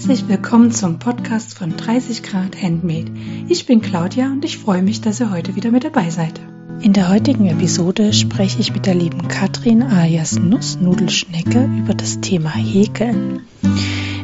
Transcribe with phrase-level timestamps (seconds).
[0.00, 3.12] Herzlich willkommen zum Podcast von 30 Grad Handmade.
[3.50, 6.40] Ich bin Claudia und ich freue mich, dass ihr heute wieder mit dabei seid.
[6.80, 12.48] In der heutigen Episode spreche ich mit der lieben Katrin alias Nussnudelschnecke über das Thema
[12.48, 13.42] Häkeln.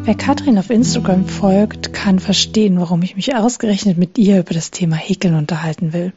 [0.02, 4.70] Wer Katrin auf Instagram folgt, kann verstehen, warum ich mich ausgerechnet mit ihr über das
[4.70, 6.14] Thema Häkeln unterhalten will.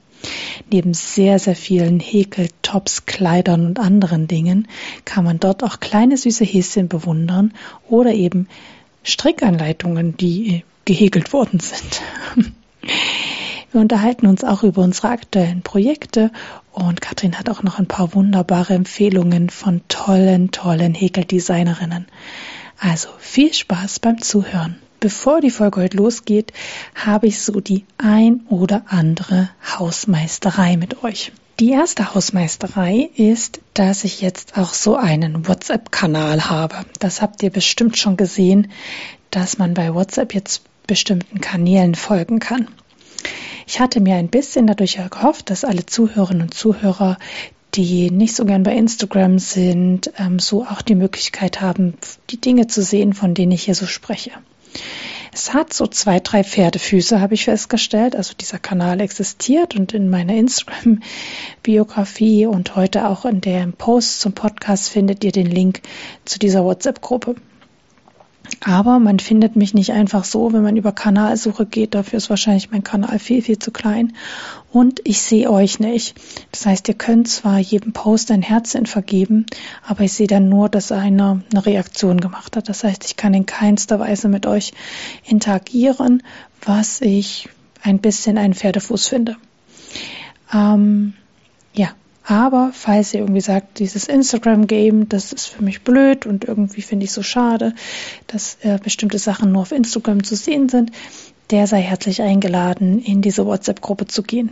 [0.72, 4.70] Neben sehr, sehr vielen Häkeltops, Kleidern und anderen Dingen
[5.04, 7.54] kann man dort auch kleine süße Häschen bewundern
[7.90, 8.48] oder eben
[9.04, 12.02] Strickanleitungen, die gehäkelt worden sind.
[13.72, 16.32] Wir unterhalten uns auch über unsere aktuellen Projekte
[16.72, 22.08] und Katrin hat auch noch ein paar wunderbare Empfehlungen von tollen, tollen Häkeldesignerinnen.
[22.80, 24.80] Also viel Spaß beim Zuhören.
[25.00, 26.52] Bevor die Folge heute losgeht,
[26.96, 31.32] habe ich so die ein oder andere Hausmeisterei mit euch.
[31.60, 36.86] Die erste Hausmeisterei ist, dass ich jetzt auch so einen WhatsApp-Kanal habe.
[37.00, 38.72] Das habt ihr bestimmt schon gesehen,
[39.30, 42.70] dass man bei WhatsApp jetzt bestimmten Kanälen folgen kann.
[43.68, 47.18] Ich hatte mir ein bisschen dadurch gehofft, dass alle Zuhörerinnen und Zuhörer,
[47.76, 51.96] die nicht so gern bei Instagram sind, ähm, so auch die Möglichkeit haben,
[52.30, 54.32] die Dinge zu sehen, von denen ich hier so spreche.
[55.42, 58.14] Es hat so zwei, drei Pferdefüße, habe ich festgestellt.
[58.14, 64.34] Also dieser Kanal existiert und in meiner Instagram-Biografie und heute auch in dem Post zum
[64.34, 65.82] Podcast findet ihr den Link
[66.26, 67.36] zu dieser WhatsApp-Gruppe.
[68.62, 71.96] Aber man findet mich nicht einfach so, wenn man über Kanalsuche geht.
[71.96, 74.14] Dafür ist wahrscheinlich mein Kanal viel, viel zu klein.
[74.72, 76.16] Und ich sehe euch nicht.
[76.52, 79.46] Das heißt, ihr könnt zwar jedem Post ein Herzchen vergeben,
[79.88, 82.70] aber ich sehe dann nur, dass einer eine Reaktion gemacht hat.
[82.70, 84.74] Das heißt, ich kann in keinster Weise mit euch
[85.26, 86.22] interagieren,
[86.62, 87.50] was ich
[87.82, 89.38] ein bisschen einen Pferdefuß finde.
[90.54, 91.14] Ähm,
[91.74, 91.90] ja,
[92.24, 97.06] aber falls ihr irgendwie sagt, dieses Instagram-Game, das ist für mich blöd und irgendwie finde
[97.06, 97.74] ich so schade,
[98.28, 100.92] dass äh, bestimmte Sachen nur auf Instagram zu sehen sind,
[101.50, 104.52] der sei herzlich eingeladen, in diese WhatsApp-Gruppe zu gehen.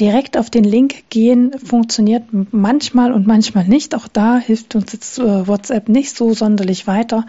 [0.00, 3.94] Direkt auf den Link gehen funktioniert manchmal und manchmal nicht.
[3.94, 7.26] Auch da hilft uns jetzt äh, WhatsApp nicht so sonderlich weiter.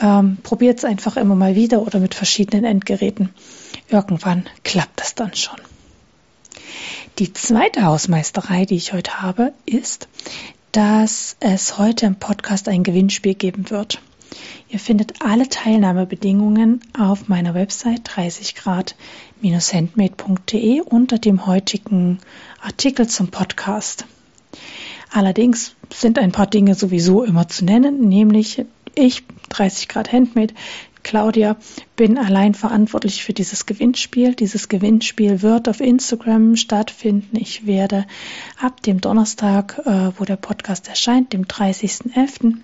[0.00, 3.30] Ähm, Probiert es einfach immer mal wieder oder mit verschiedenen Endgeräten.
[3.88, 5.58] Irgendwann klappt das dann schon.
[7.18, 10.08] Die zweite Hausmeisterei, die ich heute habe, ist,
[10.72, 14.00] dass es heute im Podcast ein Gewinnspiel geben wird.
[14.68, 22.20] Ihr findet alle Teilnahmebedingungen auf meiner Website 30 Grad-handmade.de unter dem heutigen
[22.62, 24.04] Artikel zum Podcast.
[25.12, 30.54] Allerdings sind ein paar Dinge sowieso immer zu nennen, nämlich ich, 30 Grad Handmade,
[31.02, 31.56] Claudia,
[31.96, 34.34] bin allein verantwortlich für dieses Gewinnspiel.
[34.34, 37.36] Dieses Gewinnspiel wird auf Instagram stattfinden.
[37.36, 38.06] Ich werde
[38.60, 42.56] ab dem Donnerstag, äh, wo der Podcast erscheint, dem 30.11.,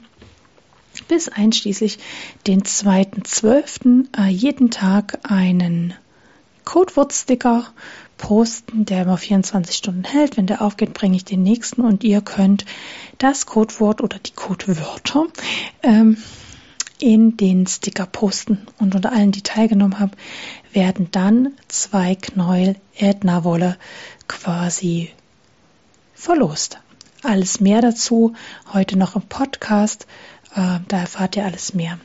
[1.09, 1.99] bis einschließlich
[2.47, 4.07] den 2.12.
[4.19, 5.95] Äh, jeden Tag einen
[6.65, 7.67] Codewort-Sticker
[8.19, 10.37] posten, der immer 24 Stunden hält.
[10.37, 12.65] Wenn der aufgeht, bringe ich den nächsten und ihr könnt
[13.19, 15.27] das Codewort oder die Codewörter
[15.83, 16.17] ähm,
[16.99, 18.67] in den Sticker posten.
[18.79, 20.12] Und unter allen, die teilgenommen haben,
[20.73, 23.77] werden dann zwei Knäuel Ätna-Wolle
[24.29, 25.11] quasi
[26.15, 26.79] verlost.
[27.23, 28.34] Alles mehr dazu
[28.73, 30.07] heute noch im Podcast.
[30.55, 31.99] Äh, da erfahrt ihr alles mehr.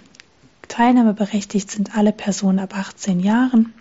[0.68, 3.73] Teilnahmeberechtigt sind alle Personen ab 18 Jahren.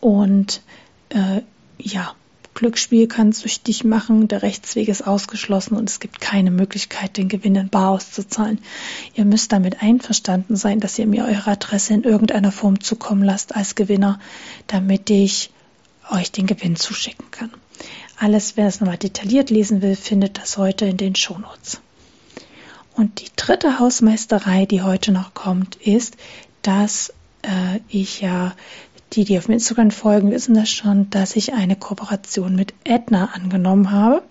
[0.00, 0.62] Und
[1.10, 1.42] äh,
[1.78, 2.14] ja,
[2.54, 7.56] Glücksspiel kann süchtig machen, der Rechtsweg ist ausgeschlossen und es gibt keine Möglichkeit, den Gewinn
[7.56, 8.60] in Bar auszuzahlen.
[9.14, 13.56] Ihr müsst damit einverstanden sein, dass ihr mir eure Adresse in irgendeiner Form zukommen lasst
[13.56, 14.20] als Gewinner,
[14.66, 15.50] damit ich
[16.10, 17.50] euch den Gewinn zuschicken kann.
[18.18, 21.80] Alles, wer es nochmal detailliert lesen will, findet das heute in den Shownotes.
[22.94, 26.16] Und die dritte Hausmeisterei, die heute noch kommt, ist,
[26.60, 28.54] dass äh, ich ja
[29.12, 33.90] die, die auf Instagram folgen, wissen das schon, dass ich eine Kooperation mit Edna angenommen
[33.90, 34.22] habe.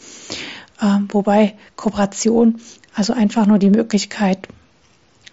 [0.82, 2.60] Ähm, wobei Kooperation,
[2.94, 4.48] also einfach nur die Möglichkeit,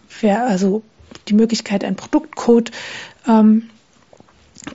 [0.06, 0.82] für, also
[1.28, 2.70] die Möglichkeit, einen Produktcode
[3.26, 3.70] ähm,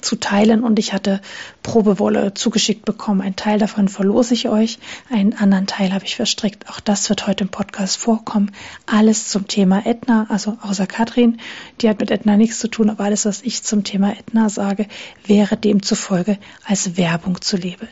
[0.01, 1.21] zu teilen und ich hatte
[1.61, 3.21] Probewolle zugeschickt bekommen.
[3.21, 4.79] Ein Teil davon verlose ich euch,
[5.09, 6.69] einen anderen Teil habe ich verstrickt.
[6.69, 8.51] Auch das wird heute im Podcast vorkommen.
[8.85, 11.37] Alles zum Thema Edna, also außer Katrin,
[11.81, 14.87] die hat mit Edna nichts zu tun, aber alles, was ich zum Thema Edna sage,
[15.25, 17.89] wäre demzufolge als Werbung zu labeln.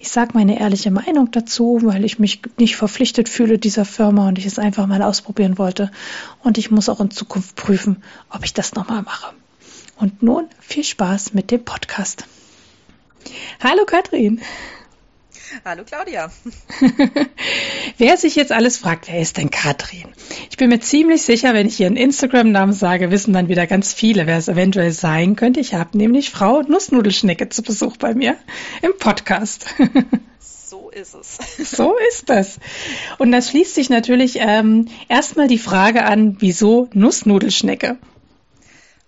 [0.00, 4.38] Ich sage meine ehrliche Meinung dazu, weil ich mich nicht verpflichtet fühle dieser Firma und
[4.38, 5.90] ich es einfach mal ausprobieren wollte.
[6.42, 9.34] Und ich muss auch in Zukunft prüfen, ob ich das nochmal mache.
[9.96, 12.24] Und nun viel Spaß mit dem Podcast.
[13.62, 14.40] Hallo Katrin.
[15.64, 16.32] Hallo Claudia.
[17.98, 20.08] wer sich jetzt alles fragt, wer ist denn Katrin?
[20.50, 24.26] Ich bin mir ziemlich sicher, wenn ich ihren Instagram-Namen sage, wissen dann wieder ganz viele,
[24.26, 25.60] wer es eventuell sein könnte.
[25.60, 28.36] Ich habe nämlich Frau Nussnudelschnecke zu Besuch bei mir
[28.82, 29.66] im Podcast.
[30.66, 31.38] So ist es.
[31.76, 32.58] So ist das.
[33.18, 37.96] Und das schließt sich natürlich ähm, erstmal die Frage an, wieso Nussnudelschnecke?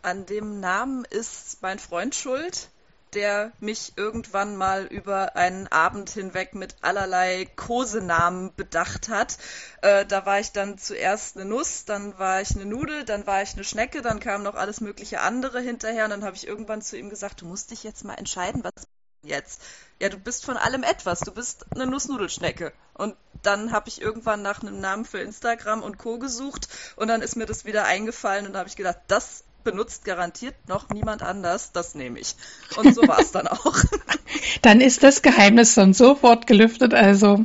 [0.02, 2.68] An dem Namen ist mein Freund schuld
[3.16, 9.38] der mich irgendwann mal über einen Abend hinweg mit allerlai Kosenamen bedacht hat.
[9.80, 13.42] Äh, da war ich dann zuerst eine Nuss, dann war ich eine Nudel, dann war
[13.42, 16.82] ich eine Schnecke, dann kam noch alles mögliche andere hinterher und dann habe ich irgendwann
[16.82, 18.86] zu ihm gesagt, du musst dich jetzt mal entscheiden, was
[19.22, 19.62] jetzt?
[20.00, 21.20] Ja, du bist von allem etwas.
[21.20, 22.72] Du bist eine Nussnudelschnecke.
[22.94, 26.18] Und dann habe ich irgendwann nach einem Namen für Instagram und Co.
[26.18, 30.04] gesucht und dann ist mir das wieder eingefallen und da habe ich gedacht, das benutzt
[30.04, 32.36] garantiert noch niemand anders, das nehme ich.
[32.76, 33.74] Und so war es dann auch.
[34.62, 36.94] dann ist das Geheimnis dann sofort gelüftet.
[36.94, 37.44] Also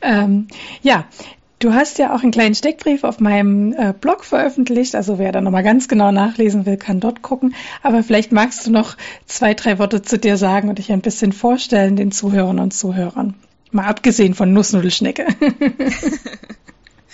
[0.00, 0.48] ähm,
[0.82, 1.04] ja,
[1.58, 4.94] Du hast ja auch einen kleinen Steckbrief auf meinem äh, Blog veröffentlicht.
[4.94, 7.54] Also wer da nochmal ganz genau nachlesen will, kann dort gucken.
[7.82, 8.96] Aber vielleicht magst du noch
[9.26, 13.34] zwei, drei Worte zu dir sagen und dich ein bisschen vorstellen den Zuhörern und Zuhörern.
[13.72, 15.26] Mal abgesehen von Nussnudelschnecke.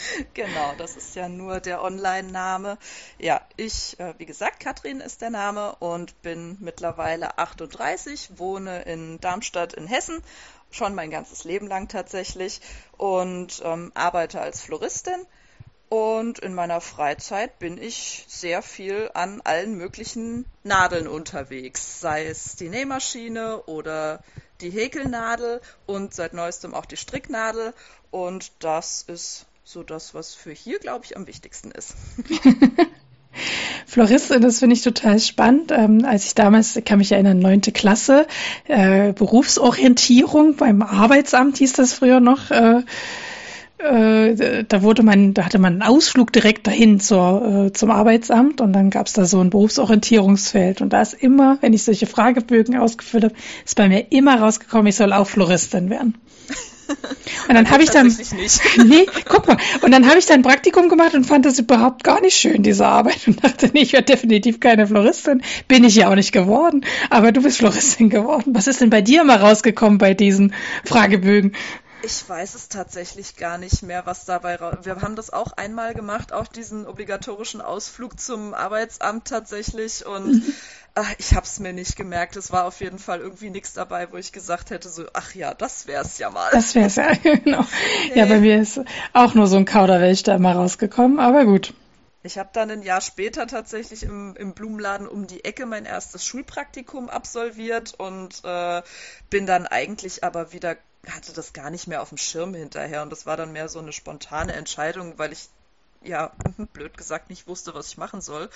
[0.35, 2.79] genau, das ist ja nur der Online-Name.
[3.19, 9.21] Ja, ich, äh, wie gesagt, Katrin ist der Name und bin mittlerweile 38, wohne in
[9.21, 10.23] Darmstadt in Hessen,
[10.71, 12.61] schon mein ganzes Leben lang tatsächlich
[12.97, 15.27] und ähm, arbeite als Floristin.
[15.89, 22.57] Und in meiner Freizeit bin ich sehr viel an allen möglichen Nadeln unterwegs, sei es
[22.57, 24.21] die Nähmaschine oder
[24.61, 27.73] die Häkelnadel und seit neuestem auch die Stricknadel.
[28.11, 31.97] Und das ist so das, was für hier, glaube ich, am wichtigsten ist.
[33.87, 35.73] Floristin, das finde ich total spannend.
[35.73, 38.29] Ähm, als ich damals, ich kann mich erinnern, neunte Klasse,
[38.69, 42.53] äh, Berufsorientierung beim Arbeitsamt hieß das früher noch.
[42.53, 42.83] Äh,
[43.78, 48.61] äh, da wurde man, da hatte man einen Ausflug direkt dahin zur, äh, zum Arbeitsamt
[48.61, 52.06] und dann gab es da so ein Berufsorientierungsfeld und da ist immer, wenn ich solche
[52.06, 53.34] Fragebögen ausgefüllt habe,
[53.64, 56.14] ist bei mir immer rausgekommen, ich soll auch Floristin werden.
[57.49, 58.06] Und dann habe ich dann,
[58.87, 62.20] nee, guck mal, und dann habe ich dann Praktikum gemacht und fand das überhaupt gar
[62.20, 66.08] nicht schön, diese Arbeit und dachte, nee, ich werde definitiv keine Floristin, bin ich ja
[66.11, 68.55] auch nicht geworden, aber du bist Floristin geworden.
[68.55, 71.52] Was ist denn bei dir mal rausgekommen bei diesen Fragebögen?
[72.03, 74.77] Ich weiß es tatsächlich gar nicht mehr, was dabei raus.
[74.83, 80.05] Wir haben das auch einmal gemacht, auch diesen obligatorischen Ausflug zum Arbeitsamt tatsächlich.
[80.05, 80.55] Und mhm.
[80.95, 82.37] ach, ich habe es mir nicht gemerkt.
[82.37, 85.55] Es war auf jeden Fall irgendwie nichts dabei, wo ich gesagt hätte, so, ach ja,
[85.55, 86.51] das wär's ja mal.
[86.53, 87.65] Das wär's ja, genau.
[88.09, 88.19] Nee.
[88.19, 88.81] Ja, bei mir ist
[89.13, 91.73] auch nur so ein Kauderwelsch da immer rausgekommen, aber gut.
[92.27, 96.27] Ich habe dann ein Jahr später tatsächlich im, im, Blumenladen um die Ecke mein erstes
[96.27, 98.83] Schulpraktikum absolviert und äh,
[99.31, 100.77] bin dann eigentlich aber wieder
[101.08, 103.79] hatte das gar nicht mehr auf dem Schirm hinterher und das war dann mehr so
[103.79, 105.49] eine spontane Entscheidung, weil ich
[106.03, 106.32] ja,
[106.73, 108.49] blöd gesagt, nicht wusste, was ich machen soll.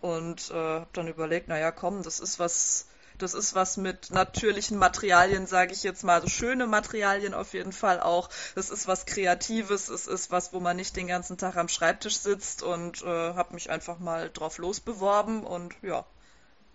[0.00, 2.86] Und äh, habe dann überlegt, naja, komm, das ist was,
[3.18, 7.72] das ist was mit natürlichen Materialien, sage ich jetzt mal, also schöne Materialien auf jeden
[7.72, 8.28] Fall auch.
[8.54, 12.18] Das ist was Kreatives, es ist was, wo man nicht den ganzen Tag am Schreibtisch
[12.18, 16.04] sitzt und äh, habe mich einfach mal drauf losbeworben und ja,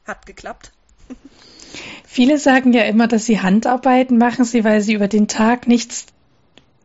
[0.06, 0.72] hat geklappt.
[2.06, 6.08] Viele sagen ja immer, dass sie Handarbeiten machen sie, weil sie über den Tag nichts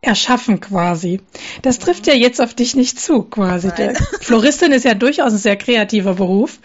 [0.03, 1.21] erschaffen quasi.
[1.63, 3.71] Das trifft ja jetzt auf dich nicht zu, quasi.
[4.21, 6.59] Floristin ist ja durchaus ein sehr kreativer Beruf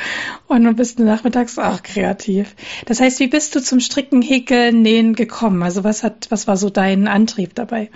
[0.48, 2.56] und du bist nachmittags auch kreativ.
[2.88, 5.62] Das heißt, wie bist du zum Stricken, Häkeln, Nähen gekommen?
[5.62, 7.92] Also was hat, was war so dein Antrieb dabei?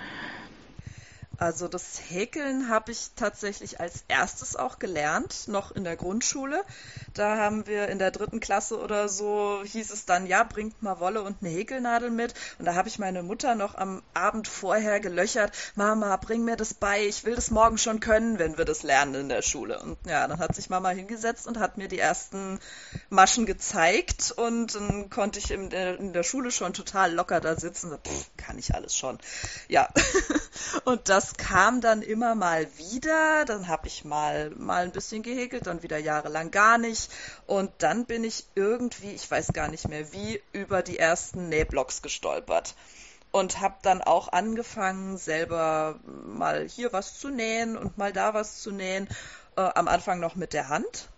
[1.41, 6.63] Also das Häkeln habe ich tatsächlich als erstes auch gelernt, noch in der Grundschule.
[7.15, 11.00] Da haben wir in der dritten Klasse oder so, hieß es dann, ja, bringt mal
[11.00, 12.36] Wolle und eine Häkelnadel mit.
[12.60, 16.75] Und da habe ich meine Mutter noch am Abend vorher gelöchert, Mama, bring mir das
[16.75, 19.79] bei, ich will das morgen schon können, wenn wir das lernen in der Schule.
[19.79, 22.60] Und ja, dann hat sich Mama hingesetzt und hat mir die ersten
[23.10, 27.55] Maschen gezeigt und dann konnte ich in der, in der Schule schon total locker da
[27.55, 27.89] sitzen.
[27.98, 29.17] Pff, kann ich alles schon.
[29.69, 29.89] Ja.
[30.86, 33.46] und das kam dann immer mal wieder.
[33.46, 37.12] Dann habe ich mal, mal ein bisschen gehäkelt, dann wieder jahrelang gar nicht.
[37.48, 42.02] Und dann bin ich irgendwie, ich weiß gar nicht mehr wie, über die ersten Nähblocks
[42.02, 42.76] gestolpert.
[43.32, 48.62] Und habe dann auch angefangen, selber mal hier was zu nähen und mal da was
[48.62, 49.08] zu nähen.
[49.56, 51.10] Äh, am Anfang noch mit der Hand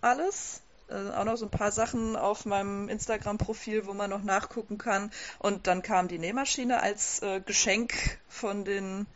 [0.00, 0.62] alles.
[0.88, 5.10] Äh, auch noch so ein paar Sachen auf meinem Instagram-Profil, wo man noch nachgucken kann.
[5.38, 7.94] Und dann kam die Nähmaschine als äh, Geschenk
[8.28, 9.06] von den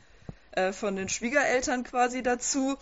[0.52, 2.76] äh, von den Schwiegereltern quasi dazu.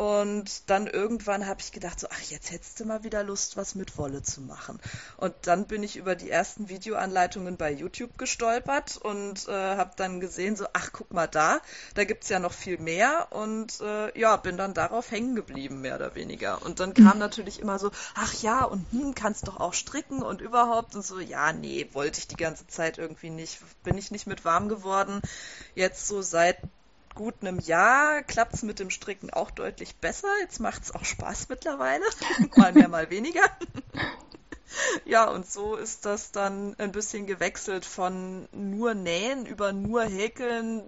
[0.00, 3.74] Und dann irgendwann habe ich gedacht, so, ach, jetzt hättest du mal wieder Lust, was
[3.74, 4.80] mit Wolle zu machen.
[5.18, 10.18] Und dann bin ich über die ersten Videoanleitungen bei YouTube gestolpert und äh, habe dann
[10.18, 11.60] gesehen, so, ach, guck mal da,
[11.94, 13.26] da gibt's ja noch viel mehr.
[13.28, 16.62] Und äh, ja, bin dann darauf hängen geblieben, mehr oder weniger.
[16.62, 17.18] Und dann kam mhm.
[17.18, 20.94] natürlich immer so, ach ja, und hm, kannst doch auch stricken und überhaupt.
[20.94, 23.58] Und so, ja, nee, wollte ich die ganze Zeit irgendwie nicht.
[23.82, 25.20] Bin ich nicht mit warm geworden.
[25.74, 26.56] Jetzt so seit
[27.14, 30.28] gut einem Jahr klappt es mit dem Stricken auch deutlich besser.
[30.40, 32.04] Jetzt macht es auch Spaß mittlerweile.
[32.56, 33.42] mal mehr, mal weniger.
[35.04, 40.82] ja, und so ist das dann ein bisschen gewechselt von nur Nähen über nur Häkeln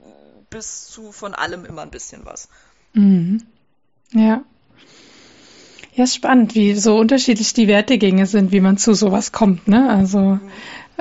[0.50, 2.49] bis zu von allem immer ein bisschen was.
[2.93, 3.43] Mhm.
[4.12, 4.45] Ja.
[5.95, 9.91] Ja, spannend, wie so unterschiedlich die Wertegänge sind, wie man zu sowas kommt, ne?
[9.91, 10.50] Also, mhm.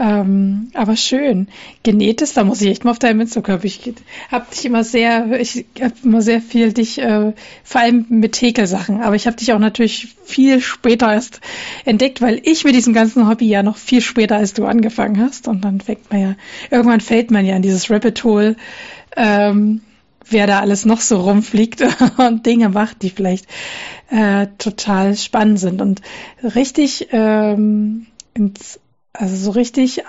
[0.02, 1.48] Ähm, aber schön.
[1.84, 3.60] Genähtes, da muss ich echt mal auf deinem Instagram.
[3.62, 3.94] Ich
[4.32, 9.02] habe dich immer sehr, ich habe immer sehr viel dich, äh, vor allem mit Häkelsachen,
[9.02, 11.40] aber ich habe dich auch natürlich viel später erst
[11.86, 15.48] entdeckt, weil ich mit diesem ganzen Hobby ja noch viel später als du angefangen hast.
[15.48, 16.36] Und dann fängt man ja,
[16.72, 18.56] irgendwann fällt man ja in dieses Rabbit Hole,
[19.16, 19.82] ähm,
[20.28, 21.84] wer da alles noch so rumfliegt
[22.18, 23.46] und Dinge macht, die vielleicht
[24.10, 25.80] äh, total spannend sind.
[25.80, 26.02] Und
[26.44, 28.80] richtig ähm, ins
[29.14, 30.04] also so richtig äh,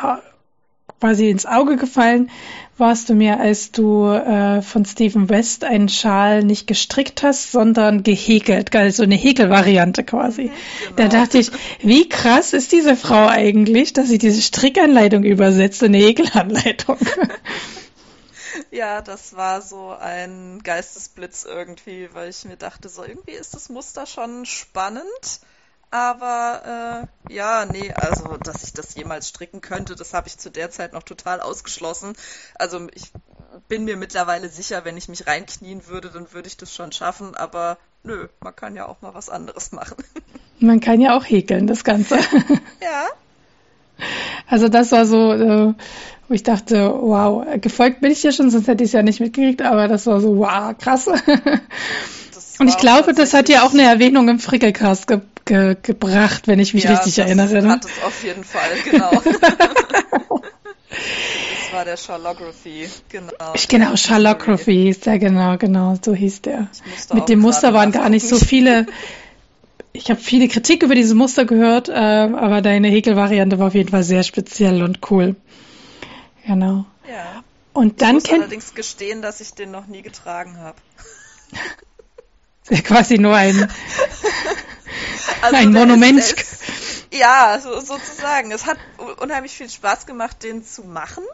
[1.00, 2.30] quasi ins Auge gefallen
[2.78, 8.02] warst du mir, als du äh, von Stephen West einen Schal nicht gestrickt hast, sondern
[8.02, 10.44] gehäkelt, also eine Häkelvariante quasi.
[10.44, 10.50] Mhm,
[10.82, 10.96] genau.
[10.96, 15.94] Da dachte ich, wie krass ist diese Frau eigentlich, dass sie diese Strickanleitung übersetzt in
[15.94, 16.98] eine Häkelanleitung.
[18.70, 23.68] Ja, das war so ein Geistesblitz irgendwie, weil ich mir dachte, so irgendwie ist das
[23.68, 25.40] Muster schon spannend
[25.92, 30.50] aber äh, ja, nee, also dass ich das jemals stricken könnte, das habe ich zu
[30.50, 32.14] der Zeit noch total ausgeschlossen.
[32.54, 33.12] Also ich
[33.68, 37.34] bin mir mittlerweile sicher, wenn ich mich reinknien würde, dann würde ich das schon schaffen,
[37.34, 39.96] aber nö, man kann ja auch mal was anderes machen.
[40.60, 42.14] Man kann ja auch häkeln, das Ganze.
[42.80, 43.08] ja.
[44.46, 45.74] Also das war so, äh,
[46.28, 49.18] wo ich dachte, wow, gefolgt bin ich dir schon, sonst hätte ich es ja nicht
[49.18, 51.08] mitgekriegt, aber das war so, wow, krass.
[51.08, 55.20] Und ich glaube, das hat ja auch eine Erwähnung im Frickelcast ge
[55.52, 57.60] ge gebracht, wenn ich mich ja, richtig das erinnere.
[57.60, 57.72] Ne?
[57.72, 59.10] Hat es auf jeden Fall, genau.
[59.20, 59.32] das
[61.72, 63.52] war der Charlography, genau.
[63.54, 66.68] Ich, genau, Charlography hieß der, genau, genau, so hieß der.
[67.12, 68.86] Mit dem Muster waren gar nicht so viele.
[69.94, 73.90] Ich habe viele Kritik über diese Muster gehört, äh, aber deine Häkelvariante war auf jeden
[73.90, 75.36] Fall sehr speziell und cool.
[76.46, 76.86] Genau.
[77.06, 77.44] Ja.
[77.74, 80.78] Und dann ich muss allerdings gestehen, dass ich den noch nie getragen habe.
[82.84, 83.68] Quasi nur ein,
[85.42, 86.18] also ein Monument.
[86.18, 86.62] Ist,
[87.12, 88.50] ja, so, sozusagen.
[88.52, 88.78] Es hat
[89.18, 91.24] unheimlich viel Spaß gemacht, den zu machen.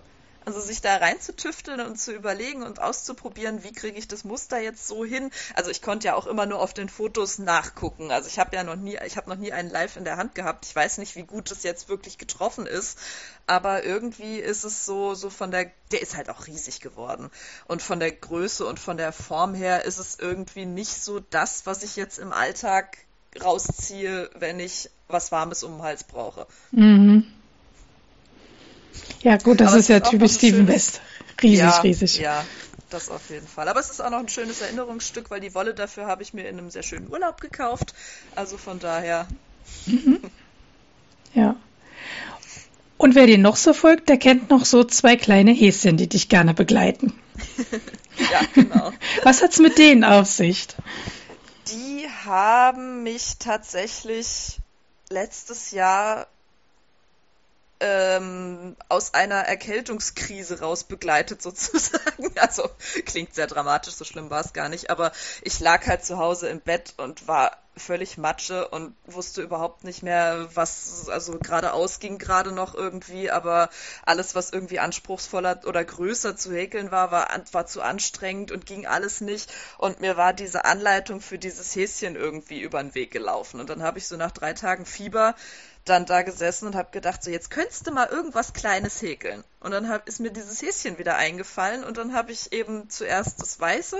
[0.48, 4.88] Also sich da reinzutüfteln und zu überlegen und auszuprobieren, wie kriege ich das Muster jetzt
[4.88, 5.30] so hin.
[5.54, 8.10] Also ich konnte ja auch immer nur auf den Fotos nachgucken.
[8.10, 10.34] Also ich habe ja noch nie, ich habe noch nie einen Live in der Hand
[10.34, 10.64] gehabt.
[10.64, 12.98] Ich weiß nicht, wie gut es jetzt wirklich getroffen ist,
[13.46, 17.30] aber irgendwie ist es so, so von der, der ist halt auch riesig geworden
[17.66, 21.66] und von der Größe und von der Form her ist es irgendwie nicht so das,
[21.66, 22.96] was ich jetzt im Alltag
[23.42, 26.46] rausziehe, wenn ich was Warmes um den Hals brauche.
[26.72, 27.24] Mhm.
[29.22, 30.74] Ja, gut, das Aber ist ja typisch Steven schönes...
[30.74, 31.00] West.
[31.40, 32.18] Riesig, ja, riesig.
[32.18, 32.44] Ja,
[32.90, 33.68] das auf jeden Fall.
[33.68, 36.48] Aber es ist auch noch ein schönes Erinnerungsstück, weil die Wolle dafür habe ich mir
[36.48, 37.94] in einem sehr schönen Urlaub gekauft.
[38.34, 39.26] Also von daher.
[39.86, 40.20] Mhm.
[41.34, 41.56] Ja.
[42.96, 46.30] Und wer dir noch so folgt, der kennt noch so zwei kleine Häschen, die dich
[46.30, 47.12] gerne begleiten.
[48.32, 48.92] ja, genau.
[49.22, 50.68] Was hat's mit denen auf sich?
[51.70, 54.58] Die haben mich tatsächlich
[55.10, 56.26] letztes Jahr
[57.80, 62.30] ähm, aus einer Erkältungskrise raus begleitet sozusagen.
[62.36, 62.68] Also
[63.04, 66.48] klingt sehr dramatisch, so schlimm war es gar nicht, aber ich lag halt zu Hause
[66.48, 72.18] im Bett und war völlig Matsche und wusste überhaupt nicht mehr, was, also geradeaus ging
[72.18, 73.70] gerade noch irgendwie, aber
[74.04, 78.86] alles, was irgendwie anspruchsvoller oder größer zu häkeln war, war, war zu anstrengend und ging
[78.86, 79.52] alles nicht.
[79.78, 83.60] Und mir war diese Anleitung für dieses Häschen irgendwie über den Weg gelaufen.
[83.60, 85.34] Und dann habe ich so nach drei Tagen Fieber
[85.88, 89.44] dann da gesessen und habe gedacht, so jetzt könntest du mal irgendwas Kleines häkeln.
[89.60, 93.40] Und dann hab, ist mir dieses Häschen wieder eingefallen und dann habe ich eben zuerst
[93.40, 93.98] das Weiße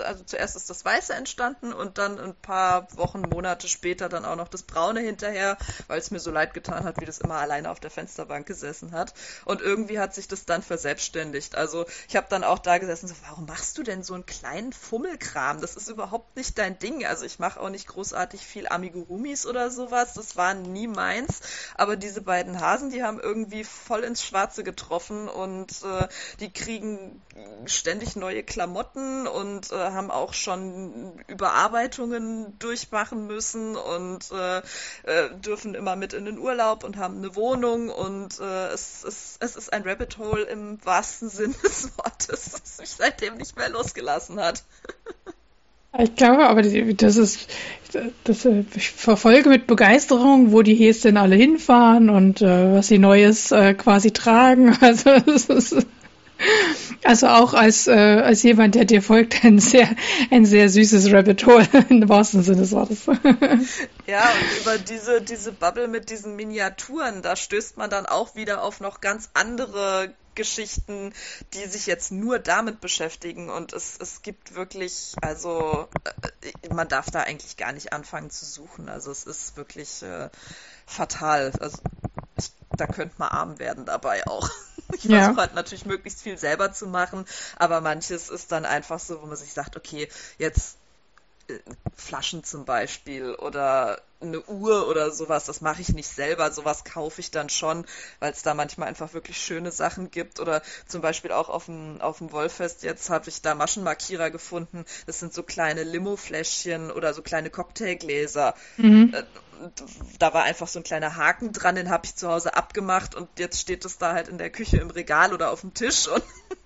[0.00, 4.36] also zuerst ist das Weiße entstanden und dann ein paar Wochen, Monate später dann auch
[4.36, 7.70] noch das Braune hinterher, weil es mir so leid getan hat, wie das immer alleine
[7.70, 9.14] auf der Fensterbank gesessen hat.
[9.44, 11.54] Und irgendwie hat sich das dann verselbstständigt.
[11.54, 14.72] Also ich habe dann auch da gesessen, so, warum machst du denn so einen kleinen
[14.72, 15.60] Fummelkram?
[15.60, 17.04] Das ist überhaupt nicht dein Ding.
[17.06, 20.14] Also ich mache auch nicht großartig viel Amigurumis oder sowas.
[20.14, 21.40] Das war nie meins.
[21.76, 26.08] Aber diese beiden Hasen, die haben irgendwie voll ins Schwarze getroffen und äh,
[26.40, 27.22] die kriegen
[27.66, 35.74] ständig neue Klamotten und äh, haben auch schon Überarbeitungen durchmachen müssen und äh, äh, dürfen
[35.74, 39.72] immer mit in den Urlaub und haben eine Wohnung und äh, es, es, es ist
[39.72, 44.62] ein Rabbit Hole im wahrsten Sinn des Wortes, das mich seitdem nicht mehr losgelassen hat.
[45.98, 47.48] Ich glaube, aber das ist,
[48.22, 53.50] das, ich verfolge mit Begeisterung, wo die Häschen alle hinfahren und äh, was sie Neues
[53.50, 54.76] äh, quasi tragen.
[54.80, 55.86] Also, ist,
[57.04, 59.88] also auch als, äh, als jemand, der dir folgt, ein sehr,
[60.30, 63.06] ein sehr süßes Rabbit Hole im wahrsten Sinne des Wortes.
[64.06, 68.62] Ja, und über diese, diese Bubble mit diesen Miniaturen, da stößt man dann auch wieder
[68.62, 71.12] auf noch ganz andere Geschichten,
[71.52, 75.88] die sich jetzt nur damit beschäftigen und es, es gibt wirklich, also
[76.42, 78.88] äh, man darf da eigentlich gar nicht anfangen zu suchen.
[78.88, 80.30] Also es ist wirklich äh,
[80.86, 81.52] fatal.
[81.60, 81.78] Also
[82.38, 84.48] ich, da könnte man arm werden dabei auch.
[84.92, 85.20] Ich ja.
[85.20, 87.24] versuche halt natürlich möglichst viel selber zu machen,
[87.56, 90.78] aber manches ist dann einfach so, wo man sich sagt, okay, jetzt
[91.94, 97.20] Flaschen zum Beispiel oder eine Uhr oder sowas, das mache ich nicht selber, sowas kaufe
[97.20, 97.86] ich dann schon,
[98.18, 102.00] weil es da manchmal einfach wirklich schöne Sachen gibt oder zum Beispiel auch auf dem,
[102.00, 107.14] auf dem Wollfest jetzt habe ich da Maschenmarkierer gefunden, das sind so kleine Limo-Fläschchen oder
[107.14, 108.54] so kleine Cocktailgläser.
[108.76, 109.12] Mhm.
[109.14, 109.22] Äh,
[110.18, 113.28] da war einfach so ein kleiner Haken dran, den habe ich zu Hause abgemacht und
[113.38, 116.22] jetzt steht es da halt in der Küche im Regal oder auf dem Tisch und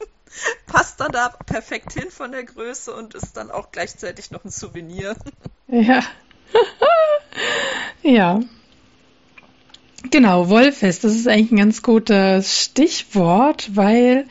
[0.67, 4.51] passt dann da perfekt hin von der Größe und ist dann auch gleichzeitig noch ein
[4.51, 5.17] Souvenir.
[5.67, 6.03] Ja.
[8.03, 8.41] ja.
[10.11, 14.27] Genau, Wollfest, das ist eigentlich ein ganz gutes Stichwort, weil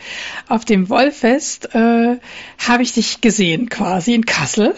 [0.48, 2.18] auf dem Wollfest äh,
[2.60, 4.76] habe ich dich gesehen, quasi in Kassel.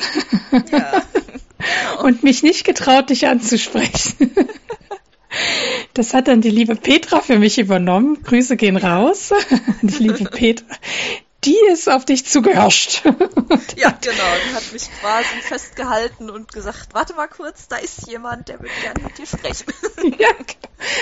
[0.71, 1.03] Ja.
[2.03, 4.31] Und mich nicht getraut, dich anzusprechen.
[5.93, 8.23] Das hat dann die liebe Petra für mich übernommen.
[8.23, 9.33] Grüße gehen raus.
[9.81, 10.65] Die liebe Petra.
[11.45, 13.03] Die ist auf dich zugehirscht.
[13.77, 14.23] Ja, genau.
[14.49, 18.73] Die hat mich quasi festgehalten und gesagt, warte mal kurz, da ist jemand, der würde
[18.81, 19.65] gerne mit dir sprechen.
[20.17, 20.29] Ja,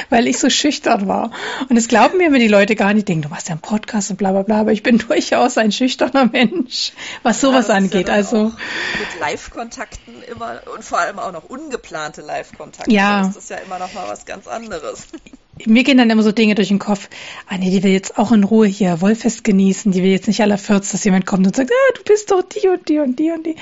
[0.10, 1.32] weil ich so schüchtern war.
[1.70, 4.12] Und es glauben mir immer die Leute gar nicht, denken, du machst ja einen Podcast
[4.12, 8.08] und bla bla bla, aber ich bin durchaus ein schüchterner Mensch, was ja, sowas angeht.
[8.08, 12.92] Ja also mit Live-Kontakten immer und vor allem auch noch ungeplante Live-Kontakte.
[12.92, 13.24] Ja.
[13.28, 15.08] Das ist ja immer noch mal was ganz anderes
[15.66, 17.10] mir gehen dann immer so Dinge durch den Kopf.
[17.48, 19.92] Ah nee, die will jetzt auch in Ruhe hier Wollfest genießen.
[19.92, 22.42] Die will jetzt nicht aller 40, dass jemand kommt und sagt, ah, du bist doch
[22.42, 23.56] die und die und die und die.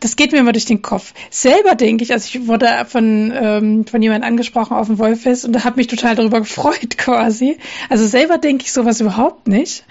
[0.00, 1.14] Das geht mir immer durch den Kopf.
[1.30, 5.52] Selber denke ich, also ich wurde von, ähm, von jemandem angesprochen auf dem Wollfest und
[5.52, 7.58] da habe mich total darüber gefreut quasi.
[7.88, 9.84] Also selber denke ich sowas überhaupt nicht.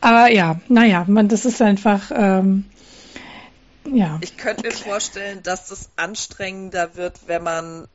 [0.00, 2.64] Aber ja, naja, man, das ist einfach, ähm,
[3.84, 4.18] ja.
[4.20, 7.88] Ich könnte mir vorstellen, dass das anstrengender wird, wenn man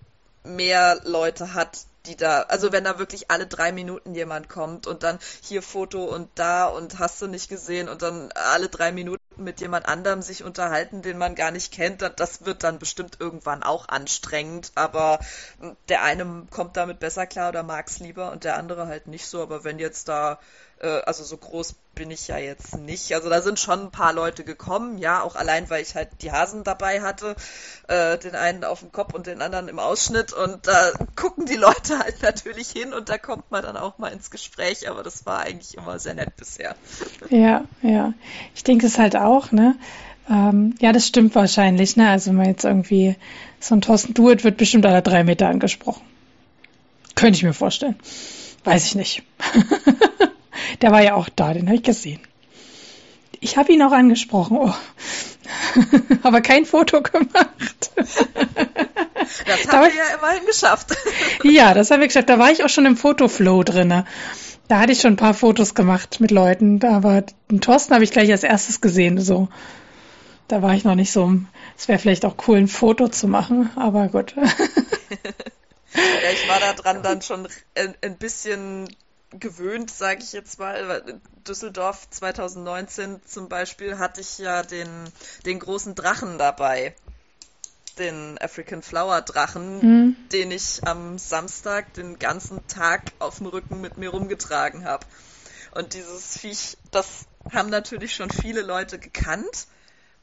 [0.44, 5.04] mehr Leute hat, die da, also wenn da wirklich alle drei Minuten jemand kommt und
[5.04, 9.22] dann hier Foto und da und hast du nicht gesehen und dann alle drei Minuten
[9.38, 13.63] mit jemand anderem sich unterhalten, den man gar nicht kennt, das wird dann bestimmt irgendwann
[13.63, 15.20] auch anstrengend, aber
[15.89, 19.28] der eine kommt damit besser klar oder mag es lieber und der andere halt nicht
[19.28, 20.39] so, aber wenn jetzt da
[20.86, 23.13] also so groß bin ich ja jetzt nicht.
[23.13, 26.32] Also da sind schon ein paar Leute gekommen, ja, auch allein, weil ich halt die
[26.32, 27.36] Hasen dabei hatte,
[27.88, 31.56] äh, den einen auf dem Kopf und den anderen im Ausschnitt und da gucken die
[31.56, 35.26] Leute halt natürlich hin und da kommt man dann auch mal ins Gespräch, aber das
[35.26, 36.76] war eigentlich immer sehr nett bisher.
[37.30, 38.13] Ja, ja.
[38.54, 39.76] Ich denke es halt auch, ne?
[40.30, 42.10] Ähm, ja, das stimmt wahrscheinlich, ne?
[42.10, 43.16] Also wenn man jetzt irgendwie
[43.60, 46.06] so ein Thorsten Duet wird bestimmt alle drei Meter angesprochen.
[47.16, 47.96] Könnte ich mir vorstellen.
[48.63, 49.24] Weiß ich nicht.
[50.82, 52.21] Der war ja auch da, den habe ich gesehen.
[53.39, 54.73] Ich habe ihn auch angesprochen, oh.
[56.23, 57.91] aber kein Foto gemacht.
[59.45, 60.95] Das haben wir ja immerhin geschafft.
[61.43, 62.30] ja, das haben wir geschafft.
[62.30, 64.03] Da war ich auch schon im Fotoflow drin.
[64.67, 68.12] Da hatte ich schon ein paar Fotos gemacht mit Leuten, aber den Thorsten habe ich
[68.12, 69.19] gleich als erstes gesehen.
[69.19, 69.49] So,
[70.47, 71.34] da war ich noch nicht so.
[71.77, 74.34] Es wäre vielleicht auch cool, ein Foto zu machen, aber gut.
[74.36, 74.43] ja,
[76.32, 78.88] ich war da dran dann schon ein, ein bisschen
[79.32, 81.20] gewöhnt, sage ich jetzt mal.
[81.48, 84.90] Düsseldorf 2019 zum Beispiel hatte ich ja den,
[85.46, 86.96] den großen Drachen dabei.
[87.98, 90.16] Den African Flower Drachen, mhm.
[90.32, 95.06] den ich am Samstag den ganzen Tag auf dem Rücken mit mir rumgetragen habe.
[95.72, 99.68] Und dieses Viech, das haben natürlich schon viele Leute gekannt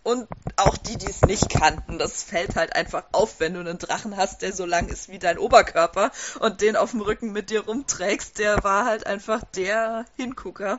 [0.05, 1.99] und auch die, die es nicht kannten.
[1.99, 5.19] Das fällt halt einfach auf, wenn du einen Drachen hast, der so lang ist wie
[5.19, 8.39] dein Oberkörper und den auf dem Rücken mit dir rumträgst.
[8.39, 10.79] Der war halt einfach der Hingucker.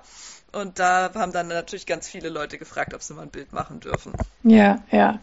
[0.55, 3.81] Und da haben dann natürlich ganz viele Leute gefragt, ob sie mal ein Bild machen
[3.81, 4.13] dürfen.
[4.43, 5.19] Ja, ja.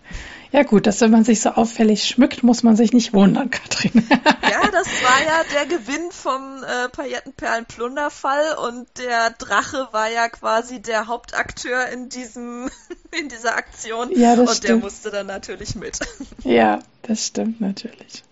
[0.50, 4.06] Ja gut, dass wenn man sich so auffällig schmückt, muss man sich nicht wundern, Katrin.
[4.10, 10.82] ja, das war ja der Gewinn vom äh, Paillettenperlen-Plunderfall und der Drache war ja quasi
[10.82, 12.68] der Hauptakteur in diesem,
[13.18, 14.10] in dieser Aktion.
[14.14, 14.68] Ja, das und stimmt.
[14.68, 15.98] der musste dann natürlich mit.
[16.44, 18.22] ja, das stimmt natürlich.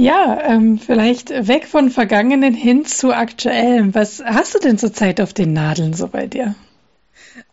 [0.00, 3.94] Ja, ähm, vielleicht weg von Vergangenen hin zu Aktuellem.
[3.94, 6.54] Was hast du denn zurzeit auf den Nadeln so bei dir?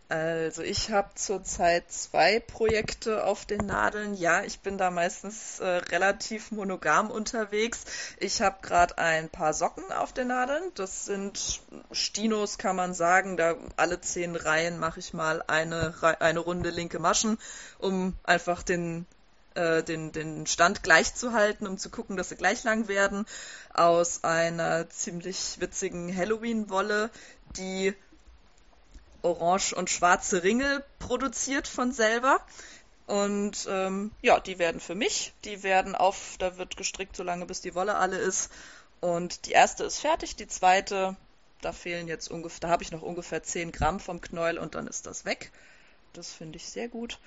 [0.08, 4.14] Also ich habe zurzeit zwei Projekte auf den Nadeln.
[4.14, 7.84] Ja, ich bin da meistens äh, relativ monogam unterwegs.
[8.18, 10.62] Ich habe gerade ein paar Socken auf den Nadeln.
[10.74, 11.60] Das sind
[11.92, 13.36] Stinos, kann man sagen.
[13.36, 17.36] Da alle zehn Reihen mache ich mal eine, eine Runde linke Maschen,
[17.78, 19.04] um einfach den
[19.58, 23.26] äh, den, den Stand gleich zu halten, um zu gucken, dass sie gleich lang werden,
[23.74, 27.10] aus einer ziemlich witzigen Halloween-Wolle,
[27.56, 27.92] die
[29.22, 32.40] orange und schwarze Ringe produziert von selber.
[33.08, 35.32] Und ähm, ja, die werden für mich.
[35.44, 38.50] Die werden auf, da wird gestrickt, solange bis die Wolle alle ist.
[39.00, 41.16] Und die erste ist fertig, die zweite,
[41.62, 44.86] da fehlen jetzt ungefähr, da habe ich noch ungefähr 10 Gramm vom Knäuel und dann
[44.86, 45.50] ist das weg.
[46.12, 47.18] Das finde ich sehr gut.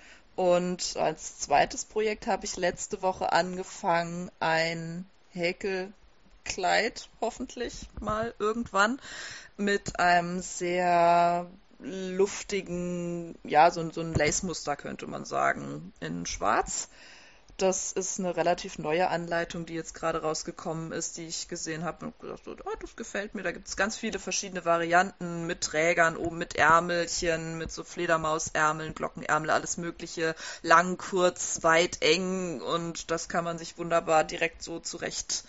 [0.42, 9.00] Und als zweites Projekt habe ich letzte Woche angefangen, ein Häkelkleid, hoffentlich mal irgendwann,
[9.58, 11.46] mit einem sehr
[11.78, 16.90] luftigen, ja, so, so ein Lace-Muster könnte man sagen, in Schwarz.
[17.62, 22.08] Das ist eine relativ neue Anleitung, die jetzt gerade rausgekommen ist, die ich gesehen habe
[22.08, 23.44] und gedacht, oh, das gefällt mir.
[23.44, 28.96] Da gibt es ganz viele verschiedene Varianten mit Trägern oben, mit Ärmelchen, mit so Fledermausärmeln,
[28.96, 34.80] Glockenärmel, alles Mögliche, lang, kurz, weit, eng und das kann man sich wunderbar direkt so
[34.80, 35.44] zurecht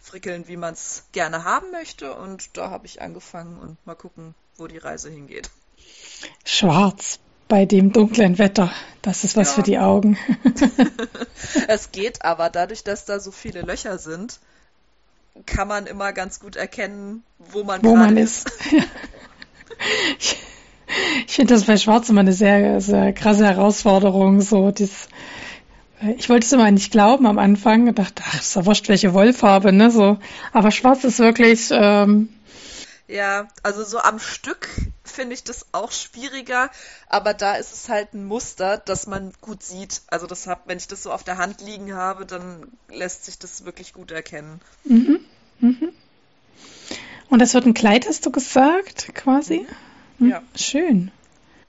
[0.00, 2.14] frickeln, wie man es gerne haben möchte.
[2.14, 5.50] Und da habe ich angefangen und mal gucken, wo die Reise hingeht.
[6.46, 8.70] Schwarz, bei dem dunklen Wetter.
[9.02, 9.54] Das ist was ja.
[9.54, 10.18] für die Augen.
[11.68, 14.38] es geht aber dadurch, dass da so viele Löcher sind,
[15.46, 18.48] kann man immer ganz gut erkennen, wo man wo man ist.
[18.48, 18.72] ist.
[20.18, 20.36] ich,
[21.26, 24.40] ich finde das bei Schwarz immer eine sehr, sehr krasse Herausforderung.
[24.40, 25.08] So dies,
[26.16, 27.94] ich wollte es immer nicht glauben am Anfang.
[27.94, 29.90] Dachte, ach, ist ja wurscht, welche Wollfarbe, ne?
[29.90, 30.18] So.
[30.52, 31.68] Aber Schwarz ist wirklich.
[31.70, 32.28] Ähm,
[33.08, 34.68] ja, also so am Stück
[35.04, 36.70] finde ich das auch schwieriger,
[37.08, 40.02] aber da ist es halt ein Muster, das man gut sieht.
[40.06, 43.38] Also das hab, wenn ich das so auf der Hand liegen habe, dann lässt sich
[43.38, 44.60] das wirklich gut erkennen.
[44.84, 45.20] Mhm.
[45.60, 45.92] Mhm.
[47.30, 49.66] Und das wird ein Kleid, hast du gesagt, quasi?
[50.18, 50.30] Mhm.
[50.30, 50.42] Ja.
[50.54, 51.10] Schön.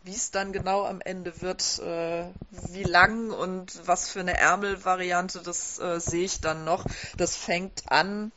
[0.04, 2.26] Wie es dann genau am Ende wird, äh,
[2.72, 6.86] wie lang und was für eine Ärmelvariante, das äh, sehe ich dann noch.
[7.18, 8.32] Das fängt an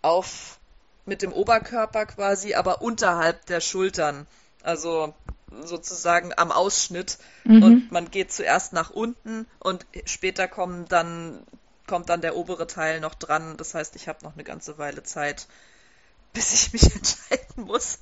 [0.00, 0.58] auf
[1.04, 4.26] mit dem Oberkörper quasi, aber unterhalb der Schultern.
[4.62, 5.14] Also
[5.64, 7.18] sozusagen am Ausschnitt.
[7.44, 7.62] Mhm.
[7.62, 11.40] Und man geht zuerst nach unten und später kommen dann,
[11.86, 13.56] kommt dann der obere Teil noch dran.
[13.56, 15.46] Das heißt, ich habe noch eine ganze Weile Zeit,
[16.32, 17.98] bis ich mich entscheiden muss.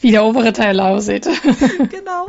[0.00, 1.28] Wie der obere Teil aussieht.
[1.90, 2.28] genau.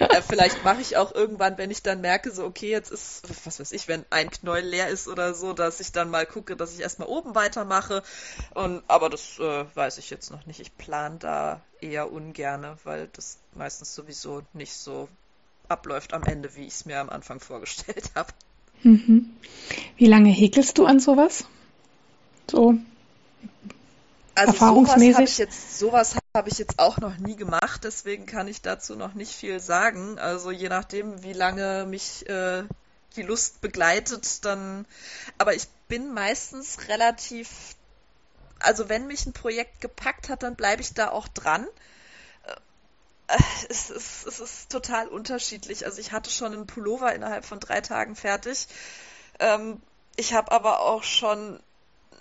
[0.00, 3.60] Äh, vielleicht mache ich auch irgendwann, wenn ich dann merke, so, okay, jetzt ist, was
[3.60, 6.72] weiß ich, wenn ein Knäuel leer ist oder so, dass ich dann mal gucke, dass
[6.72, 8.02] ich erstmal oben weitermache.
[8.54, 10.58] Und, aber das äh, weiß ich jetzt noch nicht.
[10.60, 15.08] Ich plane da eher ungerne, weil das meistens sowieso nicht so
[15.68, 18.32] abläuft am Ende, wie ich es mir am Anfang vorgestellt habe.
[18.82, 19.36] Mhm.
[19.98, 21.44] Wie lange häkelst du an sowas?
[22.50, 22.78] So
[24.34, 25.10] also erfahrungsmäßig?
[25.10, 28.62] Sowas habe ich, jetzt, sowas hab ich jetzt auch noch nie gemacht, deswegen kann ich
[28.62, 30.18] dazu noch nicht viel sagen.
[30.18, 32.62] Also je nachdem, wie lange mich äh,
[33.16, 34.86] die Lust begleitet, dann.
[35.38, 37.74] Aber ich bin meistens relativ.
[38.60, 41.66] Also wenn mich ein Projekt gepackt hat, dann bleibe ich da auch dran.
[43.26, 43.38] Äh,
[43.68, 45.84] es ist, es ist total unterschiedlich.
[45.84, 48.68] Also ich hatte schon einen Pullover innerhalb von drei Tagen fertig.
[49.40, 49.82] Ähm,
[50.16, 51.58] ich habe aber auch schon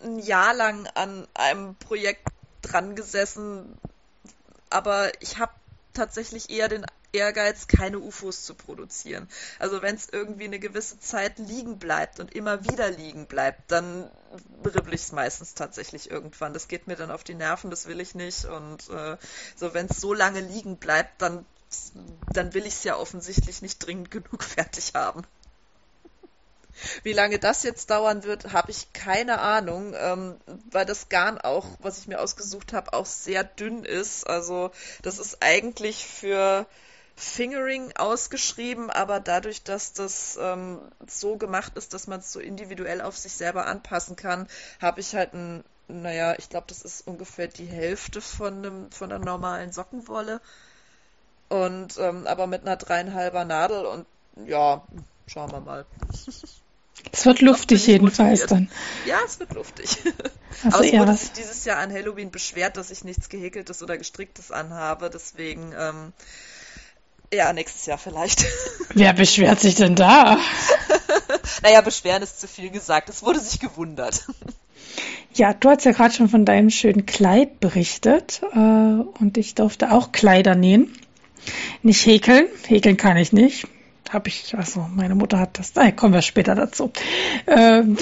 [0.03, 2.27] ein Jahr lang an einem Projekt
[2.61, 3.77] dran gesessen,
[4.69, 5.51] aber ich habe
[5.93, 9.27] tatsächlich eher den Ehrgeiz, keine UFOs zu produzieren.
[9.57, 14.11] Also wenn es irgendwie eine gewisse Zeit liegen bleibt und immer wieder liegen bleibt, dann
[14.63, 16.53] ribbel ich es meistens tatsächlich irgendwann.
[16.53, 18.45] Das geht mir dann auf die Nerven, das will ich nicht.
[18.45, 19.17] Und äh,
[19.55, 21.45] so, wenn es so lange liegen bleibt, dann,
[22.33, 25.23] dann will ich es ja offensichtlich nicht dringend genug fertig haben.
[27.03, 30.35] Wie lange das jetzt dauern wird, habe ich keine Ahnung, ähm,
[30.71, 34.27] weil das Garn auch, was ich mir ausgesucht habe, auch sehr dünn ist.
[34.27, 36.65] Also das ist eigentlich für
[37.19, 43.01] Fingering ausgeschrieben, aber dadurch, dass das ähm, so gemacht ist, dass man es so individuell
[43.01, 44.47] auf sich selber anpassen kann,
[44.81, 49.11] habe ich halt ein, naja, ich glaube, das ist ungefähr die Hälfte von einem, von
[49.11, 50.39] einer normalen Sockenwolle.
[51.49, 54.05] Und ähm, aber mit einer dreieinhalber Nadel und
[54.45, 54.83] ja,
[55.27, 55.85] schauen wir mal.
[57.11, 58.69] Es wird luftig jedenfalls dann.
[59.05, 59.97] Ja, es wird luftig.
[60.63, 61.21] Hast Aber eher wurde was?
[61.21, 65.09] sich dieses Jahr an Halloween beschwert, dass ich nichts gehäkeltes oder gestricktes anhabe.
[65.11, 66.13] Deswegen, ähm,
[67.33, 68.45] ja, nächstes Jahr vielleicht.
[68.93, 70.39] Wer beschwert sich denn da?
[71.63, 73.09] naja, beschweren ist zu viel gesagt.
[73.09, 74.25] Es wurde sich gewundert.
[75.33, 79.91] Ja, du hast ja gerade schon von deinem schönen Kleid berichtet äh, und ich durfte
[79.91, 80.93] auch Kleider nähen.
[81.81, 83.67] Nicht häkeln, häkeln kann ich nicht.
[84.09, 86.91] Habe ich, also meine Mutter hat das, da kommen wir später dazu.
[87.45, 87.95] Ähm,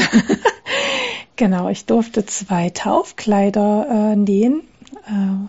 [1.36, 4.62] genau, ich durfte zwei Taufkleider äh, nähen.
[5.06, 5.48] Äh,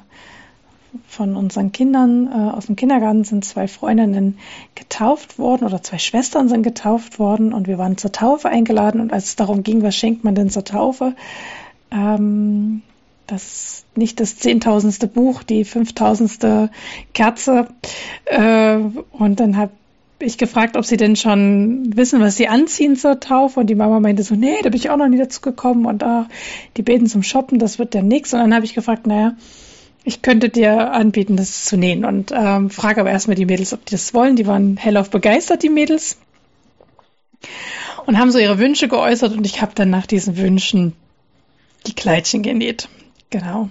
[1.07, 4.38] von unseren Kindern äh, aus dem Kindergarten sind zwei Freundinnen
[4.75, 9.12] getauft worden oder zwei Schwestern sind getauft worden und wir waren zur Taufe eingeladen und
[9.12, 11.14] als es darum ging, was schenkt man denn zur Taufe,
[11.90, 12.83] ähm,
[13.27, 16.71] das nicht das zehntausendste Buch, die fünftausendste
[17.12, 17.68] Kerze
[18.25, 19.73] äh, und dann habe
[20.20, 23.61] ich gefragt, ob sie denn schon wissen, was sie anziehen zur Taufe.
[23.61, 25.87] Und die Mama meinte so, nee, da bin ich auch noch nie dazu gekommen.
[25.87, 26.28] Und ah,
[26.76, 28.33] die beten zum Shoppen, das wird ja nix.
[28.33, 29.37] Und dann habe ich gefragt, naja,
[30.04, 32.04] ich könnte dir anbieten, das zu nähen.
[32.04, 34.37] Und ähm, frage aber erstmal die Mädels, ob die das wollen.
[34.37, 36.18] Die waren hellauf begeistert, die Mädels.
[38.07, 39.37] Und haben so ihre Wünsche geäußert.
[39.37, 40.94] Und ich habe dann nach diesen Wünschen
[41.87, 42.88] die Kleidchen genäht.
[43.31, 43.70] Genau.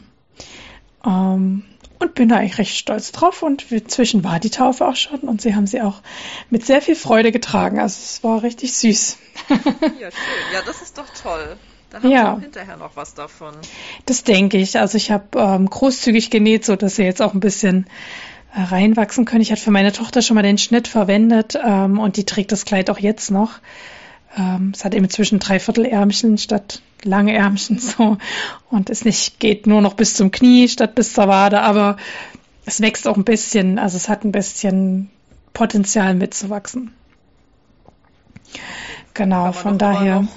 [1.06, 1.64] Ähm,
[2.00, 3.44] und bin da eigentlich recht stolz drauf.
[3.44, 6.02] Und inzwischen war die Taufe auch schon und sie haben sie auch
[6.50, 7.80] mit sehr viel Freude getragen.
[7.80, 9.18] Also es war richtig süß.
[9.50, 10.12] ja, schön.
[10.54, 11.58] Ja, das ist doch toll.
[11.90, 12.24] Dann haben Ja.
[12.24, 13.54] wir auch hinterher noch was davon.
[14.06, 14.78] Das denke ich.
[14.80, 17.86] Also ich habe ähm, großzügig genäht, so dass sie jetzt auch ein bisschen
[18.54, 19.42] äh, reinwachsen können.
[19.42, 22.66] Ich hatte für meine Tochter schon mal den Schnitt verwendet ähm, und die trägt das
[22.66, 23.60] Kleid auch jetzt noch.
[24.38, 28.18] Ähm, es hat eben inzwischen Dreiviertelärmchen statt lange Ärmchen so
[28.70, 31.98] und es nicht geht nur noch bis zum Knie statt bis zur Wade, aber
[32.66, 35.10] es wächst auch ein bisschen, also es hat ein bisschen
[35.54, 36.94] Potenzial mitzuwachsen.
[39.14, 40.28] Genau, von daher.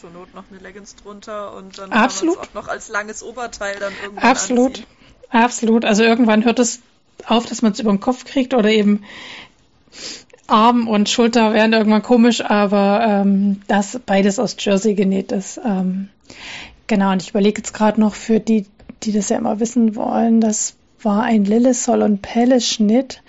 [0.00, 2.38] Zur Not noch eine Leggings drunter und dann Absolut.
[2.38, 4.86] auch noch als langes Oberteil dann irgendwann Absolut, anziehen.
[5.30, 5.84] absolut.
[5.84, 6.80] Also irgendwann hört es
[7.26, 9.04] auf, dass man es über den Kopf kriegt oder eben
[10.48, 15.60] Arm und Schulter werden irgendwann komisch, aber ähm, das beides aus Jersey genäht ist.
[15.64, 16.08] Ähm,
[16.86, 18.66] genau, und ich überlege jetzt gerade noch für die,
[19.02, 23.22] die das ja immer wissen wollen, das war ein Lillesol und Pelle Schnitt,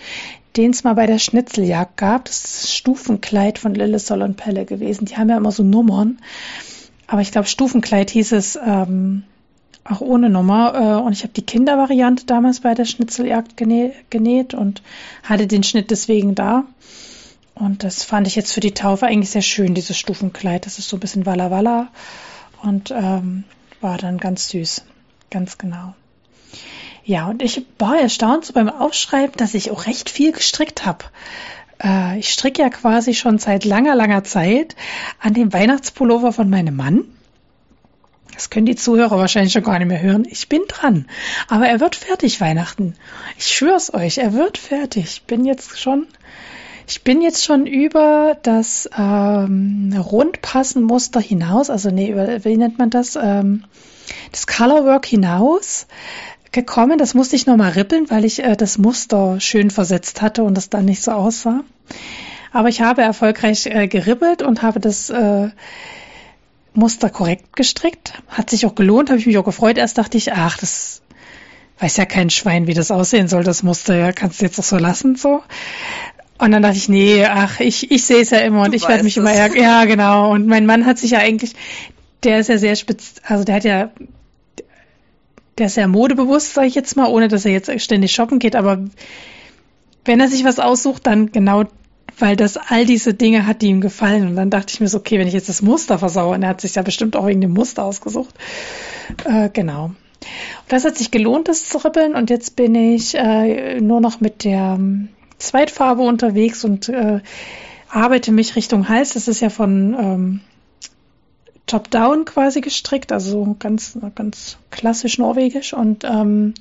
[0.57, 2.25] den es mal bei der Schnitzeljagd gab.
[2.25, 5.05] Das ist das Stufenkleid von Lillesol und Pelle gewesen.
[5.05, 6.19] Die haben ja immer so Nummern.
[7.05, 9.23] Aber ich glaube, Stufenkleid hieß es ähm,
[9.83, 10.73] auch ohne Nummer.
[10.75, 14.81] Äh, und ich habe die Kindervariante damals bei der Schnitzeljagd genä genäht und
[15.23, 16.65] hatte den Schnitt deswegen da.
[17.59, 20.65] Und das fand ich jetzt für die Taufe eigentlich sehr schön, dieses Stufenkleid.
[20.65, 21.89] Das ist so ein bisschen Walla Walla
[22.63, 23.43] und ähm,
[23.81, 24.83] war dann ganz süß.
[25.29, 25.93] Ganz genau.
[27.03, 31.05] Ja, und ich war erstaunt so beim Aufschreiben, dass ich auch recht viel gestrickt habe.
[31.83, 34.75] Äh, ich stricke ja quasi schon seit langer, langer Zeit
[35.19, 37.05] an dem Weihnachtspullover von meinem Mann.
[38.33, 40.25] Das können die Zuhörer wahrscheinlich schon gar nicht mehr hören.
[40.29, 41.07] Ich bin dran.
[41.49, 42.95] Aber er wird fertig Weihnachten.
[43.37, 45.03] Ich schwör's euch, er wird fertig.
[45.03, 46.07] Ich bin jetzt schon,
[46.89, 52.89] ich bin jetzt schon über das ähm, Rundpassenmuster hinaus, also nee, über, wie nennt man
[52.89, 53.15] das?
[53.15, 53.65] Ähm,
[54.31, 55.85] das Colorwork hinaus
[56.51, 56.97] gekommen.
[56.97, 60.71] Das musste ich nochmal rippeln, weil ich äh, das Muster schön versetzt hatte und das
[60.71, 61.61] dann nicht so aussah.
[62.51, 65.49] Aber ich habe erfolgreich äh, geribbelt und habe das äh,
[66.73, 68.13] Muster korrekt gestrickt.
[68.29, 69.77] Hat sich auch gelohnt, habe ich mich auch gefreut.
[69.77, 71.03] Erst dachte ich, ach, das
[71.79, 73.95] weiß ja kein Schwein, wie das aussehen soll, das Muster.
[73.95, 75.43] Ja, kannst du jetzt auch so lassen, so.
[76.39, 78.87] Und dann dachte ich, nee, ach, ich, ich sehe es ja immer und Du ich
[78.87, 79.61] werde mich immer ärgern.
[79.61, 80.31] Ja, genau.
[80.31, 81.53] Und mein Mann hat sich ja eigentlich,
[82.23, 83.91] der ist ja sehr spitz, also der hat ja,
[85.57, 88.55] der ist sehr modebewusst, sage ich jetzt mal, ohne dass er jetzt ständig shoppen geht,
[88.55, 88.85] aber
[90.05, 91.65] wenn er sich was aussucht, dann genau,
[92.17, 94.27] weil das all diese Dinge hat, die ihm gefallen.
[94.27, 96.49] Und dann dachte ich mir so, okay, wenn ich jetzt das Muster versaue, und er
[96.49, 98.33] hat sich ja bestimmt auch wegen dem Muster ausgesucht.
[99.25, 99.85] Äh, genau.
[99.85, 99.95] Und
[100.69, 102.15] das hat sich gelohnt, das zu ribbeln.
[102.15, 104.79] Und jetzt bin ich äh, nur noch mit der
[105.39, 107.21] Zweitfarbe unterwegs und äh,
[107.89, 109.13] arbeite mich Richtung Hals.
[109.13, 110.41] Das ist ja von ähm,
[111.65, 115.73] Top-Down quasi gestrickt, also ganz, ganz klassisch norwegisch.
[115.73, 116.53] Und ähm,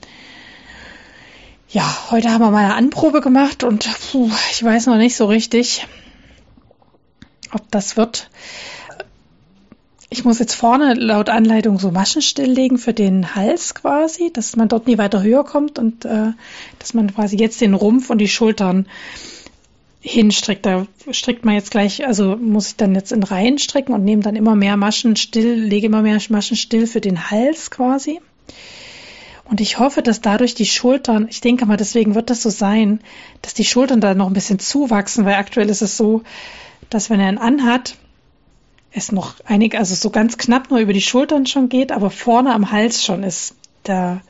[1.71, 5.27] ja, heute haben wir mal eine Anprobe gemacht und puh, ich weiß noch nicht so
[5.27, 5.87] richtig,
[7.53, 8.31] ob das wird.
[10.11, 14.69] Ich muss jetzt vorne laut Anleitung so Maschen stilllegen für den Hals quasi, dass man
[14.69, 16.33] dort nie weiter höher kommt und äh,
[16.79, 18.87] dass man quasi jetzt den Rumpf und die Schultern
[20.01, 20.65] hinstrickt.
[20.65, 24.23] Da strickt man jetzt gleich, also muss ich dann jetzt in Reihen stricken und nehme
[24.23, 28.21] dann immer mehr Maschen still, lege immer mehr Maschen still für den Hals quasi.
[29.45, 33.01] Und ich hoffe, dass dadurch die Schultern, ich denke mal, deswegen wird das so sein,
[33.43, 36.23] dass die Schultern da noch ein bisschen zuwachsen, weil aktuell ist es so,
[36.91, 37.97] dass wenn er ihn anhat,
[38.99, 42.55] es noch einig, also so ganz knapp nur über die Schultern schon geht, aber vorne
[42.55, 44.21] am Hals schon ist da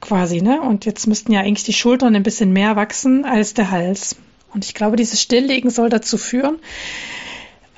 [0.00, 0.60] quasi, ne?
[0.60, 4.16] Und jetzt müssten ja eigentlich die Schultern ein bisschen mehr wachsen als der Hals.
[4.52, 6.58] Und ich glaube, dieses Stilllegen soll dazu führen.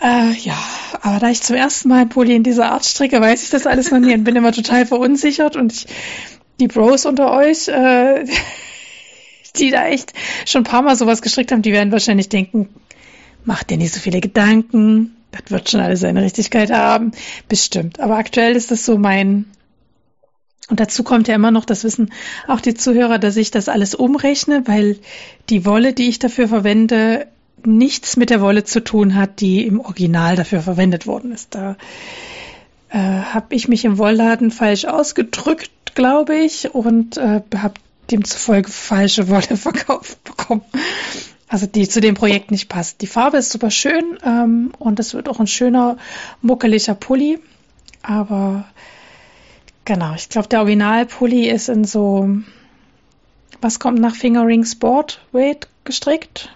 [0.00, 0.56] Äh, ja,
[1.02, 3.66] aber da ich zum ersten Mal ein Pulli in dieser Art stricke, weiß ich das
[3.66, 5.56] alles noch nie und bin immer total verunsichert.
[5.56, 5.86] Und ich,
[6.60, 8.24] die Bros unter euch, äh,
[9.56, 10.12] die da echt
[10.46, 12.68] schon ein paar Mal sowas gestrickt haben, die werden wahrscheinlich denken,
[13.44, 17.12] mach dir nicht so viele Gedanken, das wird schon alles seine Richtigkeit haben.
[17.48, 18.00] Bestimmt.
[18.00, 19.46] Aber aktuell ist das so mein.
[20.68, 22.12] Und dazu kommt ja immer noch das Wissen,
[22.46, 24.98] auch die Zuhörer, dass ich das alles umrechne, weil
[25.48, 27.26] die Wolle, die ich dafür verwende,
[27.64, 31.54] nichts mit der Wolle zu tun hat, die im Original dafür verwendet worden ist.
[31.54, 31.76] Da
[32.90, 37.74] äh, habe ich mich im Wollladen falsch ausgedrückt, glaube ich, und äh, habe
[38.10, 40.62] demzufolge falsche Wolle verkauft bekommen
[41.48, 43.00] also die zu dem Projekt nicht passt.
[43.00, 45.96] Die Farbe ist super schön ähm, und es wird auch ein schöner,
[46.42, 47.38] muckeliger Pulli.
[48.02, 48.66] Aber
[49.84, 52.28] genau, ich glaube, der Originalpulli ist in so,
[53.60, 56.50] was kommt nach Fingering Sport Weight gestrickt,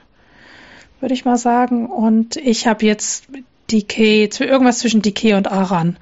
[1.01, 1.87] würde ich mal sagen.
[1.87, 3.25] Und ich habe jetzt
[3.71, 5.97] Decay, irgendwas zwischen Decay und Aran.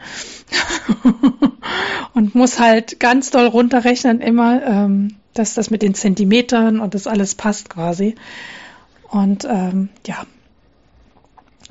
[2.14, 7.06] und muss halt ganz doll runterrechnen immer, ähm, dass das mit den Zentimetern und das
[7.06, 8.16] alles passt quasi.
[9.10, 10.24] Und ähm, ja,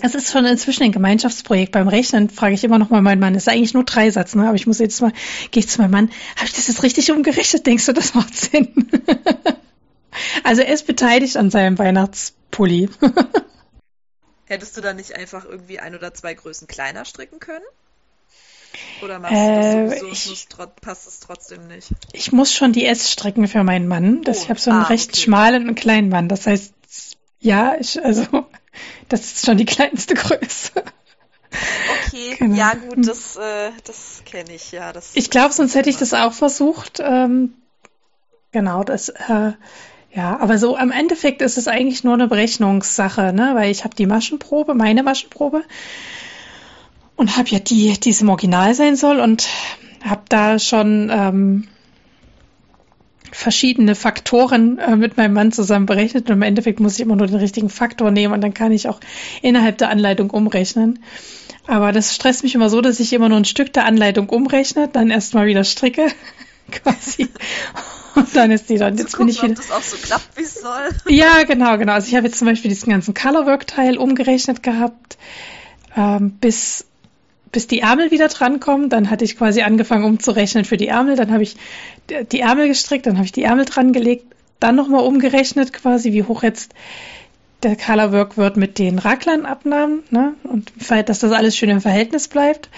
[0.02, 1.74] es ist schon inzwischen ein Gemeinschaftsprojekt.
[1.74, 3.36] Beim Rechnen frage ich immer noch mal meinen Mann.
[3.36, 4.48] Es ist eigentlich nur drei Satz, ne?
[4.48, 5.12] Aber ich muss jetzt mal,
[5.52, 7.66] gehe ich zu meinem Mann, habe ich das jetzt richtig umgerechnet?
[7.66, 8.74] Denkst du, das macht Sinn?
[10.44, 12.90] also er ist beteiligt an seinem Weihnachtspulli.
[14.46, 17.66] Hättest du da nicht einfach irgendwie ein oder zwei Größen kleiner stricken können?
[19.04, 20.48] Oder machst du das äh, sowieso, ich,
[20.82, 21.92] passt es trotzdem nicht?
[22.14, 24.24] Ich muss schon die S stricken für meinen Mann.
[24.24, 25.22] Das, oh, ich habe so einen ah, recht okay.
[25.22, 26.30] schmalen und kleinen Mann.
[26.30, 26.74] Das heißt,
[27.40, 28.26] ja, ich, also,
[29.10, 30.72] das ist schon die kleinste Größe.
[32.06, 32.56] Okay, genau.
[32.56, 34.94] ja gut, das, äh, das kenne ich, ja.
[34.94, 37.00] Das, ich glaube, sonst hätte ich das auch versucht.
[37.04, 37.54] Ähm,
[38.52, 39.54] genau, das, äh,
[40.12, 43.52] ja, aber so am Endeffekt ist es eigentlich nur eine Berechnungssache, ne?
[43.54, 45.64] Weil ich habe die Maschenprobe, meine Maschenprobe,
[47.16, 49.48] und habe ja die, die es im Original sein soll und
[50.04, 51.68] habe da schon ähm,
[53.32, 57.28] verschiedene Faktoren äh, mit meinem Mann zusammen berechnet und im Endeffekt muss ich immer nur
[57.28, 59.00] den richtigen Faktor nehmen und dann kann ich auch
[59.42, 61.00] innerhalb der Anleitung umrechnen.
[61.68, 64.88] Aber das stresst mich immer so, dass ich immer nur ein Stück der Anleitung umrechne,
[64.88, 66.08] dann erstmal wieder stricke,
[66.72, 67.30] quasi.
[68.16, 68.98] Und dann ist die dann.
[68.98, 69.52] Jetzt gucken, bin ich wieder.
[69.52, 70.90] Ob das auch so klappt, wie es soll.
[71.08, 71.94] Ja, genau, genau.
[71.94, 75.18] Also ich habe jetzt zum Beispiel diesen ganzen Colorwork-Teil umgerechnet gehabt,
[75.96, 76.89] ähm, bis
[77.52, 78.90] bis die Ärmel wieder drankommen.
[78.90, 81.16] Dann hatte ich quasi angefangen umzurechnen für die Ärmel.
[81.16, 81.58] Dann habe ich
[82.32, 84.26] die Ärmel gestrickt, dann habe ich die Ärmel dran gelegt,
[84.60, 86.74] dann nochmal umgerechnet quasi, wie hoch jetzt
[87.64, 90.34] der Colorwork wird mit den Raglanabnahmen ne?
[90.44, 92.70] und dass das alles schön im Verhältnis bleibt.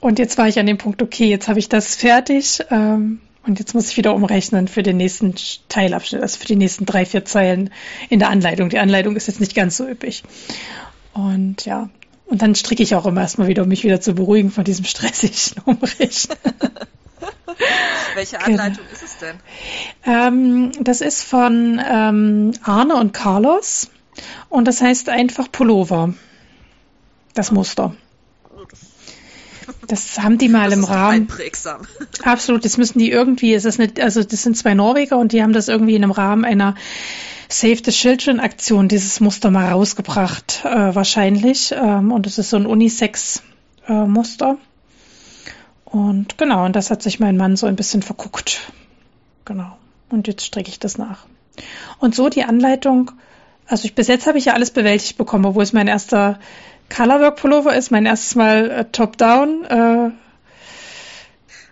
[0.00, 3.58] Und jetzt war ich an dem Punkt, okay, jetzt habe ich das fertig ähm, und
[3.58, 5.34] jetzt muss ich wieder umrechnen für den nächsten
[5.68, 7.70] Teilabschnitt, also für die nächsten drei, vier Zeilen
[8.08, 8.68] in der Anleitung.
[8.68, 10.22] Die Anleitung ist jetzt nicht ganz so üppig.
[11.14, 11.88] Und ja,
[12.28, 14.84] und dann stricke ich auch immer erstmal wieder, um mich wieder zu beruhigen von diesem
[14.84, 16.38] stressigen Umrechnen.
[18.14, 18.46] Welche genau.
[18.46, 18.92] Anleitung genau.
[18.92, 19.36] ist es denn?
[20.04, 23.90] Ähm, das ist von ähm, Arne und Carlos
[24.48, 26.14] und das heißt einfach Pullover.
[27.34, 27.94] Das Muster.
[29.86, 31.14] Das haben die mal das im ist Rahmen.
[31.14, 31.82] Einprägsam.
[32.22, 35.42] Absolut, das müssen die irgendwie, ist das nicht, also das sind zwei Norweger und die
[35.42, 36.74] haben das irgendwie in einem Rahmen einer
[37.48, 41.72] Save the Children Aktion dieses Muster mal rausgebracht, äh, wahrscheinlich.
[41.72, 44.56] Ähm, und es ist so ein Unisex-Muster.
[44.58, 48.70] Äh, und genau, und das hat sich mein Mann so ein bisschen verguckt.
[49.46, 49.78] Genau.
[50.10, 51.26] Und jetzt stricke ich das nach.
[51.98, 53.12] Und so die Anleitung,
[53.66, 56.38] also ich, bis jetzt habe ich ja alles bewältigt bekommen, obwohl es mein erster
[56.94, 59.64] Colorwork Pullover ist, mein erstes Mal äh, Top-Down.
[59.64, 60.10] Äh,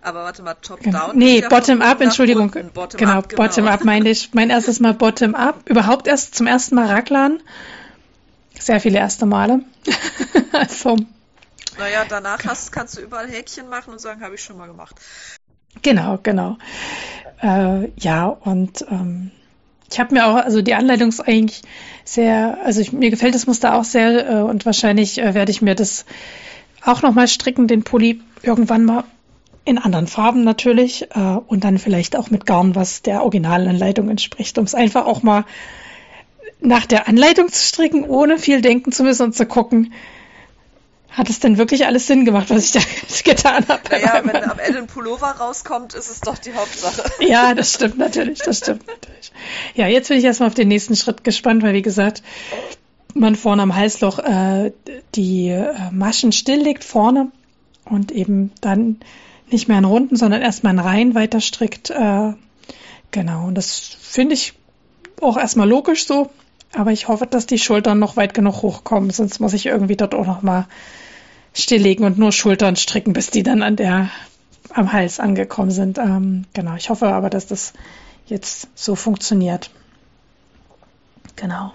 [0.01, 0.91] aber warte mal, Top-Down?
[0.91, 1.13] Genau.
[1.13, 2.51] Nee, Bottom-Up, Entschuldigung.
[2.73, 3.43] Bottom genau, genau.
[3.43, 4.33] Bottom-Up meine ich.
[4.33, 5.69] Mein erstes Mal Bottom-Up.
[5.69, 7.41] Überhaupt erst zum ersten Mal Raglan.
[8.59, 9.61] Sehr viele erste Male.
[10.51, 10.97] also,
[11.77, 14.95] naja, danach hast, kannst du überall Häkchen machen und sagen, habe ich schon mal gemacht.
[15.81, 16.57] Genau, genau.
[17.41, 19.31] Äh, ja, und ähm,
[19.91, 21.61] ich habe mir auch, also die Anleitung ist eigentlich
[22.03, 25.61] sehr, also ich, mir gefällt das Muster auch sehr äh, und wahrscheinlich äh, werde ich
[25.61, 26.05] mir das
[26.83, 29.03] auch nochmal stricken, den Pulli irgendwann mal
[29.67, 34.57] in anderen Farben natürlich äh, und dann vielleicht auch mit Garn, was der Originalanleitung entspricht,
[34.57, 35.45] um es einfach auch mal
[36.61, 39.93] nach der Anleitung zu stricken, ohne viel denken zu müssen und zu gucken,
[41.09, 42.79] hat es denn wirklich alles Sinn gemacht, was ich da
[43.31, 43.81] getan habe?
[43.91, 47.03] Naja, wenn am Ende ein Pullover rauskommt, ist es doch die Hauptsache.
[47.19, 49.31] Ja, das stimmt natürlich, das stimmt natürlich.
[49.75, 52.23] Ja, jetzt bin ich erstmal auf den nächsten Schritt gespannt, weil wie gesagt,
[53.13, 54.71] man vorne am Halsloch äh,
[55.15, 57.31] die äh, Maschen stilllegt vorne
[57.85, 58.99] und eben dann
[59.49, 61.89] nicht mehr in Runden, sondern erstmal in Reihen weiter strickt.
[61.89, 62.33] Äh,
[63.11, 64.53] genau, und das finde ich
[65.21, 66.29] auch erstmal logisch so,
[66.73, 70.13] aber ich hoffe, dass die Schultern noch weit genug hochkommen, sonst muss ich irgendwie dort
[70.13, 70.67] auch noch mal
[71.53, 74.09] stilllegen und nur Schultern stricken, bis die dann an der
[74.73, 75.97] am Hals angekommen sind.
[75.97, 77.73] Ähm, genau, ich hoffe aber, dass das
[78.27, 79.71] jetzt so funktioniert.
[81.35, 81.73] Genau.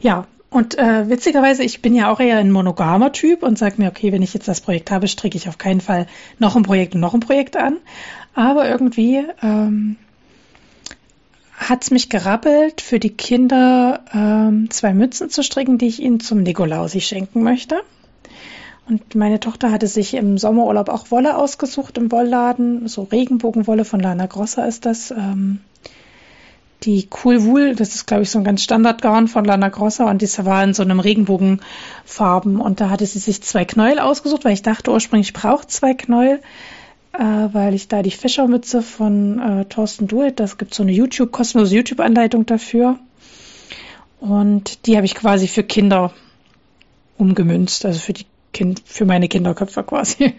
[0.00, 3.88] Ja, und äh, witzigerweise, ich bin ja auch eher ein monogamer Typ und sage mir,
[3.88, 6.06] okay, wenn ich jetzt das Projekt habe, stricke ich auf keinen Fall
[6.38, 7.76] noch ein Projekt und noch ein Projekt an.
[8.34, 9.96] Aber irgendwie ähm,
[11.54, 16.20] hat es mich gerappelt, für die Kinder ähm, zwei Mützen zu stricken, die ich ihnen
[16.20, 17.82] zum Nikolausi schenken möchte.
[18.88, 22.88] Und meine Tochter hatte sich im Sommerurlaub auch Wolle ausgesucht im Wollladen.
[22.88, 25.10] So Regenbogenwolle von Lana Grossa ist das.
[25.10, 25.60] Ähm,
[26.84, 30.22] die Cool Wool, das ist, glaube ich, so ein ganz Standardgarn von Lana Grossa und
[30.22, 32.60] das war in so einem Regenbogenfarben.
[32.60, 35.94] Und da hatte sie sich zwei Knäuel ausgesucht, weil ich dachte ursprünglich, ich brauche zwei
[35.94, 36.40] Knäuel,
[37.12, 41.32] äh, weil ich da die Fischermütze von äh, Thorsten Duet, das gibt so eine YouTube,
[41.32, 42.98] kostenlose YouTube-Anleitung dafür.
[44.20, 46.12] Und die habe ich quasi für Kinder
[47.16, 50.34] umgemünzt, also für die Kind, für meine Kinderköpfe quasi.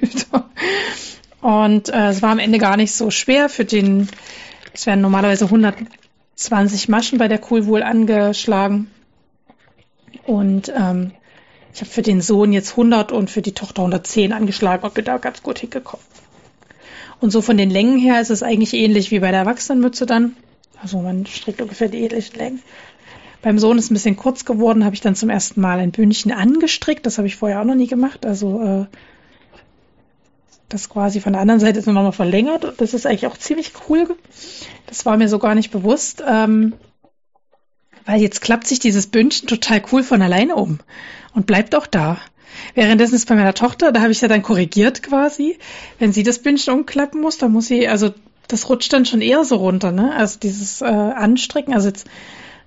[1.41, 4.07] und äh, es war am Ende gar nicht so schwer für den,
[4.73, 5.49] es werden normalerweise
[6.39, 8.89] 120 Maschen bei der Cool Wool angeschlagen.
[10.25, 11.11] Und ähm,
[11.73, 15.03] ich habe für den Sohn jetzt 100 und für die Tochter 110 angeschlagen und bin
[15.03, 16.05] da ganz gut hingekommen.
[17.19, 20.37] Und so von den Längen her ist es eigentlich ähnlich wie bei der Erwachsenenmütze dann.
[20.81, 22.63] Also man strickt ungefähr die ähnlichen Längen.
[23.41, 26.31] Beim Sohn ist ein bisschen kurz geworden, habe ich dann zum ersten Mal ein Bündchen
[26.31, 27.05] angestrickt.
[27.05, 28.25] Das habe ich vorher auch noch nie gemacht.
[28.25, 28.95] Also äh,
[30.69, 32.73] das quasi von der anderen Seite ist nochmal verlängert.
[32.77, 34.15] Das ist eigentlich auch ziemlich cool.
[34.85, 36.23] Das war mir so gar nicht bewusst.
[36.25, 36.73] Ähm,
[38.05, 40.79] weil jetzt klappt sich dieses Bündchen total cool von alleine um
[41.33, 42.17] und bleibt auch da.
[42.73, 45.59] Währenddessen ist bei meiner Tochter, da habe ich ja dann korrigiert quasi,
[45.99, 48.13] wenn sie das Bündchen umklappen muss, dann muss sie, also
[48.47, 50.15] das rutscht dann schon eher so runter, ne?
[50.15, 52.07] Also dieses äh, Anstricken, also jetzt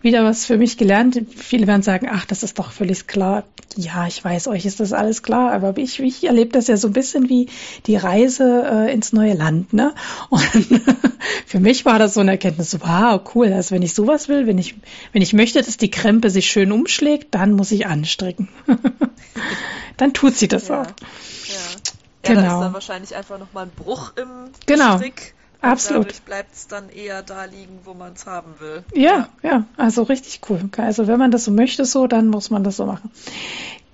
[0.02, 1.20] wieder was für mich gelernt.
[1.36, 3.44] Viele werden sagen, ach, das ist doch völlig klar.
[3.76, 6.88] Ja, ich weiß, euch ist das alles klar, aber ich, ich erlebe das ja so
[6.88, 7.48] ein bisschen wie
[7.86, 9.72] die Reise äh, ins neue Land.
[9.72, 9.94] Ne?
[10.28, 10.42] Und
[11.46, 13.52] für mich war das so eine Erkenntnis, wow, cool.
[13.52, 14.74] Also wenn ich sowas will, wenn ich,
[15.12, 18.48] wenn ich möchte, dass die Krempe sich schön umschlägt, dann muss ich anstricken.
[19.96, 20.82] dann tut sie das ja.
[20.82, 20.86] auch.
[20.86, 21.92] Ja.
[22.24, 22.40] Ja, genau.
[22.42, 24.28] da ist dann wahrscheinlich einfach nochmal ein Bruch im
[24.66, 24.96] genau.
[24.96, 26.06] Strick Absolut.
[26.06, 28.82] Dadurch bleibt es dann eher da liegen, wo man es haben will.
[28.94, 30.68] Ja, ja, ja, also richtig cool.
[30.76, 33.10] Also wenn man das so möchte, so, dann muss man das so machen.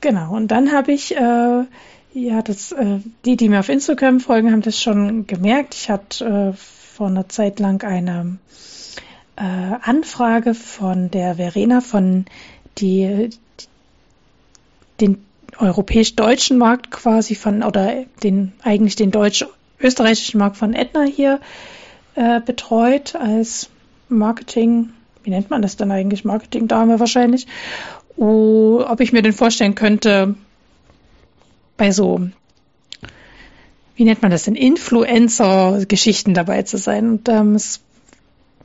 [0.00, 0.34] Genau.
[0.34, 1.64] Und dann habe ich, äh,
[2.14, 5.74] ja, das, äh, die, die mir auf Instagram folgen, haben das schon gemerkt.
[5.74, 8.38] Ich hatte äh, vor einer Zeit lang eine
[9.36, 12.24] äh, Anfrage von der Verena von
[12.78, 13.30] die,
[15.00, 15.24] den
[15.58, 19.44] europäisch-deutschen Markt quasi von oder den eigentlich den deutsch
[19.80, 21.40] österreichischen Markt von Edna hier
[22.14, 23.70] äh, betreut als
[24.08, 24.90] Marketing,
[25.22, 26.24] wie nennt man das dann eigentlich?
[26.24, 27.46] Marketing-Dame wahrscheinlich.
[28.16, 30.34] Oh, ob ich mir denn vorstellen könnte,
[31.76, 32.28] bei so,
[33.94, 37.10] wie nennt man das denn, Influencer-Geschichten dabei zu sein.
[37.10, 37.80] Und ähm, es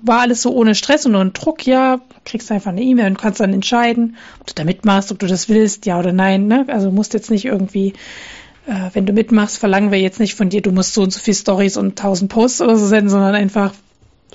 [0.02, 3.40] war alles so ohne Stress und ohne Druck, ja, kriegst einfach eine E-Mail und kannst
[3.40, 6.48] dann entscheiden, ob du da mitmachst, ob du das willst, ja oder nein.
[6.48, 6.66] Ne?
[6.68, 7.94] Also musst jetzt nicht irgendwie
[8.66, 11.20] äh, wenn du mitmachst, verlangen wir jetzt nicht von dir, du musst so und so
[11.20, 13.74] viele Stories und tausend Posts oder so senden, sondern einfach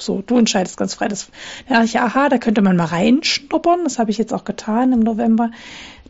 [0.01, 1.09] so, du entscheidest ganz frei.
[1.09, 1.29] Das,
[1.69, 3.81] da dachte ich, aha, da könnte man mal reinschnuppern.
[3.85, 5.51] Das habe ich jetzt auch getan im November.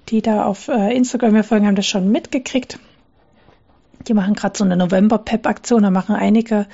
[0.08, 2.78] Die da auf äh, Instagram mir folgen, haben das schon mitgekriegt.
[4.06, 5.82] Die machen gerade so eine November-Pep-Aktion.
[5.82, 6.66] Da machen einige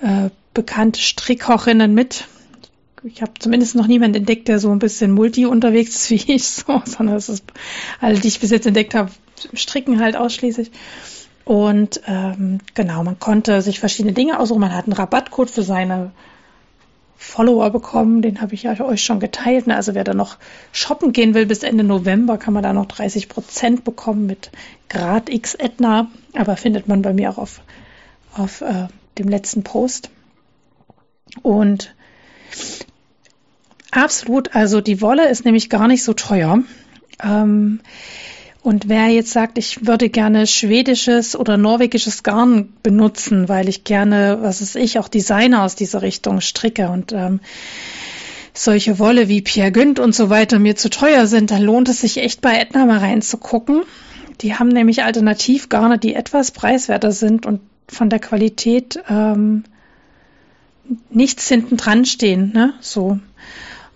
[0.00, 2.26] äh, bekannte Strickkochinnen mit.
[3.02, 6.44] Ich habe zumindest noch niemanden entdeckt, der so ein bisschen multi unterwegs ist wie ich,
[6.48, 7.44] so, sondern das ist
[8.00, 9.10] alle, die ich bis jetzt entdeckt habe,
[9.54, 10.70] Stricken halt ausschließlich.
[11.44, 14.60] Und ähm, genau, man konnte sich verschiedene Dinge aussuchen.
[14.60, 16.12] Man hat einen Rabattcode für seine
[17.16, 19.66] Follower bekommen, den habe ich ja euch schon geteilt.
[19.66, 19.76] Ne?
[19.76, 20.38] Also wer da noch
[20.72, 24.50] shoppen gehen will bis Ende November, kann man da noch 30 Prozent bekommen mit
[24.88, 26.10] Grad X Etna.
[26.34, 27.60] Aber findet man bei mir auch auf,
[28.34, 28.88] auf äh,
[29.18, 30.08] dem letzten Post.
[31.42, 31.94] Und
[33.90, 36.60] absolut, also die Wolle ist nämlich gar nicht so teuer.
[37.22, 37.80] Ähm,
[38.62, 44.38] Und wer jetzt sagt, ich würde gerne schwedisches oder norwegisches Garn benutzen, weil ich gerne,
[44.42, 47.40] was ist ich, auch Designer aus dieser Richtung stricke und ähm,
[48.52, 52.02] solche Wolle wie Pierre Günd und so weiter mir zu teuer sind, dann lohnt es
[52.02, 53.82] sich echt bei Edna mal reinzugucken.
[54.42, 59.64] Die haben nämlich Alternativgarne, die etwas preiswerter sind und von der Qualität ähm,
[61.10, 62.74] nichts hinten dran stehen, ne?
[62.80, 63.18] So.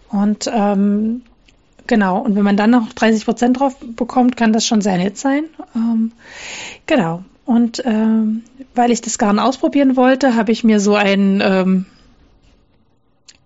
[0.08, 1.22] Und ähm,
[1.87, 5.18] genau, und wenn man dann noch 30 Prozent drauf bekommt, kann das schon sehr nett
[5.18, 5.45] sein.
[5.74, 6.12] Ähm,
[6.87, 7.24] genau.
[7.45, 8.43] Und ähm,
[8.74, 11.87] weil ich das Garn ausprobieren wollte, habe ich mir so ein ähm,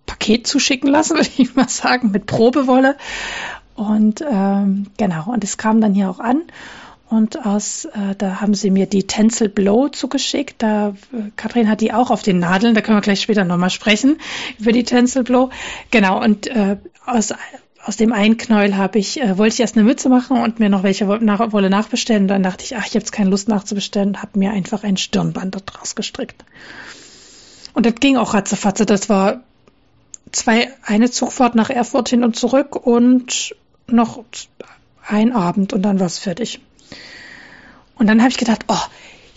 [0.06, 2.96] Paket zuschicken lassen, würde ich mal sagen, mit Probewolle.
[3.74, 6.42] Und ähm, genau, und es kam dann hier auch an.
[7.10, 10.56] Und aus, äh, da haben sie mir die Tencel Blow zugeschickt.
[10.62, 12.74] Da, äh, Katrin hat die auch auf den Nadeln.
[12.74, 14.18] Da können wir gleich später nochmal sprechen
[14.58, 15.50] über die Tencel Blow.
[15.90, 16.22] Genau.
[16.22, 16.76] Und äh,
[17.06, 17.32] aus,
[17.88, 20.82] aus dem Einknäuel habe ich, äh, wollte ich erst eine Mütze machen und mir noch
[20.82, 22.24] welche nach, Wolle nachbestellen.
[22.24, 24.84] Und dann dachte ich, ach, ich habe jetzt keine Lust nachzubestellen und habe mir einfach
[24.84, 26.44] ein Stirnband daraus gestrickt.
[27.72, 28.84] Und das ging auch ratzefatze.
[28.84, 29.40] Das war
[30.32, 34.22] zwei, eine Zugfahrt nach Erfurt hin und zurück und noch
[35.06, 36.60] ein Abend und dann war es fertig.
[37.94, 38.82] Und dann habe ich gedacht, oh,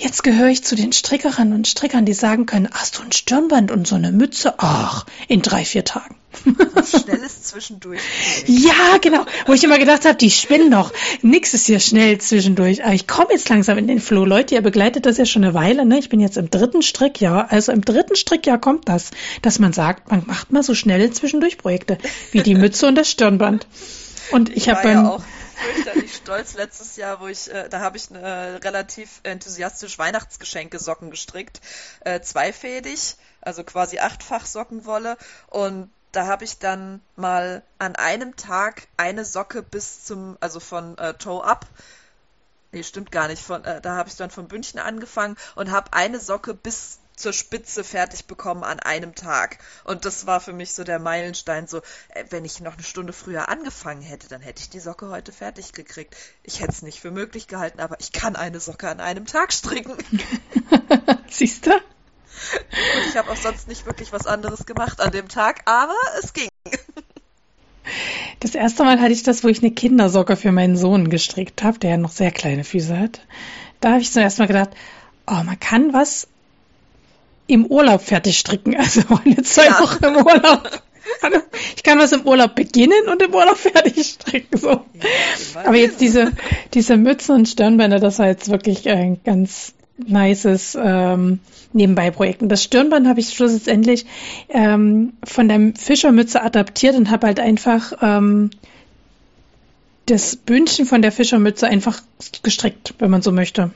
[0.02, 3.72] jetzt gehöre ich zu den Strickerinnen und Strickern, die sagen können, hast du ein Stirnband
[3.72, 4.56] und so eine Mütze?
[4.58, 6.16] Ach, in drei, vier Tagen.
[6.44, 8.00] Schnelles zwischendurch.
[8.48, 9.26] ja, genau.
[9.46, 10.92] Wo ich immer gedacht habe, die spinnen doch.
[11.22, 12.84] Nix ist hier schnell zwischendurch.
[12.84, 14.26] Aber ich komme jetzt langsam in den Flow.
[14.26, 15.86] Leute, ihr begleitet das ja schon eine Weile.
[15.86, 16.00] Ne?
[16.00, 17.52] Ich bin jetzt im dritten Strickjahr.
[17.52, 21.98] Also im dritten Strickjahr kommt das, dass man sagt, man macht mal so schnelle Zwischendurchprojekte
[22.32, 23.68] wie die Mütze und das Stirnband.
[24.32, 25.06] Und ich habe beim...
[25.06, 25.18] Ja
[25.62, 26.54] fürchterlich stolz.
[26.56, 31.62] Letztes Jahr, wo ich, äh, da habe ich eine relativ enthusiastisch Weihnachtsgeschenke Socken gestrickt,
[32.02, 35.18] äh, zweifädig, also quasi achtfach Sockenwolle.
[35.48, 40.98] Und da habe ich dann mal an einem Tag eine Socke bis zum, also von
[40.98, 41.66] äh, Toe Up,
[42.72, 45.94] nee, stimmt gar nicht, von, äh, da habe ich dann von Bündchen angefangen und habe
[45.94, 49.60] eine Socke bis zur Spitze fertig bekommen an einem Tag.
[49.84, 51.78] Und das war für mich so der Meilenstein, so,
[52.10, 55.32] äh, wenn ich noch eine Stunde früher angefangen hätte, dann hätte ich die Socke heute
[55.32, 56.16] fertig gekriegt.
[56.44, 59.54] Ich hätte es nicht für möglich gehalten, aber ich kann eine Socke an einem Tag
[59.54, 59.94] stricken.
[61.30, 61.72] Siehst du?
[61.72, 66.34] Und ich habe auch sonst nicht wirklich was anderes gemacht an dem Tag, aber es
[66.34, 66.50] ging.
[68.40, 71.78] Das erste Mal hatte ich das, wo ich eine Kindersocke für meinen Sohn gestrickt habe,
[71.80, 73.22] der ja noch sehr kleine Füße hat.
[73.80, 74.72] Da habe ich zum ersten Mal gedacht,
[75.28, 76.28] oh, man kann was
[77.48, 78.76] im Urlaub fertig stricken.
[78.78, 79.80] Also meine zwei ja.
[79.80, 80.82] Wochen im Urlaub.
[81.76, 84.58] Ich kann was im Urlaub beginnen und im Urlaub fertig stricken.
[84.58, 84.70] So.
[84.70, 86.32] Ja, Aber jetzt diese,
[86.74, 91.40] diese Mützen und Stirnbänder, das war jetzt wirklich ein ganz nices ähm,
[91.74, 92.42] Nebenbei-Projekt.
[92.42, 94.06] Und das Stirnband habe ich schlussendlich
[94.50, 98.52] ähm, von der Fischermütze adaptiert und habe halt einfach ähm,
[100.06, 102.02] das Bündchen von der Fischermütze einfach
[102.44, 103.72] gestrickt, wenn man so möchte.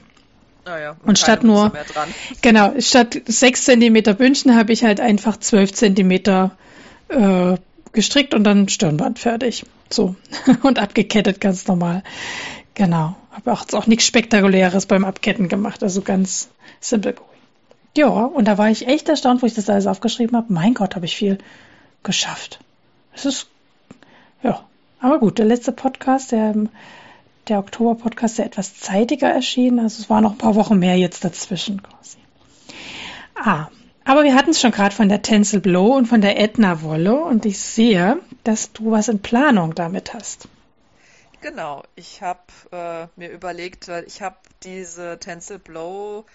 [0.66, 1.72] Ah ja, und, statt nur,
[2.41, 6.57] genau, statt sechs Zentimeter Bündchen habe ich halt einfach zwölf Zentimeter
[7.09, 7.57] äh,
[7.91, 9.66] gestrickt und dann Stirnband fertig.
[9.89, 10.16] So.
[10.63, 12.03] und abgekettet ganz normal.
[12.74, 13.16] Genau.
[13.32, 15.84] Habe auch, auch nichts Spektakuläres beim Abketten gemacht.
[15.84, 16.49] Also ganz
[16.80, 17.30] simple going.
[17.97, 20.51] Ja, und da war ich echt erstaunt, wo ich das alles aufgeschrieben habe.
[20.51, 21.38] Mein Gott, habe ich viel
[22.03, 22.59] geschafft.
[23.13, 23.47] Es ist,
[24.43, 24.66] ja.
[24.99, 26.53] Aber gut, der letzte Podcast, der
[27.50, 29.80] der Oktober-Podcast ja etwas zeitiger erschienen.
[29.80, 32.18] Also es waren noch ein paar Wochen mehr jetzt dazwischen quasi.
[33.36, 33.68] Ah,
[34.06, 37.16] aber wir hatten es schon gerade von der Tencel Blow und von der Etna Wolle
[37.16, 40.48] und ich sehe, dass du was in Planung damit hast.
[41.41, 42.39] Genau, ich habe
[42.72, 46.26] äh, mir überlegt, weil ich habe diese Tencel Blow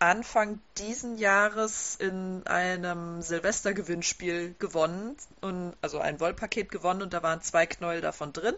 [0.00, 7.42] Anfang diesen Jahres in einem Silvestergewinnspiel gewonnen und also ein Wollpaket gewonnen und da waren
[7.42, 8.54] zwei Knäuel davon drin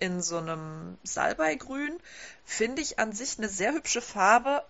[0.00, 1.98] in so einem Salbeigrün.
[2.46, 4.64] Finde ich an sich eine sehr hübsche Farbe,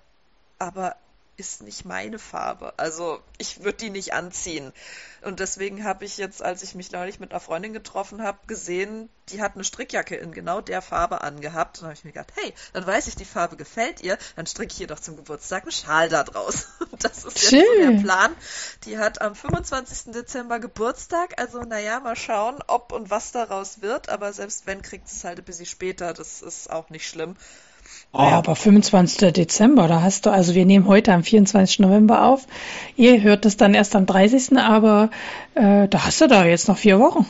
[0.59, 0.97] aber
[1.37, 2.75] ist nicht meine Farbe.
[2.77, 4.73] Also ich würde die nicht anziehen.
[5.23, 9.09] Und deswegen habe ich jetzt, als ich mich neulich mit einer Freundin getroffen habe, gesehen,
[9.31, 11.79] die hat eine Strickjacke in genau der Farbe angehabt.
[11.79, 14.73] Und habe ich mir gedacht, hey, dann weiß ich, die Farbe gefällt ihr, dann stricke
[14.73, 16.69] ich ihr doch zum Geburtstag einen Schal da draus.
[16.99, 18.35] Das ist jetzt so der Plan.
[18.85, 20.13] Die hat am 25.
[20.13, 24.09] Dezember Geburtstag, also naja, mal schauen, ob und was daraus wird.
[24.09, 26.15] Aber selbst wenn, kriegt es halt ein bisschen später.
[26.15, 27.37] Das ist auch nicht schlimm.
[28.13, 29.33] Oh, aber 25.
[29.33, 31.81] Dezember, da hast du, also wir nehmen heute am 24.
[31.81, 32.47] November auf.
[32.97, 34.57] Ihr hört es dann erst am 30.
[34.59, 35.11] Aber
[35.55, 37.27] äh, da hast du da jetzt noch vier Wochen.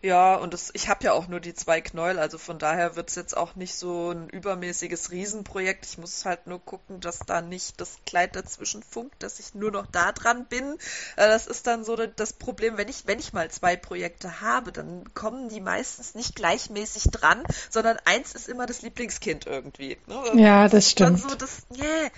[0.00, 3.08] Ja, und das, ich habe ja auch nur die zwei Knäuel, also von daher wird
[3.08, 5.86] es jetzt auch nicht so ein übermäßiges Riesenprojekt.
[5.86, 9.72] Ich muss halt nur gucken, dass da nicht das Kleid dazwischen funkt, dass ich nur
[9.72, 10.74] noch da dran bin.
[11.16, 14.70] Äh, das ist dann so das Problem, wenn ich, wenn ich mal zwei Projekte habe,
[14.70, 19.98] dann kommen die meistens nicht gleichmäßig dran, sondern eins ist immer das Lieblingskind irgendwie.
[20.06, 20.42] Ne?
[20.42, 21.20] Ja, das stimmt.
[21.20, 22.10] So das, yeah.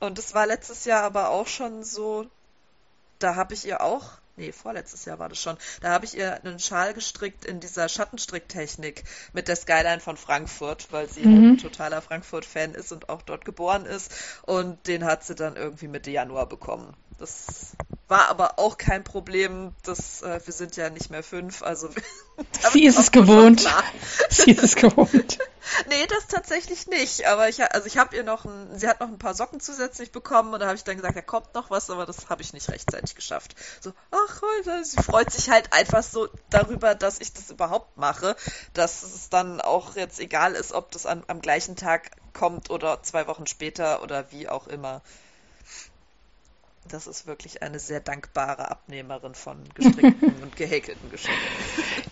[0.00, 2.26] Und das war letztes Jahr aber auch schon so,
[3.18, 6.42] da habe ich ihr auch nee, vorletztes Jahr war das schon, da habe ich ihr
[6.42, 11.52] einen Schal gestrickt in dieser Schattenstricktechnik mit der Skyline von Frankfurt, weil sie mhm.
[11.52, 14.12] ein totaler Frankfurt-Fan ist und auch dort geboren ist.
[14.42, 16.96] Und den hat sie dann irgendwie Mitte Januar bekommen.
[17.18, 17.76] Das
[18.10, 19.74] war aber auch kein Problem.
[19.84, 21.88] Das, äh, wir sind ja nicht mehr fünf, also
[22.72, 23.66] sie ist es gewohnt.
[24.28, 25.38] Sie ist es gewohnt.
[25.88, 27.26] nee, das tatsächlich nicht.
[27.26, 30.10] Aber ich, also ich habe ihr noch, ein, sie hat noch ein paar Socken zusätzlich
[30.10, 32.52] bekommen und da habe ich dann gesagt, da kommt noch was, aber das habe ich
[32.52, 33.54] nicht rechtzeitig geschafft.
[33.80, 34.42] So, ach,
[34.82, 38.36] sie freut sich halt einfach so darüber, dass ich das überhaupt mache,
[38.74, 43.02] dass es dann auch jetzt egal ist, ob das an, am gleichen Tag kommt oder
[43.02, 45.02] zwei Wochen später oder wie auch immer.
[46.88, 51.40] Das ist wirklich eine sehr dankbare Abnehmerin von gestrickten und gehäkelten Geschenken.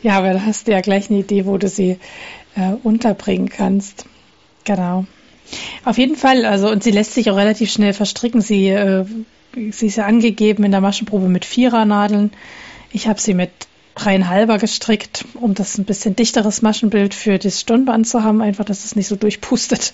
[0.02, 1.98] Ja, aber da hast du ja gleich eine Idee, wo du sie
[2.54, 4.04] äh, unterbringen kannst.
[4.64, 5.06] Genau.
[5.84, 8.40] Auf jeden Fall, also und sie lässt sich auch relativ schnell verstricken.
[8.40, 9.04] Sie, äh,
[9.70, 12.32] sie ist ja angegeben in der Maschenprobe mit Vierernadeln.
[12.92, 13.50] Ich habe sie mit
[13.94, 18.84] dreieinhalber gestrickt, um das ein bisschen dichteres Maschenbild für das Stirnband zu haben, einfach, dass
[18.84, 19.92] es nicht so durchpustet.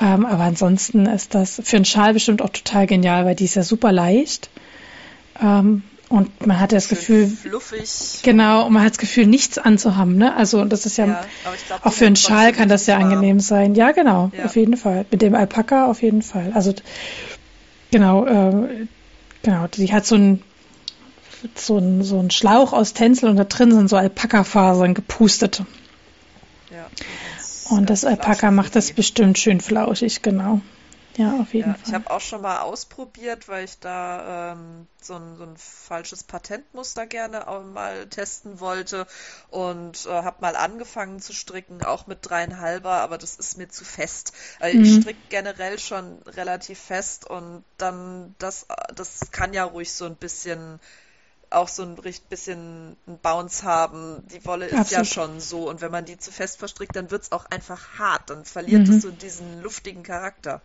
[0.00, 3.54] Ähm, aber ansonsten ist das für einen Schal bestimmt auch total genial, weil die ist
[3.54, 4.50] ja super leicht.
[5.40, 8.20] Ähm, und man hat das Schön Gefühl, fluffig.
[8.22, 10.16] genau, und man hat das Gefühl, nichts anzuhaben.
[10.16, 10.36] Ne?
[10.36, 11.24] Also das ist ja, ja
[11.66, 13.74] glaub, auch für einen Schal kann das ja angenehm sein.
[13.74, 14.44] Ja, genau, ja.
[14.44, 15.06] auf jeden Fall.
[15.10, 16.52] Mit dem Alpaka auf jeden Fall.
[16.54, 16.74] Also
[17.90, 18.86] genau, äh,
[19.42, 20.42] genau, die hat so ein
[21.54, 25.62] so ein, so ein Schlauch aus Tänzel und da drin sind so Alpaka-Fasern gepustet.
[26.70, 26.86] Ja.
[27.70, 30.60] Und das Alpaka macht das bestimmt schön flauschig, genau.
[31.16, 31.84] Ja, auf jeden ja, Fall.
[31.86, 36.24] Ich habe auch schon mal ausprobiert, weil ich da ähm, so, ein, so, ein, falsches
[36.24, 39.06] Patentmuster gerne auch mal testen wollte
[39.50, 43.84] und äh, habe mal angefangen zu stricken, auch mit dreieinhalber, aber das ist mir zu
[43.84, 44.32] fest.
[44.58, 44.84] Also mhm.
[44.84, 50.16] Ich stricke generell schon relativ fest und dann das, das kann ja ruhig so ein
[50.16, 50.80] bisschen
[51.54, 51.96] auch so ein
[52.28, 54.26] bisschen ein Bounce haben.
[54.28, 54.90] Die Wolle ist Absolut.
[54.90, 57.98] ja schon so und wenn man die zu fest verstrickt, dann wird es auch einfach
[57.98, 58.30] hart.
[58.30, 58.94] Dann verliert mhm.
[58.94, 60.60] es so diesen luftigen Charakter.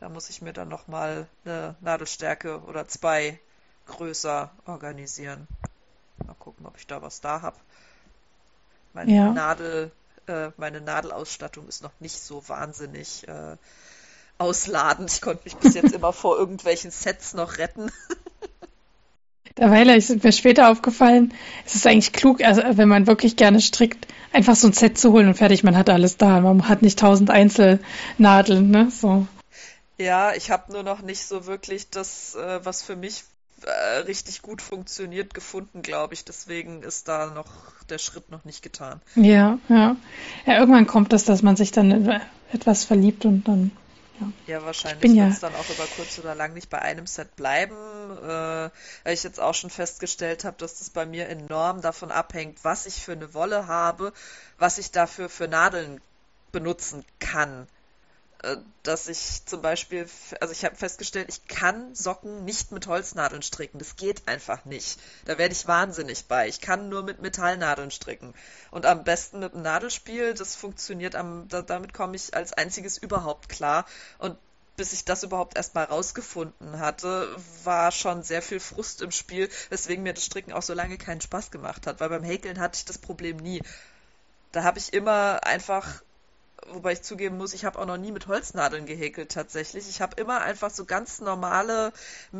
[0.00, 3.38] Da muss ich mir dann nochmal eine Nadelstärke oder zwei
[3.86, 5.46] größer organisieren.
[6.26, 7.56] Mal gucken, ob ich da was da habe.
[8.92, 9.32] Meine ja.
[9.32, 9.90] Nadel,
[10.26, 13.56] äh, meine Nadelausstattung ist noch nicht so wahnsinnig äh,
[14.38, 15.10] ausladend.
[15.10, 17.90] Ich konnte mich bis jetzt immer vor irgendwelchen Sets noch retten.
[19.58, 21.34] Derweil ist mir später aufgefallen,
[21.66, 25.12] es ist eigentlich klug, also wenn man wirklich gerne strickt, einfach so ein Set zu
[25.12, 26.40] holen und fertig, man hat alles da.
[26.40, 28.90] Man hat nicht tausend Einzelnadeln, ne?
[28.90, 29.26] So.
[29.98, 33.24] Ja, ich habe nur noch nicht so wirklich das, äh, was für mich
[33.64, 36.24] äh, richtig gut funktioniert, gefunden, glaube ich.
[36.24, 37.48] Deswegen ist da noch
[37.88, 39.00] der Schritt noch nicht getan.
[39.14, 39.96] Ja, ja.
[40.46, 42.20] Ja, irgendwann kommt das, dass man sich dann
[42.52, 43.70] etwas verliebt und dann
[44.46, 47.06] ja, ja wahrscheinlich wird es ja dann auch über kurz oder lang nicht bei einem
[47.06, 48.70] Set bleiben, äh,
[49.04, 52.86] weil ich jetzt auch schon festgestellt habe, dass das bei mir enorm davon abhängt, was
[52.86, 54.12] ich für eine Wolle habe,
[54.58, 56.00] was ich dafür für Nadeln
[56.52, 57.66] benutzen kann.
[58.42, 60.08] Äh, dass ich zum Beispiel,
[60.40, 63.78] also ich habe festgestellt, ich kann Socken nicht mit Holznadeln stricken.
[63.78, 64.98] Das geht einfach nicht.
[65.24, 66.48] Da werde ich wahnsinnig bei.
[66.48, 68.34] Ich kann nur mit Metallnadeln stricken.
[68.72, 70.34] Und am besten mit einem Nadelspiel.
[70.34, 73.86] Das funktioniert am, da, damit komme ich als einziges überhaupt klar.
[74.18, 74.36] Und
[74.76, 77.28] bis ich das überhaupt erstmal rausgefunden hatte,
[77.62, 81.20] war schon sehr viel Frust im Spiel, weswegen mir das Stricken auch so lange keinen
[81.20, 82.00] Spaß gemacht hat.
[82.00, 83.62] Weil beim Häkeln hatte ich das Problem nie.
[84.50, 86.02] Da habe ich immer einfach
[86.70, 89.88] wobei ich zugeben muss, ich habe auch noch nie mit Holznadeln gehäkelt tatsächlich.
[89.88, 91.92] Ich habe immer einfach so ganz normale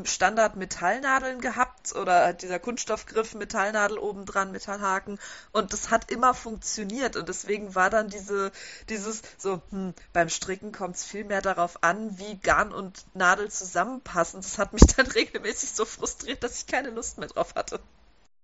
[0.05, 5.18] Standard-Metallnadeln gehabt oder dieser Kunststoffgriff, Metallnadel obendran, Metallhaken
[5.53, 8.53] und das hat immer funktioniert und deswegen war dann diese,
[8.89, 13.51] dieses so, hm, beim Stricken kommt es viel mehr darauf an, wie Garn und Nadel
[13.51, 14.41] zusammenpassen.
[14.41, 17.81] Das hat mich dann regelmäßig so frustriert, dass ich keine Lust mehr drauf hatte.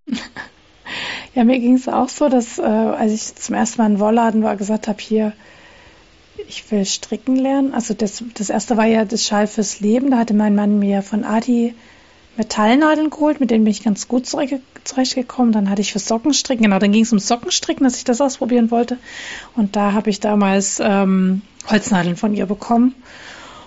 [1.35, 4.43] Ja, mir ging es auch so, dass äh, als ich zum ersten Mal in Wollladen
[4.43, 5.35] war, gesagt habe, hier,
[6.49, 7.75] ich will stricken lernen.
[7.75, 10.11] Also das, das erste war ja das Schal fürs Leben.
[10.11, 11.75] Da hatte mein Mann mir von Adi
[12.37, 15.53] Metallnadeln geholt, mit denen bin ich ganz gut zurechtgekommen.
[15.53, 18.71] Dann hatte ich für Sockenstricken, genau, dann ging es um Sockenstricken, dass ich das ausprobieren
[18.71, 18.97] wollte.
[19.57, 22.95] Und da habe ich damals ähm, Holznadeln von ihr bekommen.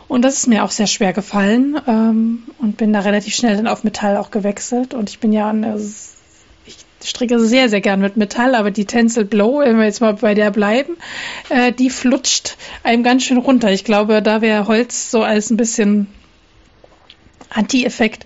[0.08, 3.68] Und das ist mir auch sehr schwer gefallen ähm, und bin da relativ schnell dann
[3.68, 4.94] auf Metall auch gewechselt.
[4.94, 6.21] Und ich bin ja Ich
[7.04, 10.34] stricke sehr, sehr gern mit Metall, aber die Tencel Blow, wenn wir jetzt mal bei
[10.34, 10.98] der bleiben,
[11.50, 13.72] äh, die flutscht einem ganz schön runter.
[13.72, 16.08] Ich glaube, da wäre Holz so als ein bisschen
[17.50, 18.26] Anti-Effekt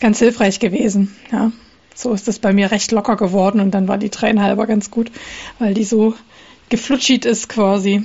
[0.00, 1.14] ganz hilfreich gewesen.
[1.30, 1.52] Ja,
[1.94, 5.10] so ist das bei mir recht locker geworden und dann war die dreieinhalber ganz gut,
[5.58, 6.14] weil die so
[6.68, 8.02] geflutschit ist quasi.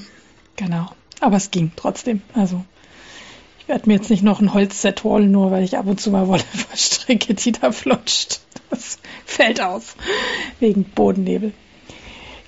[0.55, 0.89] Genau.
[1.22, 2.22] Aber es ging trotzdem.
[2.34, 2.63] Also
[3.59, 6.11] ich werde mir jetzt nicht noch ein Holzset holen, nur weil ich ab und zu
[6.11, 8.41] mal Wolle verstricke, die da flutscht.
[8.80, 9.95] Das fällt aus.
[10.59, 11.53] Wegen Bodennebel.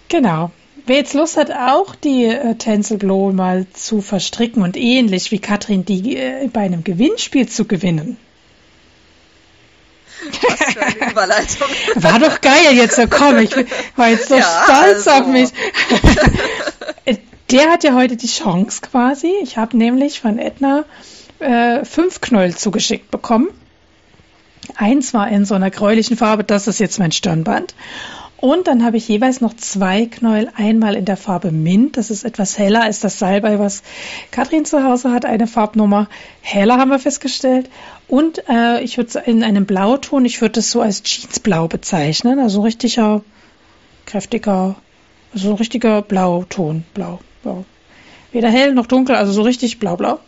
[0.08, 0.52] Genau.
[0.86, 5.86] Wer jetzt Lust hat, auch die äh, Tänzelglow mal zu verstricken und ähnlich wie Katrin
[5.86, 8.18] die äh, bei einem Gewinnspiel zu gewinnen.
[10.42, 11.68] Was für eine Überleitung.
[11.96, 13.52] War doch geil jetzt, so komm, ich
[13.96, 15.24] war jetzt so ja, stolz also.
[15.24, 15.50] auf mich.
[17.52, 19.34] Der hat ja heute die Chance quasi.
[19.44, 20.86] Ich habe nämlich von Edna
[21.40, 23.50] äh, fünf Knäuel zugeschickt bekommen.
[24.76, 27.76] Eins war in so einer gräulichen Farbe, das ist jetzt mein Stirnband.
[28.38, 32.24] Und dann habe ich jeweils noch zwei Knäuel, einmal in der Farbe Mint, das ist
[32.24, 33.84] etwas heller als das Salbei, was
[34.32, 36.10] Katrin zu Hause hat, eine Farbnummer
[36.42, 37.70] heller haben wir festgestellt.
[38.08, 42.62] Und äh, ich würde in einem Blauton, ich würde das so als Jeansblau bezeichnen, also
[42.62, 43.22] richtiger,
[44.08, 44.76] kräftiger,
[45.34, 47.64] also ein richtiger Blauton, blau, blau.
[48.32, 50.20] Weder hell noch dunkel, also so richtig blau-blau.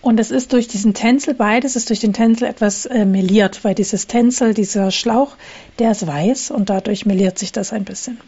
[0.00, 3.74] Und es ist durch diesen Tänzel, beides ist durch den Tänzel etwas äh, meliert, weil
[3.74, 5.36] dieses Tänzel, dieser Schlauch,
[5.78, 8.20] der ist weiß und dadurch meliert sich das ein bisschen.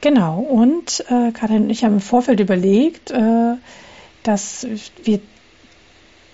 [0.00, 3.54] Genau, und äh, Karin und ich haben im Vorfeld überlegt, äh,
[4.22, 4.66] dass
[5.02, 5.20] wir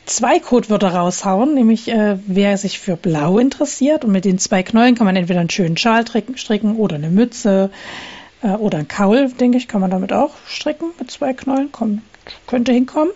[0.05, 4.97] zwei Codewörter raushauen, nämlich äh, wer sich für Blau interessiert und mit den zwei Knäulen
[4.97, 6.05] kann man entweder einen schönen Schal
[6.35, 7.70] stricken oder eine Mütze
[8.43, 12.03] äh, oder ein Kaul, denke ich, kann man damit auch stricken mit zwei Knäulen, Komm,
[12.47, 13.12] könnte hinkommen.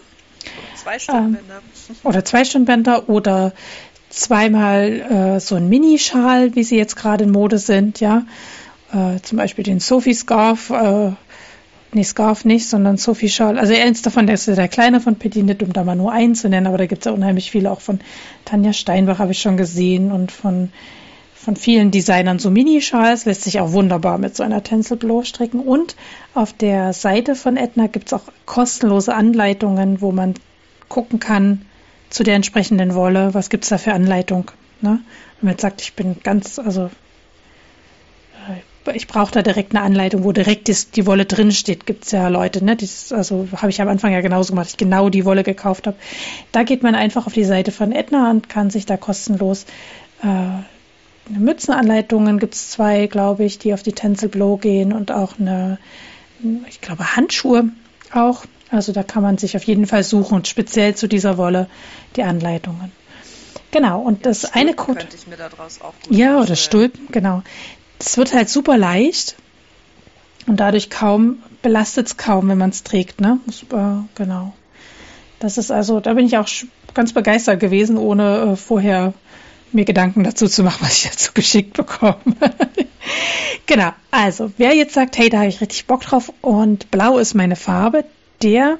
[0.82, 1.56] Zwei Stirnbänder.
[1.56, 3.52] Ähm, oder zwei Stirnbänder oder
[4.10, 8.24] zweimal äh, so ein Minischal, wie sie jetzt gerade in Mode sind, ja.
[8.92, 11.12] Äh, zum Beispiel den Sophie Scarf, äh,
[11.92, 13.58] nee, Scarf nicht, sondern Sophie Schal.
[13.58, 16.34] Also eins davon, der ist der kleine von Petit Knit, um da mal nur einen
[16.34, 18.00] zu nennen, aber da gibt es ja unheimlich viele, auch von
[18.44, 20.70] Tanja Steinbach habe ich schon gesehen und von
[21.48, 25.60] von vielen Designern so Minischals, lässt sich auch wunderbar mit so einer Tänzelblow stricken.
[25.60, 25.96] Und
[26.34, 30.34] auf der Seite von Etna gibt es auch kostenlose Anleitungen, wo man
[30.88, 31.62] gucken kann
[32.10, 34.50] zu der entsprechenden Wolle, was gibt es da für Anleitung.
[34.80, 35.00] Ne?
[35.40, 36.90] Wenn man jetzt sagt, ich bin ganz, also
[38.86, 41.84] äh, ich brauche da direkt eine Anleitung, wo direkt die, die Wolle drin steht.
[41.84, 42.76] Gibt es ja Leute, ne?
[42.76, 45.96] Das, also habe ich am Anfang ja genauso gemacht, ich genau die Wolle gekauft habe.
[46.52, 49.66] Da geht man einfach auf die Seite von Edna und kann sich da kostenlos
[50.22, 50.62] äh,
[51.28, 55.78] Mützenanleitungen gibt es zwei, glaube ich, die auf die Tencel Blow gehen und auch eine,
[56.68, 57.70] ich glaube, Handschuhe
[58.12, 58.44] auch.
[58.70, 61.68] Also da kann man sich auf jeden Fall suchen und speziell zu dieser Wolle
[62.16, 62.92] die Anleitungen.
[63.70, 64.98] Genau, und das Stulpen eine Code.
[64.98, 67.42] Könnte ich mir daraus auch gut Ja, oder Stulpen, genau.
[67.98, 69.36] Das wird halt super leicht
[70.46, 73.38] und dadurch kaum, belastet es kaum, wenn man es trägt, ne?
[73.50, 74.54] Super, genau.
[75.38, 76.48] Das ist also, da bin ich auch
[76.94, 79.12] ganz begeistert gewesen, ohne äh, vorher
[79.72, 82.16] mir Gedanken dazu zu machen, was ich dazu geschickt bekomme.
[83.66, 87.34] genau, also wer jetzt sagt, hey, da habe ich richtig Bock drauf und blau ist
[87.34, 88.04] meine Farbe,
[88.42, 88.78] der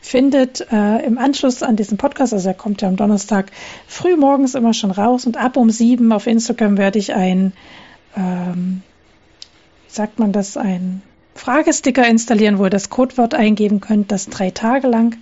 [0.00, 3.50] findet äh, im Anschluss an diesen Podcast, also er kommt ja am Donnerstag
[3.86, 7.52] früh morgens immer schon raus und ab um sieben auf Instagram werde ich ein,
[8.16, 8.82] ähm,
[9.86, 11.02] wie sagt man das, ein
[11.34, 15.16] Fragesticker installieren, wo ihr das Codewort eingeben könnt, das drei Tage lang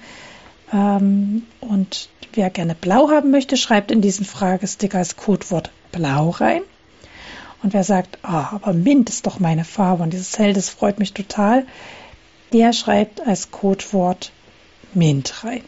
[0.73, 6.63] ähm, und wer gerne blau haben möchte, schreibt in diesen Fragesticker das Codewort blau rein.
[7.63, 11.01] Und wer sagt, oh, aber Mint ist doch meine Farbe und dieses Hell, das freut
[11.01, 11.67] mich total,
[12.53, 14.33] der schreibt als Codewort
[14.95, 15.63] Mint rein.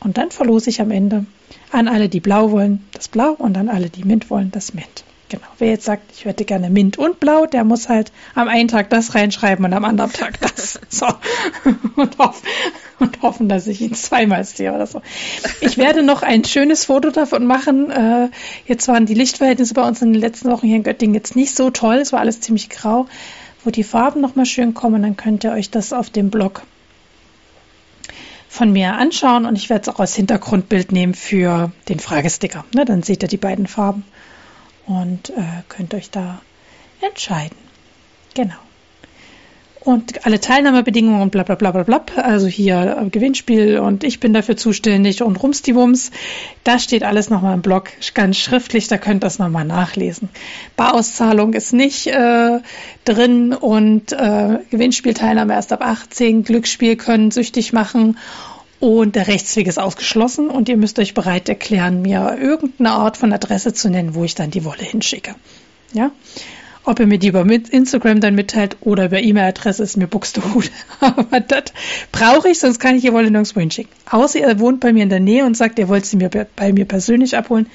[0.00, 1.26] Und dann verlose ich am Ende
[1.72, 5.04] an alle, die blau wollen, das Blau und an alle, die Mint wollen, das Mint.
[5.28, 5.46] Genau.
[5.58, 8.88] Wer jetzt sagt, ich hätte gerne Mint und Blau, der muss halt am einen Tag
[8.88, 10.80] das reinschreiben und am anderen Tag das.
[10.90, 11.06] So.
[11.96, 12.42] Und, hoff,
[12.98, 15.02] und hoffen, dass ich ihn zweimal sehe oder so.
[15.60, 17.90] Ich werde noch ein schönes Foto davon machen.
[17.90, 18.30] Äh,
[18.66, 21.54] jetzt waren die Lichtverhältnisse bei uns in den letzten Wochen hier in Göttingen jetzt nicht
[21.54, 21.96] so toll.
[21.96, 23.06] Es war alles ziemlich grau.
[23.68, 26.62] Wo die Farben nochmal schön kommen, dann könnt ihr euch das auf dem Blog
[28.48, 32.64] von mir anschauen und ich werde es auch als Hintergrundbild nehmen für den Fragesticker.
[32.74, 34.06] Ne, dann seht ihr die beiden Farben
[34.86, 36.40] und äh, könnt euch da
[37.02, 37.58] entscheiden.
[38.32, 38.56] Genau.
[39.80, 44.32] Und alle Teilnahmebedingungen, bla bla bla bla bla, also hier äh, Gewinnspiel und ich bin
[44.32, 46.10] dafür zuständig und Rumstiwums,
[46.64, 50.30] das steht alles nochmal im Blog, ganz schriftlich, da könnt ihr das nochmal nachlesen.
[50.76, 52.58] Barauszahlung ist nicht äh,
[53.04, 58.18] drin und äh, Gewinnspielteilnahme erst ab 18, Glücksspiel können süchtig machen
[58.80, 63.32] und der Rechtsweg ist ausgeschlossen und ihr müsst euch bereit erklären, mir irgendeine Art von
[63.32, 65.34] Adresse zu nennen, wo ich dann die Wolle hinschicke.
[65.92, 66.10] Ja?
[66.88, 70.70] Ob er mir die über Instagram dann mitteilt oder über E-Mail-Adresse, ist mir Buxtehude.
[71.00, 71.64] Aber das
[72.12, 73.92] brauche ich, sonst kann ich ihr wohl nirgendwo hinschicken.
[74.10, 76.72] Außer er wohnt bei mir in der Nähe und sagt, er wollte sie mir bei
[76.72, 77.66] mir persönlich abholen.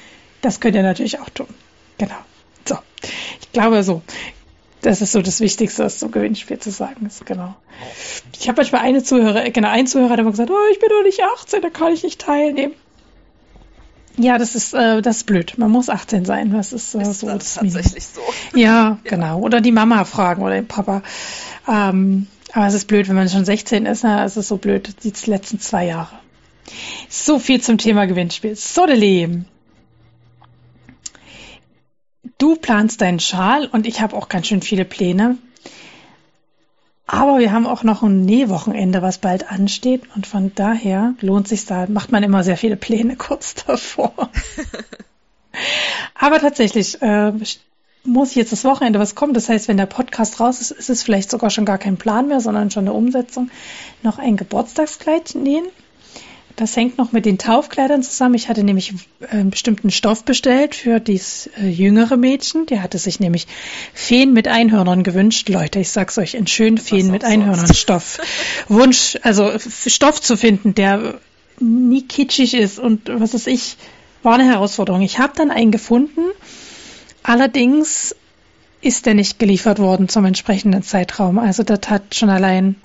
[0.41, 1.45] Das könnt ihr natürlich auch tun.
[1.99, 2.16] Genau.
[2.68, 2.80] So.
[3.39, 4.01] Ich glaube so.
[4.82, 7.53] Das ist so das Wichtigste, was zum Gewinnspiel zu sagen ist, genau.
[8.39, 11.03] Ich habe manchmal eine Zuhörer, genau, ein Zuhörer hat immer gesagt, oh, ich bin doch
[11.03, 12.74] nicht 18, da kann ich nicht teilnehmen.
[14.18, 15.57] Ja, das ist, äh, das ist blöd.
[15.57, 16.51] Man muss 18 sein.
[16.51, 18.22] Das ist, äh, ist so das tatsächlich so.
[18.55, 19.39] Ja, ja, genau.
[19.39, 21.01] Oder die Mama fragen oder den Papa.
[21.68, 24.03] Ähm, aber es ist blöd, wenn man schon 16 ist.
[24.03, 26.20] Na, es ist so blöd, die letzten zwei Jahre.
[27.09, 28.55] So viel zum Thema Gewinnspiel.
[28.55, 29.47] So, der Leben.
[32.38, 35.38] Du planst deinen Schal und ich habe auch ganz schön viele Pläne.
[37.14, 40.01] Aber wir haben auch noch ein Nähwochenende, was bald ansteht.
[40.16, 44.32] Und von daher lohnt sich da, macht man immer sehr viele Pläne kurz davor.
[46.16, 47.32] Aber tatsächlich äh,
[48.03, 49.36] muss jetzt das Wochenende was kommen.
[49.36, 52.30] Das heißt, wenn der Podcast raus ist, ist es vielleicht sogar schon gar kein Plan
[52.30, 53.51] mehr, sondern schon eine Umsetzung.
[54.01, 55.68] Noch ein Geburtstagskleid nähen.
[56.56, 58.36] Das hängt noch mit den Taufkleidern zusammen.
[58.36, 58.93] Ich hatte nämlich
[59.30, 62.68] einen bestimmten Stoff bestellt für dieses äh, jüngere Mädchen.
[62.68, 63.47] Der hatte sich nämlich
[63.93, 65.49] Feen mit Einhörnern gewünscht.
[65.49, 68.20] Leute, ich sag's euch, einen schönen Feen mit Einhörnern Stoff.
[68.68, 71.20] Wunsch, also Stoff zu finden, der
[71.60, 73.78] nie kitschig ist und was weiß ich,
[74.22, 75.01] war eine Herausforderung.
[75.01, 76.22] Ich habe dann einen gefunden.
[77.24, 78.16] Allerdings
[78.82, 81.39] ist der nicht geliefert worden zum entsprechenden Zeitraum.
[81.39, 82.76] Also das hat schon allein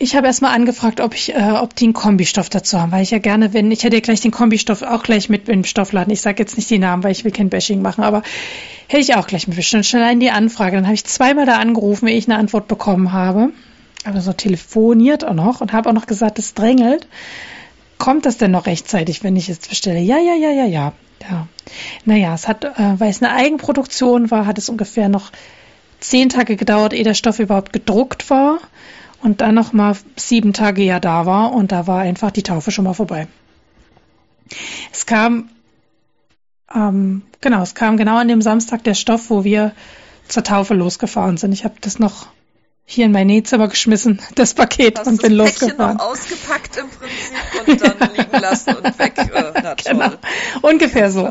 [0.00, 3.10] ich habe erstmal angefragt, ob ich, äh, ob die einen Kombistoff dazu haben, weil ich
[3.10, 6.12] ja gerne, wenn, ich hätte ja gleich den Kombistoff auch gleich mit im Stoffladen.
[6.12, 8.22] Ich sage jetzt nicht die Namen, weil ich will kein Bashing machen, aber
[8.86, 9.86] hätte ich auch gleich mitbestimmt.
[9.86, 10.76] Schon allein die Anfrage.
[10.76, 13.50] Dann habe ich zweimal da angerufen, ehe ich eine Antwort bekommen habe.
[14.04, 17.08] Aber so telefoniert auch noch und habe auch noch gesagt, es drängelt.
[17.98, 19.98] Kommt das denn noch rechtzeitig, wenn ich jetzt bestelle?
[19.98, 20.92] Ja, ja, ja, ja, ja.
[21.28, 21.48] Ja.
[22.04, 25.32] Naja, es hat, äh, weil es eine Eigenproduktion war, hat es ungefähr noch
[25.98, 28.60] zehn Tage gedauert, ehe der Stoff überhaupt gedruckt war
[29.22, 32.70] und dann noch mal sieben Tage ja da war und da war einfach die Taufe
[32.70, 33.26] schon mal vorbei.
[34.92, 35.48] Es kam,
[36.74, 39.72] ähm, genau, es kam genau an dem Samstag der Stoff, wo wir
[40.28, 41.52] zur Taufe losgefahren sind.
[41.52, 42.28] Ich habe das noch
[42.90, 45.98] hier in mein Nähzimmer geschmissen, das Paket, Hast und bin das losgefahren.
[45.98, 49.12] noch ausgepackt im Prinzip und dann liegen lassen und weg.
[49.18, 50.10] Äh, na, genau.
[50.62, 51.30] Ungefähr so.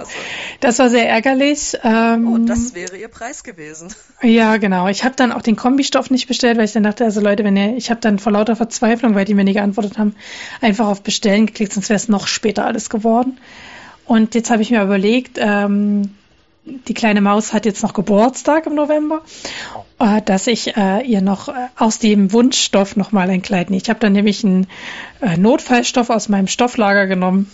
[0.60, 1.76] Das war sehr ärgerlich.
[1.84, 3.88] Ähm, oh, das wäre ihr Preis gewesen.
[4.22, 4.88] Ja, genau.
[4.88, 7.58] Ich habe dann auch den Kombistoff nicht bestellt, weil ich dann dachte, also Leute, wenn
[7.58, 10.16] ihr, ich habe dann vor lauter Verzweiflung, weil die mir nicht geantwortet haben,
[10.62, 13.40] einfach auf Bestellen geklickt, sonst wäre es noch später alles geworden.
[14.06, 16.14] Und jetzt habe ich mir überlegt, ähm,
[16.88, 19.22] die kleine Maus hat jetzt noch Geburtstag im November,
[20.00, 23.82] äh, dass ich äh, ihr noch äh, aus dem Wunschstoff noch mal ein Kleid nähe.
[23.82, 24.68] Ich habe dann nämlich einen
[25.22, 27.50] äh, Notfallstoff aus meinem Stofflager genommen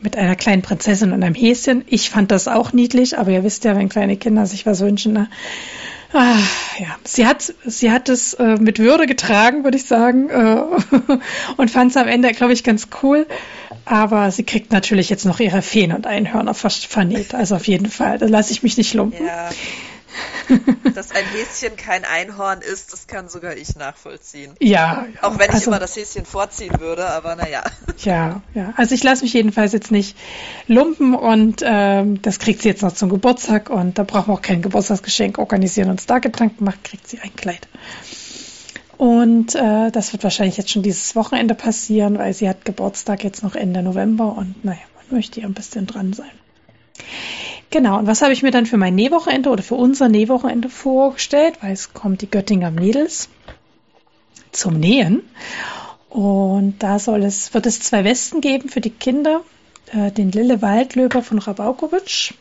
[0.00, 1.84] mit einer kleinen Prinzessin und einem Häschen.
[1.86, 5.14] Ich fand das auch niedlich, aber ihr wisst ja, wenn kleine Kinder sich was wünschen,
[5.14, 5.28] ne?
[6.14, 6.38] Ah,
[6.78, 10.62] ja, sie hat, sie hat es äh, mit Würde getragen, würde ich sagen, äh,
[11.56, 13.26] und fand es am Ende, glaube ich, ganz cool.
[13.84, 17.34] Aber sie kriegt natürlich jetzt noch ihre Feen und Einhörner vernäht.
[17.34, 18.18] Also auf jeden Fall.
[18.18, 19.26] Da lasse ich mich nicht lumpen.
[19.26, 19.50] Ja.
[20.94, 24.54] Dass ein Häschen kein Einhorn ist, das kann sogar ich nachvollziehen.
[24.60, 25.06] Ja.
[25.22, 27.62] Auch wenn ich also, immer das Häschen vorziehen würde, aber naja.
[27.98, 28.74] Ja, ja.
[28.76, 30.16] Also ich lasse mich jedenfalls jetzt nicht
[30.66, 34.42] lumpen und ähm, das kriegt sie jetzt noch zum Geburtstag und da brauchen wir auch
[34.42, 37.68] kein Geburtstagsgeschenk organisieren und uns da Gedanken machen, kriegt sie ein Kleid.
[38.98, 43.42] Und äh, das wird wahrscheinlich jetzt schon dieses Wochenende passieren, weil sie hat Geburtstag jetzt
[43.42, 46.30] noch Ende November und naja, man möchte ja ein bisschen dran sein.
[47.70, 51.58] Genau, und was habe ich mir dann für mein Nähwochenende oder für unser Nähwochenende vorgestellt?
[51.60, 53.28] Weil es kommt die Göttinger Mädels
[54.52, 55.22] zum Nähen.
[56.08, 59.40] Und da soll es, wird es zwei Westen geben für die Kinder.
[59.92, 62.34] Äh, den Lille Waldlöber von Rabaukowitsch.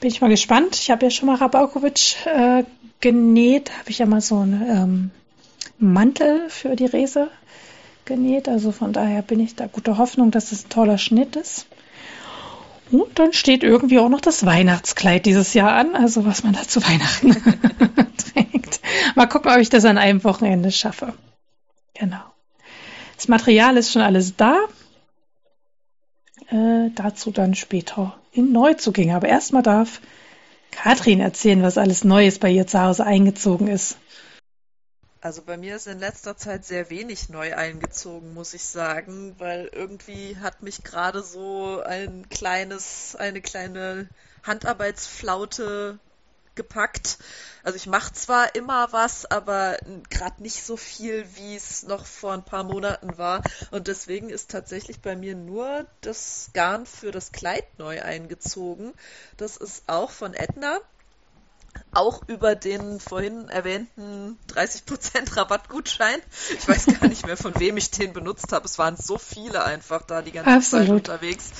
[0.00, 0.76] Bin ich mal gespannt.
[0.76, 2.64] Ich habe ja schon mal Rabaukowitsch äh,
[3.00, 3.76] genäht.
[3.78, 5.10] Habe ich ja mal so einen ähm,
[5.78, 7.28] Mantel für die Rese
[8.04, 8.48] genäht.
[8.48, 11.66] Also von daher bin ich da guter Hoffnung, dass es ein toller Schnitt ist.
[12.90, 16.62] Und dann steht irgendwie auch noch das Weihnachtskleid dieses Jahr an, also was man da
[16.62, 17.32] zu Weihnachten
[18.16, 18.80] trägt.
[19.16, 21.14] Mal gucken, ob ich das an einem Wochenende schaffe.
[21.94, 22.22] Genau.
[23.16, 24.56] Das Material ist schon alles da.
[26.48, 29.16] Äh, dazu dann später in Neuzugänge.
[29.16, 30.00] Aber erstmal darf
[30.70, 33.98] Katrin erzählen, was alles Neues bei ihr zu Hause eingezogen ist.
[35.26, 39.68] Also bei mir ist in letzter Zeit sehr wenig neu eingezogen, muss ich sagen, weil
[39.72, 44.08] irgendwie hat mich gerade so ein kleines, eine kleine
[44.44, 45.98] Handarbeitsflaute
[46.54, 47.18] gepackt.
[47.64, 49.78] Also ich mache zwar immer was, aber
[50.10, 53.42] gerade nicht so viel, wie es noch vor ein paar Monaten war.
[53.72, 58.94] Und deswegen ist tatsächlich bei mir nur das Garn für das Kleid neu eingezogen.
[59.38, 60.78] Das ist auch von Edna
[61.92, 66.20] auch über den vorhin erwähnten 30% Rabattgutschein.
[66.56, 68.66] Ich weiß gar nicht mehr, von wem ich den benutzt habe.
[68.66, 70.86] Es waren so viele einfach da die ganze Absolut.
[70.86, 71.50] Zeit unterwegs.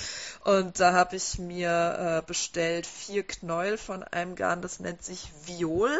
[0.44, 5.32] Und da habe ich mir äh, bestellt vier Knäuel von einem Garn, das nennt sich
[5.44, 5.90] Viol.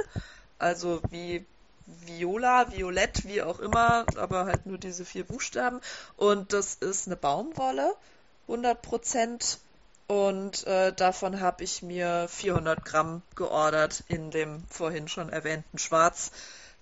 [0.58, 1.44] Also wie
[1.86, 5.80] Viola, Violett, wie auch immer, aber halt nur diese vier Buchstaben.
[6.16, 7.94] Und das ist eine Baumwolle,
[8.48, 9.58] 100 Prozent.
[10.06, 16.30] Und äh, davon habe ich mir 400 Gramm geordert in dem vorhin schon erwähnten Schwarz.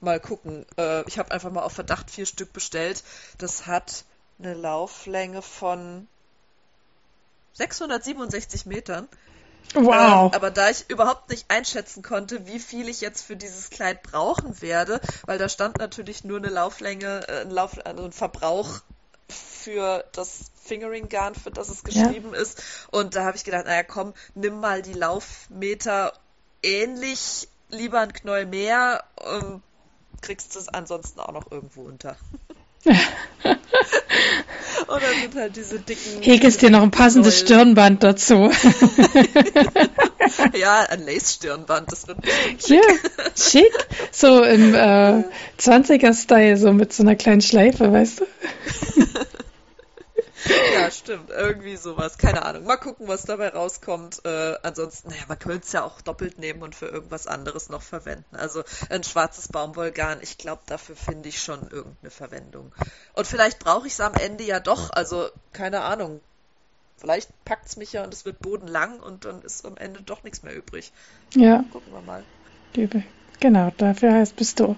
[0.00, 0.66] Mal gucken.
[0.76, 3.02] Äh, ich habe einfach mal auf Verdacht vier Stück bestellt.
[3.38, 4.04] Das hat
[4.38, 6.06] eine Lauflänge von
[7.54, 9.08] 667 Metern.
[9.72, 10.26] Wow.
[10.26, 14.02] Ähm, aber da ich überhaupt nicht einschätzen konnte, wie viel ich jetzt für dieses Kleid
[14.02, 18.80] brauchen werde, weil da stand natürlich nur eine Lauflänge, äh, ein, Lauf, also ein Verbrauch
[19.28, 22.40] für das Fingering-Garn, für das es geschrieben ja.
[22.40, 22.62] ist.
[22.90, 26.12] Und da habe ich gedacht, naja, komm, nimm mal die Laufmeter
[26.62, 29.62] ähnlich, lieber ein Knäuel mehr, ähm,
[30.20, 32.16] kriegst du es ansonsten auch noch irgendwo unter.
[34.88, 36.20] Oder sind halt diese dicken.
[36.22, 37.46] Hegest dir noch ein passendes Säulen.
[37.46, 38.50] Stirnband dazu.
[40.54, 42.18] ja, ein Lace-Stirnband, das wird
[42.60, 42.68] schick.
[42.68, 42.82] Ja,
[43.36, 43.72] schick.
[44.12, 45.24] So im äh,
[45.58, 48.24] 20er-Style, so mit so einer kleinen Schleife, weißt du?
[50.74, 51.30] Ja, stimmt.
[51.30, 52.18] Irgendwie sowas.
[52.18, 52.64] Keine Ahnung.
[52.64, 54.24] Mal gucken, was dabei rauskommt.
[54.24, 57.82] Äh, ansonsten, naja, man könnte es ja auch doppelt nehmen und für irgendwas anderes noch
[57.82, 58.36] verwenden.
[58.36, 62.72] Also ein schwarzes Baumwollgarn, ich glaube, dafür finde ich schon irgendeine Verwendung.
[63.14, 64.90] Und vielleicht brauche ich es am Ende ja doch.
[64.90, 66.20] Also, keine Ahnung.
[66.96, 70.22] Vielleicht packt es mich ja und es wird bodenlang und dann ist am Ende doch
[70.22, 70.92] nichts mehr übrig.
[71.34, 71.64] Ja.
[71.72, 72.22] Gucken wir mal.
[72.74, 73.02] Liebe.
[73.40, 74.76] Genau, dafür heißt, bist du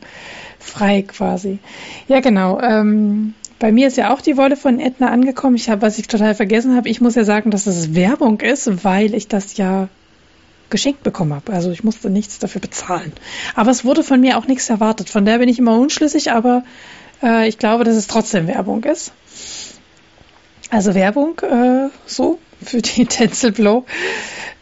[0.59, 1.61] frei quasi.
[2.09, 2.61] Ja, genau.
[2.61, 5.57] Ähm, bei mir ist ja auch die Wolle von Edna angekommen.
[5.57, 8.85] Ich habe, was ich total vergessen habe, ich muss ja sagen, dass es Werbung ist,
[8.85, 9.89] weil ich das ja
[10.69, 11.53] geschenkt bekommen habe.
[11.53, 13.13] Also ich musste nichts dafür bezahlen.
[13.55, 15.09] Aber es wurde von mir auch nichts erwartet.
[15.09, 16.65] Von der bin ich immer unschlüssig, aber
[17.23, 19.13] äh, ich glaube, dass es trotzdem Werbung ist.
[20.71, 23.87] Also Werbung äh, so für die Tänzelblow,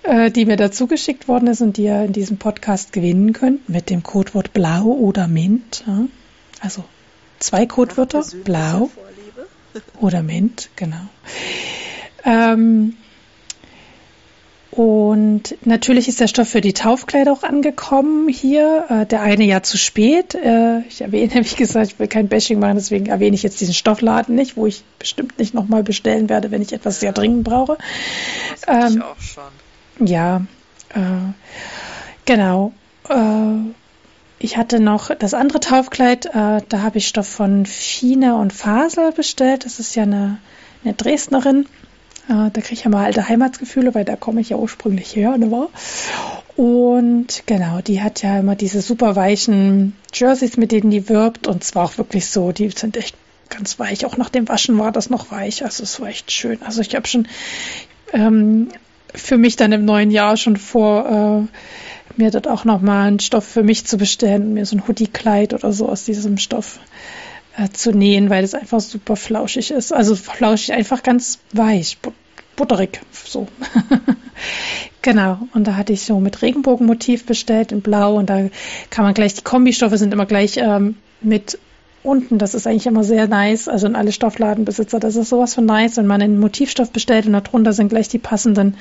[0.03, 3.69] äh, die mir dazu geschickt worden ist und die ihr in diesem Podcast gewinnen könnt
[3.69, 5.85] mit dem Codewort Blau oder Mint.
[5.87, 6.05] Ja?
[6.61, 6.85] Also
[7.39, 8.91] zwei Codewörter, blau
[10.01, 11.09] oder Mint, genau.
[12.25, 12.97] Ähm,
[14.77, 18.87] und natürlich ist der Stoff für die Taufkleider auch angekommen hier.
[18.89, 20.35] Äh, der eine Jahr zu spät.
[20.35, 23.75] Äh, ich erwähne, wie gesagt, ich will kein Bashing machen, deswegen erwähne ich jetzt diesen
[23.75, 27.79] Stoffladen nicht, wo ich bestimmt nicht nochmal bestellen werde, wenn ich etwas sehr dringend brauche.
[28.67, 30.07] Das ähm, ich auch schon.
[30.09, 30.45] Ja,
[30.93, 31.01] äh,
[32.25, 32.73] genau.
[34.39, 39.13] Ich hatte noch das andere Taufkleid, äh, da habe ich Stoff von Fine und Fasel
[39.13, 39.65] bestellt.
[39.65, 40.39] Das ist ja eine,
[40.85, 41.67] eine Dresdnerin.
[42.29, 45.37] Äh, da kriege ich ja mal alte Heimatsgefühle, weil da komme ich ja ursprünglich her,
[45.39, 45.69] ne?
[46.57, 51.47] Und genau, die hat ja immer diese super weichen Jerseys, mit denen die wirbt.
[51.47, 53.17] Und zwar auch wirklich so, die sind echt
[53.51, 54.07] ganz weich.
[54.07, 55.65] Auch nach dem Waschen war das noch weich.
[55.65, 56.63] Also es war echt schön.
[56.63, 57.27] Also ich habe schon
[58.13, 58.69] ähm,
[59.13, 61.49] für mich dann im neuen Jahr schon vor.
[61.51, 61.57] Äh,
[62.19, 65.73] mir dort auch nochmal einen Stoff für mich zu bestellen, mir so ein Hoodie-Kleid oder
[65.73, 66.81] so aus diesem Stoff
[67.57, 69.93] äh, zu nähen, weil das einfach super flauschig ist.
[69.93, 72.15] Also flauschig, einfach ganz weich, but
[72.57, 73.49] butterig, so.
[75.03, 75.39] genau.
[75.55, 78.49] Und da hatte ich so mit Regenbogenmotiv bestellt in Blau und da
[78.91, 81.59] kann man gleich, die Kombistoffe sind immer gleich ähm, mit
[82.05, 82.39] unten.
[82.39, 83.69] Das ist eigentlich immer sehr nice.
[83.69, 87.33] Also in alle Stoffladenbesitzer, das ist sowas von nice, wenn man einen Motivstoff bestellt und
[87.33, 88.77] darunter sind gleich die passenden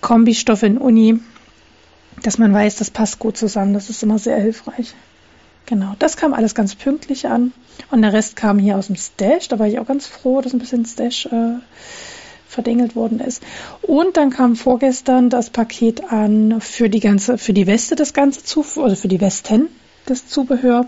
[0.00, 1.20] Kombistoffe in Uni
[2.22, 3.74] dass man weiß, das passt gut zusammen.
[3.74, 4.94] Das ist immer sehr hilfreich.
[5.66, 7.52] Genau, das kam alles ganz pünktlich an.
[7.90, 9.48] Und der Rest kam hier aus dem Stash.
[9.48, 11.58] Da war ich auch ganz froh, dass ein bisschen Stash äh,
[12.48, 13.42] verdengelt worden ist.
[13.82, 18.42] Und dann kam vorgestern das Paket an für die ganze, für die Weste das ganze
[18.44, 19.68] Zubehör, also für die Westen
[20.06, 20.86] das Zubehör.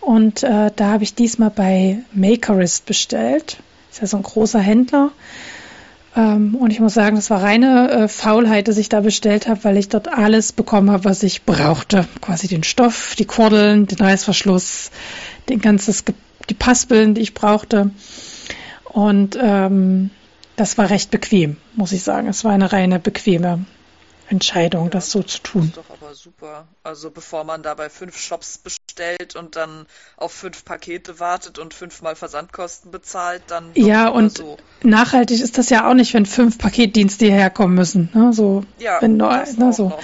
[0.00, 3.58] Und äh, da habe ich diesmal bei Makerist bestellt.
[3.90, 5.10] Ist ja so ein großer Händler.
[6.16, 9.64] Ähm, und ich muss sagen, das war reine äh, Faulheit, dass ich da bestellt habe,
[9.64, 12.06] weil ich dort alles bekommen habe, was ich brauchte.
[12.20, 14.90] Quasi den Stoff, die Kordeln, den Reißverschluss,
[15.48, 16.04] den ganzes,
[16.48, 17.90] die Paspeln, die ich brauchte.
[18.84, 20.10] Und ähm,
[20.56, 22.28] das war recht bequem, muss ich sagen.
[22.28, 23.64] Es war eine reine bequeme
[24.34, 25.72] Entscheidung, das so zu tun.
[25.74, 26.66] Das ist doch aber super.
[26.82, 31.72] Also bevor man da bei fünf Shops bestellt und dann auf fünf Pakete wartet und
[31.74, 34.56] fünfmal Versandkosten bezahlt, dann ja und so.
[34.82, 38.10] nachhaltig ist das ja auch nicht, wenn fünf Paketdienste hierher kommen müssen.
[38.12, 38.32] Ne?
[38.32, 39.88] So, ja, wenn nur, ne, so.
[39.88, 40.00] Noch.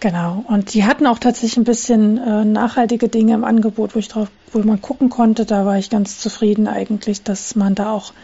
[0.00, 0.44] Genau.
[0.48, 4.28] Und die hatten auch tatsächlich ein bisschen äh, nachhaltige Dinge im Angebot, wo ich drauf,
[4.52, 5.44] wo man gucken konnte.
[5.44, 8.14] Da war ich ganz zufrieden eigentlich, dass man da auch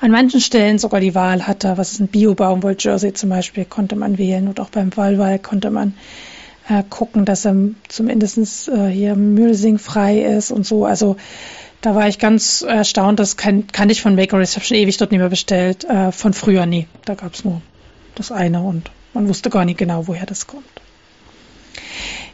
[0.00, 1.76] an manchen Stellen sogar die Wahl hatte.
[1.76, 4.48] Was ist ein Bio-Baumwoll-Jersey zum Beispiel, konnte man wählen.
[4.48, 5.94] Und auch beim Wallwall konnte man
[6.68, 7.54] äh, gucken, dass er
[7.88, 10.86] zumindest äh, hier Mühlsing frei ist und so.
[10.86, 11.16] Also
[11.82, 14.96] da war ich ganz erstaunt, das kann, kann ich von Maker Ich habe schon ewig
[14.96, 15.84] dort nicht mehr bestellt.
[15.84, 16.86] Äh, von früher nie.
[17.04, 17.60] Da gab es nur
[18.14, 20.64] das eine und man wusste gar nicht genau, woher das kommt.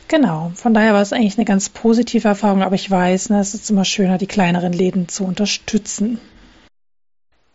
[0.09, 3.55] Genau, von daher war es eigentlich eine ganz positive Erfahrung, aber ich weiß, ne, es
[3.55, 6.21] ist immer schöner, die kleineren Läden zu unterstützen.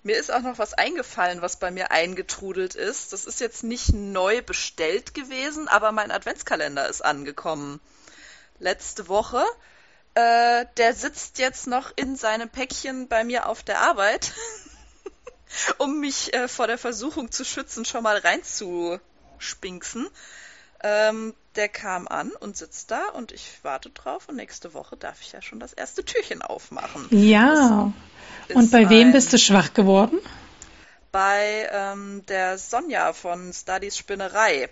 [0.03, 3.13] Mir ist auch noch was eingefallen, was bei mir eingetrudelt ist.
[3.13, 7.79] Das ist jetzt nicht neu bestellt gewesen, aber mein Adventskalender ist angekommen.
[8.59, 9.43] Letzte Woche.
[10.15, 14.33] Äh, der sitzt jetzt noch in seinem Päckchen bei mir auf der Arbeit,
[15.77, 20.09] um mich äh, vor der Versuchung zu schützen, schon mal reinzuspinksen.
[20.83, 25.21] Ähm, der kam an und sitzt da und ich warte drauf und nächste Woche darf
[25.21, 27.07] ich ja schon das erste Türchen aufmachen.
[27.11, 27.91] Ja.
[28.53, 30.19] Und bei wem bist du schwach geworden?
[31.11, 34.69] Bei ähm, der Sonja von Studies Spinnerei.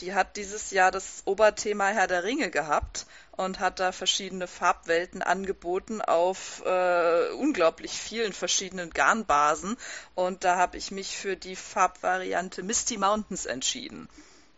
[0.00, 5.20] Die hat dieses Jahr das Oberthema Herr der Ringe gehabt und hat da verschiedene Farbwelten
[5.22, 9.76] angeboten auf äh, unglaublich vielen verschiedenen Garnbasen.
[10.14, 14.08] Und da habe ich mich für die Farbvariante Misty Mountains entschieden.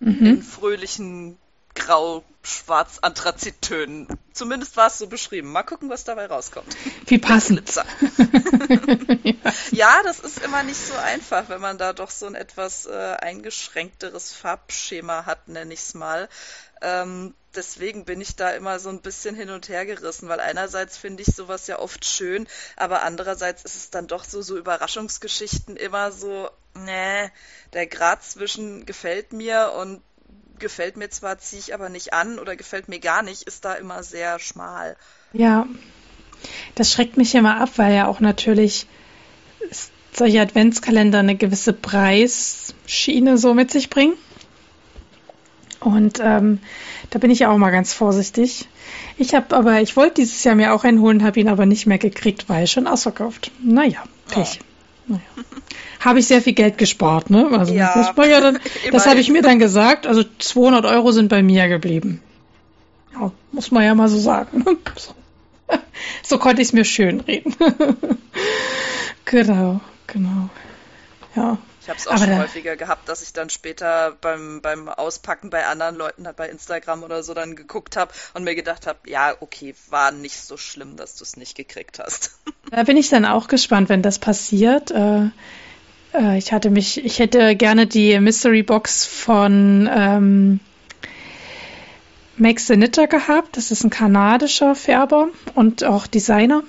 [0.01, 0.27] Mhm.
[0.27, 1.39] In fröhlichen
[1.75, 4.09] grau, schwarz, Anthrazittönen.
[4.33, 5.53] Zumindest war es so beschrieben.
[5.53, 6.75] Mal gucken, was dabei rauskommt.
[7.07, 7.75] Wie passend.
[7.75, 7.85] ja.
[9.71, 13.17] ja, das ist immer nicht so einfach, wenn man da doch so ein etwas äh,
[13.21, 16.29] eingeschränkteres Farbschema hat, nenne ich es mal.
[16.81, 20.97] Ähm, deswegen bin ich da immer so ein bisschen hin und her gerissen, weil einerseits
[20.97, 25.77] finde ich sowas ja oft schön, aber andererseits ist es dann doch so, so Überraschungsgeschichten
[25.77, 27.31] immer so, nee,
[27.73, 30.03] der Grad zwischen gefällt mir und
[30.63, 33.75] gefällt mir zwar, ziehe ich aber nicht an oder gefällt mir gar nicht, ist da
[33.75, 34.97] immer sehr schmal.
[35.35, 35.67] Ja,
[36.75, 38.87] das schreckt mich immer ab, weil ja auch natürlich
[40.15, 44.15] solche Adventskalender eine gewisse Preisschiene so mit sich bringen.
[45.81, 46.61] Und ähm,
[47.11, 48.69] da bin ich ja auch mal ganz vorsichtig.
[49.19, 51.87] Ich habe aber, ich wollte dieses Jahr mir auch einen holen, habe ihn aber nicht
[51.87, 53.51] mehr gekriegt, weil schon ausverkauft.
[53.63, 54.61] Naja, Pech.
[54.61, 54.72] Oh.
[55.13, 55.23] Naja.
[56.01, 57.49] Habe ich sehr viel Geld gespart, ne?
[57.53, 58.59] Also ja, muss man ja dann,
[58.91, 60.07] das habe ich mir dann gesagt.
[60.07, 62.23] Also 200 Euro sind bei mir geblieben.
[63.15, 64.65] Ja, muss man ja mal so sagen.
[64.97, 65.15] So,
[66.23, 67.55] so konnte ich es mir schön reden.
[69.25, 70.49] genau, genau.
[71.35, 71.59] Ja.
[71.83, 75.51] Ich habe es auch Aber schon häufiger gehabt, dass ich dann später beim, beim Auspacken
[75.51, 79.35] bei anderen Leuten bei Instagram oder so dann geguckt habe und mir gedacht habe, ja,
[79.41, 82.39] okay, war nicht so schlimm, dass du es nicht gekriegt hast.
[82.71, 84.91] Da bin ich dann auch gespannt, wenn das passiert.
[84.93, 85.27] Äh,
[86.15, 90.61] äh, ich hatte mich, ich hätte gerne die Mystery Box von ähm,
[92.37, 93.59] Max the Knitter gehabt.
[93.59, 96.63] Das ist ein kanadischer Färber und auch Designer.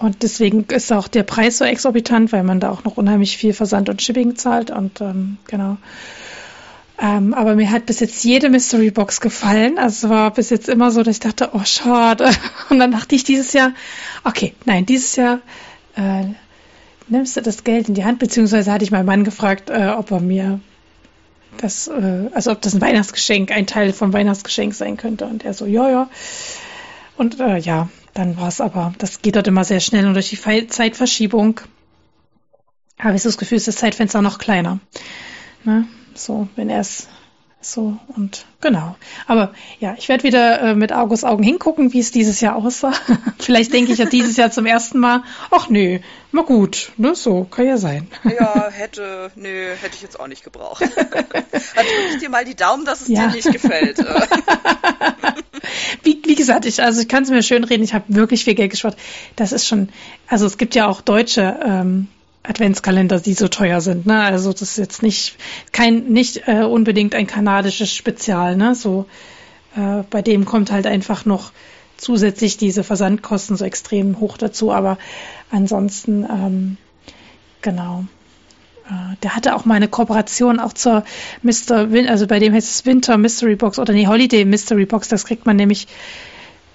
[0.00, 3.52] Und deswegen ist auch der Preis so exorbitant, weil man da auch noch unheimlich viel
[3.52, 4.70] Versand und Shipping zahlt.
[4.70, 5.76] Und ähm, genau.
[6.98, 9.76] Ähm, aber mir hat bis jetzt jede Mystery Box gefallen.
[9.76, 12.30] Also es war bis jetzt immer so, dass ich dachte, oh schade.
[12.70, 13.72] Und dann dachte ich dieses Jahr,
[14.24, 15.40] okay, nein, dieses Jahr
[15.96, 16.24] äh,
[17.08, 20.10] nimmst du das Geld in die Hand, beziehungsweise hatte ich meinen Mann gefragt, äh, ob
[20.12, 20.60] er mir
[21.58, 25.26] das, äh, also ob das ein Weihnachtsgeschenk, ein Teil vom Weihnachtsgeschenk sein könnte.
[25.26, 26.08] Und er so, ja, ja.
[27.18, 30.30] Und äh, ja, dann war es aber, das geht dort immer sehr schnell und durch
[30.30, 31.60] die Zeitverschiebung
[32.98, 34.78] habe ich so das Gefühl, ist das Zeitfenster noch kleiner.
[35.64, 35.86] Ne?
[36.14, 37.08] So, wenn er es
[37.62, 38.96] so und genau.
[39.26, 42.92] Aber ja, ich werde wieder äh, mit August Augen hingucken, wie es dieses Jahr aussah.
[43.38, 46.02] Vielleicht denke ich ja dieses Jahr zum ersten Mal, ach nee,
[46.32, 48.08] mal gut, ne, so kann ja sein.
[48.24, 50.82] ja, hätte, nö, hätte ich jetzt auch nicht gebraucht.
[50.96, 53.26] Dann drücke ich dir mal die Daumen, dass es ja.
[53.26, 53.98] dir nicht gefällt.
[56.02, 58.54] wie, wie gesagt, ich, also ich kann es mir schön reden, ich habe wirklich viel
[58.54, 58.96] Geld gespart.
[59.36, 59.88] Das ist schon,
[60.26, 62.08] also es gibt ja auch deutsche ähm,
[62.42, 64.06] Adventskalender, die so teuer sind.
[64.06, 64.20] Ne?
[64.20, 65.36] Also das ist jetzt nicht
[65.72, 68.56] kein nicht äh, unbedingt ein kanadisches Spezial.
[68.56, 68.74] Ne?
[68.74, 69.06] So
[69.76, 71.52] äh, bei dem kommt halt einfach noch
[71.96, 74.72] zusätzlich diese Versandkosten so extrem hoch dazu.
[74.72, 74.98] Aber
[75.50, 76.76] ansonsten ähm,
[77.60, 78.04] genau.
[78.90, 81.04] Äh, der hatte auch mal eine Kooperation auch zur
[81.42, 81.90] Mr.
[81.92, 85.08] Win also bei dem heißt es Winter Mystery Box oder nee, Holiday Mystery Box.
[85.08, 85.86] Das kriegt man nämlich,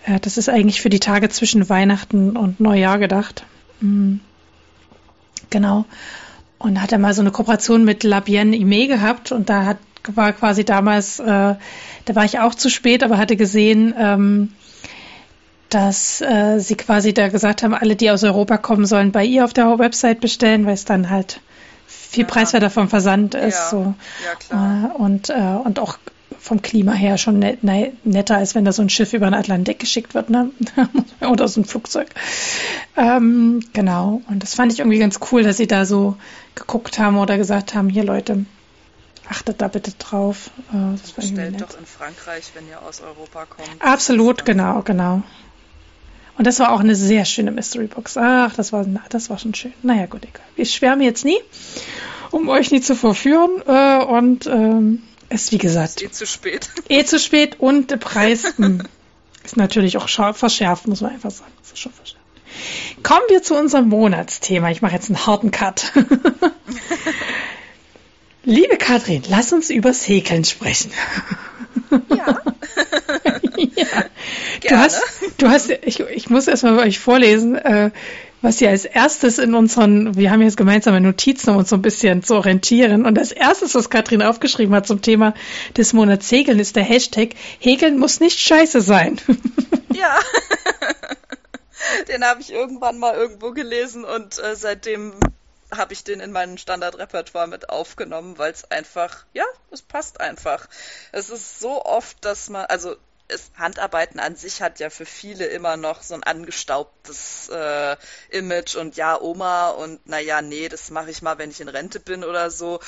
[0.05, 3.45] äh, das ist eigentlich für die Tage zwischen Weihnachten und Neujahr gedacht.
[3.81, 4.21] Mhm.
[5.49, 5.85] Genau.
[6.57, 10.33] Und hat er mal so eine Kooperation mit Labienne Ime gehabt und da hat, war
[10.33, 14.53] quasi damals, äh, da war ich auch zu spät, aber hatte gesehen, ähm,
[15.69, 19.43] dass äh, sie quasi da gesagt haben, alle, die aus Europa kommen, sollen bei ihr
[19.43, 21.41] auf der Website bestellen, weil es dann halt
[22.15, 22.29] viel ja.
[22.29, 23.57] preiswerter vom Versand ist.
[23.57, 23.69] Ja.
[23.69, 23.93] So.
[24.25, 24.91] Ja, klar.
[24.95, 25.33] Äh, und, äh,
[25.63, 25.97] und auch
[26.39, 29.33] vom Klima her schon net, ne, netter, als wenn da so ein Schiff über den
[29.33, 30.51] Atlantik geschickt wird, ne?
[31.21, 32.07] Oder so ein Flugzeug.
[32.95, 34.21] Ähm, genau.
[34.29, 36.17] Und das fand ich irgendwie ganz cool, dass sie da so
[36.53, 38.45] geguckt haben oder gesagt haben, hier Leute,
[39.27, 40.51] achtet da bitte drauf.
[40.71, 43.81] Äh, das Bestellt doch in Frankreich, wenn ihr aus Europa kommt.
[43.81, 45.23] Absolut, genau, genau.
[46.37, 48.17] Und das war auch eine sehr schöne Mystery Box.
[48.17, 49.73] Ach, das war, das war schon schön.
[49.83, 50.45] Naja, gut, egal.
[50.55, 51.37] Ich schwärme jetzt nie,
[52.31, 53.61] um euch nie zu verführen.
[53.65, 56.01] Äh, und ähm, ist, wie gesagt.
[56.01, 56.69] Ist eh zu spät.
[56.89, 58.83] Eh zu spät und der Preis hm,
[59.43, 61.51] ist natürlich auch verschärft, muss man einfach sagen.
[61.61, 62.21] Das ist schon verschärft.
[63.03, 64.71] Kommen wir zu unserem Monatsthema.
[64.71, 65.91] Ich mache jetzt einen harten Cut.
[68.43, 70.91] Liebe Katrin, lass uns übers Häkeln sprechen.
[72.15, 72.41] Ja.
[73.57, 74.05] Ja.
[74.61, 75.01] Du hast,
[75.37, 77.91] du hast, ich, ich muss erstmal euch vorlesen, äh,
[78.41, 81.81] was ihr als erstes in unseren, wir haben jetzt gemeinsame Notizen, um uns so ein
[81.81, 83.05] bisschen zu orientieren.
[83.05, 85.33] Und das erstes, was Katrin aufgeschrieben hat zum Thema
[85.75, 87.29] des Monats Häkeln, ist der Hashtag
[87.59, 89.19] Häkeln muss nicht scheiße sein.
[89.95, 90.19] Ja.
[92.09, 95.13] Den habe ich irgendwann mal irgendwo gelesen und äh, seitdem
[95.73, 100.67] habe ich den in mein Standardrepertoire mit aufgenommen, weil es einfach, ja, es passt einfach.
[101.11, 102.95] Es ist so oft, dass man, also
[103.27, 107.95] es, Handarbeiten an sich hat ja für viele immer noch so ein angestaubtes äh,
[108.29, 111.99] Image und ja, Oma und naja, nee, das mache ich mal, wenn ich in Rente
[111.99, 112.79] bin oder so.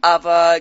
[0.00, 0.58] Aber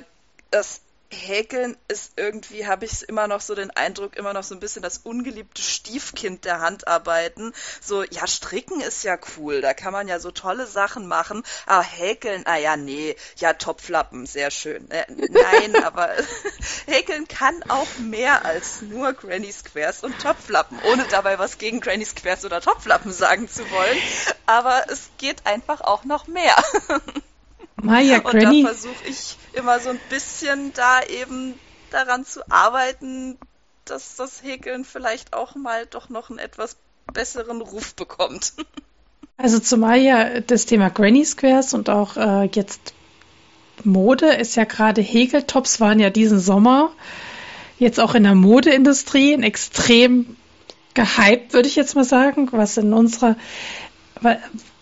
[0.51, 0.81] das
[1.13, 4.81] Häkeln ist irgendwie, habe ich immer noch so den Eindruck, immer noch so ein bisschen
[4.81, 7.53] das ungeliebte Stiefkind der Handarbeiten.
[7.81, 11.83] So, ja, stricken ist ja cool, da kann man ja so tolle Sachen machen, aber
[11.83, 14.89] häkeln, ah ja, nee, ja, Topflappen, sehr schön.
[14.89, 16.09] Äh, nein, aber
[16.85, 22.05] häkeln kann auch mehr als nur Granny Squares und Topflappen, ohne dabei was gegen Granny
[22.05, 23.97] Squares oder Topflappen sagen zu wollen.
[24.45, 26.55] Aber es geht einfach auch noch mehr.
[27.75, 28.59] Maya Granny.
[28.59, 31.53] Und da versuche ich immer so ein bisschen da eben
[31.89, 33.37] daran zu arbeiten,
[33.85, 36.77] dass das Häkeln vielleicht auch mal doch noch einen etwas
[37.13, 38.53] besseren Ruf bekommt.
[39.37, 42.93] Also zumal ja das Thema Granny Squares und auch äh, jetzt
[43.83, 46.91] Mode ist ja gerade Häkeltops waren ja diesen Sommer
[47.79, 50.35] jetzt auch in der Modeindustrie extrem
[50.93, 53.35] gehypt, würde ich jetzt mal sagen, was in unserer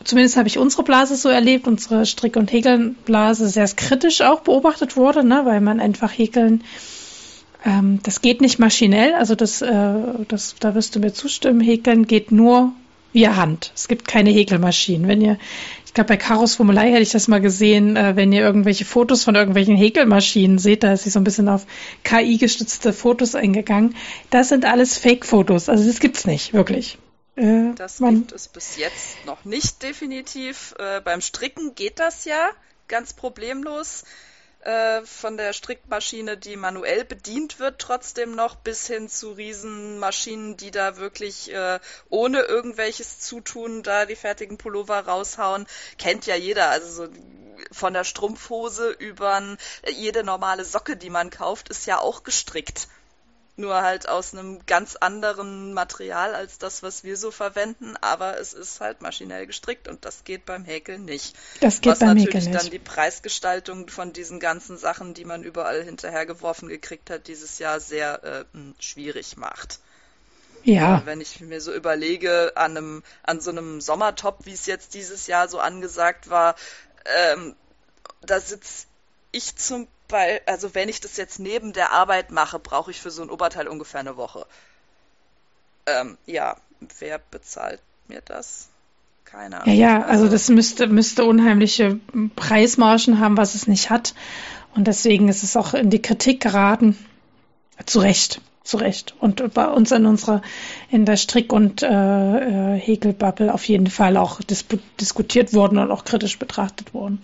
[0.03, 4.95] zumindest habe ich unsere Blase so erlebt, unsere Strick- und Häkelblase sehr kritisch auch beobachtet
[4.95, 6.63] wurde, ne, weil man einfach häkeln,
[7.65, 9.93] ähm, das geht nicht maschinell, also das, äh,
[10.27, 12.73] das, da wirst du mir zustimmen, häkeln geht nur
[13.11, 13.71] via Hand.
[13.75, 15.07] Es gibt keine Häkelmaschinen.
[15.07, 15.37] Wenn ihr,
[15.85, 19.23] ich glaube, bei Karos Formulai hätte ich das mal gesehen, äh, wenn ihr irgendwelche Fotos
[19.23, 21.65] von irgendwelchen Häkelmaschinen seht, da ist sie so ein bisschen auf
[22.03, 23.95] KI-gestützte Fotos eingegangen.
[24.29, 25.69] Das sind alles Fake-Fotos.
[25.69, 26.97] Also das gibt's nicht, wirklich.
[27.39, 30.75] Äh, das gibt es bis jetzt noch nicht definitiv.
[30.77, 32.49] Äh, beim Stricken geht das ja
[32.87, 34.03] ganz problemlos.
[34.61, 40.71] Äh, von der Strickmaschine, die manuell bedient wird, trotzdem noch bis hin zu Riesenmaschinen, die
[40.71, 41.79] da wirklich äh,
[42.09, 45.65] ohne irgendwelches Zutun da die fertigen Pullover raushauen.
[45.97, 46.69] Kennt ja jeder.
[46.69, 47.11] Also so
[47.71, 49.57] von der Strumpfhose über
[49.87, 52.89] jede normale Socke, die man kauft, ist ja auch gestrickt
[53.59, 58.53] nur halt aus einem ganz anderen Material als das, was wir so verwenden, aber es
[58.53, 61.35] ist halt maschinell gestrickt und das geht beim Häkeln nicht.
[61.59, 62.73] Das geht was beim natürlich Häkeln dann nicht.
[62.73, 68.23] die Preisgestaltung von diesen ganzen Sachen, die man überall hinterhergeworfen gekriegt hat, dieses Jahr sehr
[68.23, 69.79] äh, hm, schwierig macht.
[70.63, 71.01] Ja.
[71.05, 75.27] Wenn ich mir so überlege, an einem, an so einem Sommertop, wie es jetzt dieses
[75.27, 76.55] Jahr so angesagt war,
[77.05, 77.55] ähm,
[78.21, 78.87] da sitze
[79.31, 83.11] ich zum weil, also wenn ich das jetzt neben der Arbeit mache, brauche ich für
[83.11, 84.45] so ein Oberteil ungefähr eine Woche.
[85.85, 86.57] Ähm, ja,
[86.99, 88.69] wer bezahlt mir das?
[89.25, 89.75] Keine Ahnung.
[89.75, 91.99] Ja, ja, also, das müsste, müsste unheimliche
[92.35, 94.15] Preismargen haben, was es nicht hat.
[94.75, 96.97] Und deswegen ist es auch in die Kritik geraten.
[97.85, 99.15] Zu Recht, zu Recht.
[99.19, 100.41] Und bei uns in unserer,
[100.89, 104.65] in der Strick- und äh, äh Häkelbubble auf jeden Fall auch dis
[104.99, 107.21] diskutiert worden und auch kritisch betrachtet worden.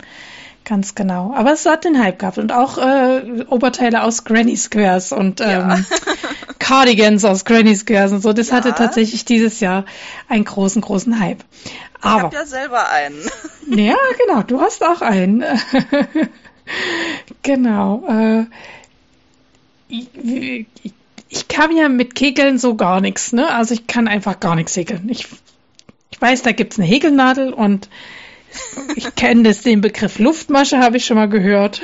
[0.66, 1.32] Ganz genau.
[1.32, 5.46] Aber es hat den Hype gehabt und auch äh, Oberteile aus Granny Squares und ähm,
[5.46, 5.78] ja.
[6.58, 8.32] Cardigans aus Granny Squares und so.
[8.32, 8.56] Das ja.
[8.56, 9.84] hatte tatsächlich dieses Jahr
[10.28, 11.44] einen großen, großen Hype.
[12.00, 13.16] Aber, ich habe ja selber einen.
[13.78, 13.94] ja,
[14.26, 14.42] genau.
[14.42, 15.44] Du hast auch einen.
[17.42, 18.04] genau.
[18.08, 18.46] Äh,
[19.86, 20.08] ich,
[20.82, 20.92] ich,
[21.28, 23.32] ich kann ja mit Kegeln so gar nichts.
[23.32, 23.48] Ne?
[23.54, 25.08] Also ich kann einfach gar nichts häkeln.
[25.10, 25.28] Ich,
[26.10, 27.88] ich weiß, da gibt's eine Häkelnadel und
[28.94, 31.82] ich kenne das, den Begriff Luftmasche habe ich schon mal gehört.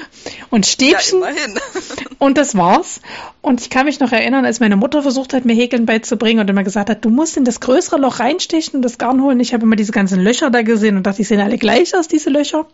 [0.50, 1.20] Und Stäbchen.
[1.20, 1.28] Ja,
[2.18, 3.00] und das war's.
[3.40, 6.48] Und ich kann mich noch erinnern, als meine Mutter versucht hat, mir Häkeln beizubringen und
[6.48, 9.40] immer gesagt hat, du musst in das größere Loch reinstechen und das Garn holen.
[9.40, 12.08] Ich habe immer diese ganzen Löcher da gesehen und dachte, die sehen alle gleich aus,
[12.08, 12.66] diese Löcher.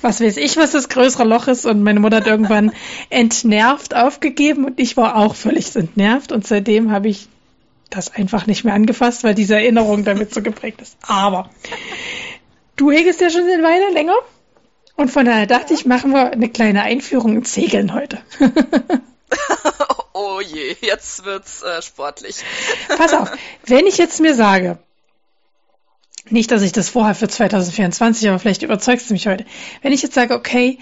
[0.00, 1.66] Was weiß ich, was das größere Loch ist.
[1.66, 2.72] Und meine Mutter hat irgendwann
[3.10, 6.32] entnervt aufgegeben und ich war auch völlig entnervt.
[6.32, 7.28] Und seitdem habe ich
[7.90, 10.96] das einfach nicht mehr angefasst, weil diese Erinnerung damit so geprägt ist.
[11.02, 11.50] Aber
[12.82, 14.16] Du hegest ja schon eine Weile länger?
[14.96, 18.18] Und von daher dachte ich, machen wir eine kleine Einführung ins Segeln heute.
[20.12, 22.38] oh je, jetzt wird's äh, sportlich.
[22.98, 23.30] Pass auf,
[23.66, 24.78] wenn ich jetzt mir sage,
[26.28, 29.46] nicht, dass ich das vorhabe für 2024, aber vielleicht überzeugst du mich heute.
[29.82, 30.80] Wenn ich jetzt sage, okay,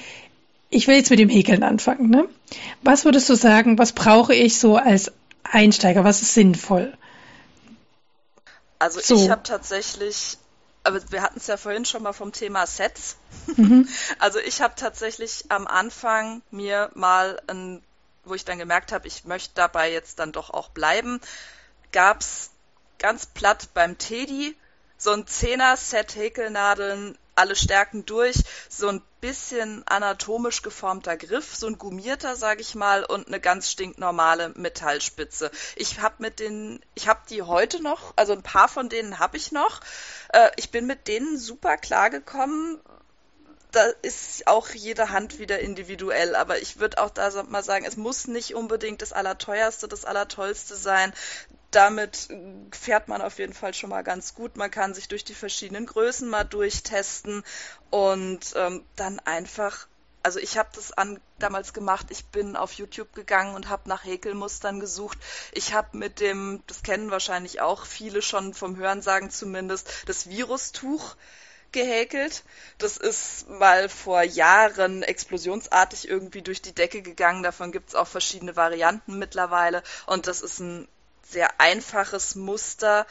[0.70, 2.26] ich will jetzt mit dem Häkeln anfangen, ne?
[2.80, 5.12] Was würdest du sagen, was brauche ich so als
[5.42, 6.02] Einsteiger?
[6.02, 6.96] Was ist sinnvoll?
[8.78, 9.22] Also so.
[9.22, 10.38] ich habe tatsächlich,
[10.82, 13.16] aber wir hatten es ja vorhin schon mal vom Thema Sets.
[13.56, 13.88] Mhm.
[14.18, 17.82] Also ich habe tatsächlich am Anfang mir mal ein,
[18.24, 21.20] wo ich dann gemerkt habe, ich möchte dabei jetzt dann doch auch bleiben,
[21.92, 22.50] gab es
[22.98, 24.56] ganz platt beim Teddy
[24.98, 28.36] so ein Zehner-Set Häkelnadeln, alle Stärken durch,
[28.68, 33.70] so ein bisschen anatomisch geformter Griff, so ein gummierter, sag ich mal, und eine ganz
[33.70, 35.50] stinknormale Metallspitze.
[35.76, 39.38] Ich habe mit den, ich habe die heute noch, also ein paar von denen habe
[39.38, 39.80] ich noch.
[40.34, 42.78] Äh, ich bin mit denen super klargekommen,
[43.72, 47.96] da ist auch jede Hand wieder individuell, aber ich würde auch da mal sagen, es
[47.96, 51.12] muss nicht unbedingt das Allerteuerste, das Allertollste sein
[51.70, 52.28] damit
[52.72, 54.56] fährt man auf jeden Fall schon mal ganz gut.
[54.56, 57.44] Man kann sich durch die verschiedenen Größen mal durchtesten
[57.90, 59.86] und ähm, dann einfach,
[60.22, 64.04] also ich habe das an, damals gemacht, ich bin auf YouTube gegangen und habe nach
[64.04, 65.18] Häkelmustern gesucht.
[65.52, 71.16] Ich habe mit dem, das kennen wahrscheinlich auch viele schon vom Hörensagen zumindest, das Virustuch
[71.72, 72.42] gehäkelt.
[72.78, 77.44] Das ist mal vor Jahren explosionsartig irgendwie durch die Decke gegangen.
[77.44, 79.84] Davon gibt es auch verschiedene Varianten mittlerweile.
[80.06, 80.88] Und das ist ein
[81.30, 83.06] sehr einfaches Muster,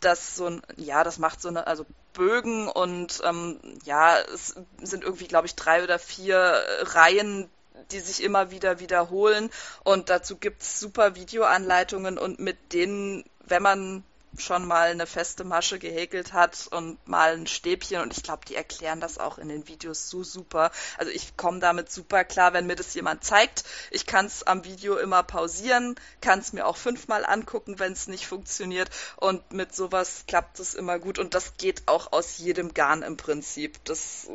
[0.00, 5.02] das so ein, ja, das macht so eine, also Bögen und ähm, ja, es sind
[5.02, 7.50] irgendwie, glaube ich, drei oder vier Reihen,
[7.90, 9.50] die sich immer wieder wiederholen.
[9.82, 14.04] Und dazu gibt's super Videoanleitungen und mit denen, wenn man
[14.38, 18.54] schon mal eine feste Masche gehäkelt hat und mal ein Stäbchen und ich glaube, die
[18.54, 20.70] erklären das auch in den Videos so super.
[20.98, 23.64] Also ich komme damit super klar, wenn mir das jemand zeigt.
[23.90, 28.08] Ich kann es am Video immer pausieren, kann es mir auch fünfmal angucken, wenn es
[28.08, 32.74] nicht funktioniert und mit sowas klappt es immer gut und das geht auch aus jedem
[32.74, 33.84] Garn im Prinzip.
[33.84, 34.28] Das,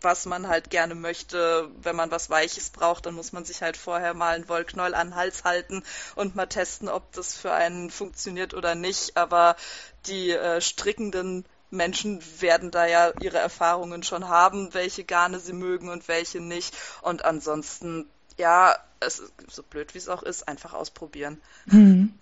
[0.00, 3.76] was man halt gerne möchte, wenn man was Weiches braucht, dann muss man sich halt
[3.76, 5.82] vorher mal einen Wollknäuel an den Hals halten
[6.14, 9.43] und mal testen, ob das für einen funktioniert oder nicht, aber
[10.06, 15.88] die äh, strickenden Menschen werden da ja ihre Erfahrungen schon haben, welche Garne sie mögen
[15.88, 16.74] und welche nicht.
[17.02, 18.08] Und ansonsten,
[18.38, 21.40] ja, es ist, so blöd wie es auch ist, einfach ausprobieren.
[21.68, 22.14] Hm.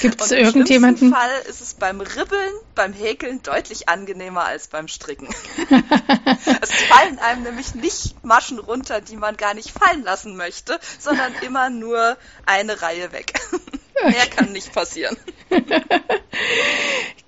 [0.00, 1.08] Gibt es irgendjemanden?
[1.08, 5.28] Im Fall ist es beim Ribbeln, beim Häkeln deutlich angenehmer als beim Stricken.
[6.62, 11.34] es fallen einem nämlich nicht Maschen runter, die man gar nicht fallen lassen möchte, sondern
[11.42, 12.16] immer nur
[12.46, 13.38] eine Reihe weg.
[14.04, 15.16] Mehr kann nicht passieren.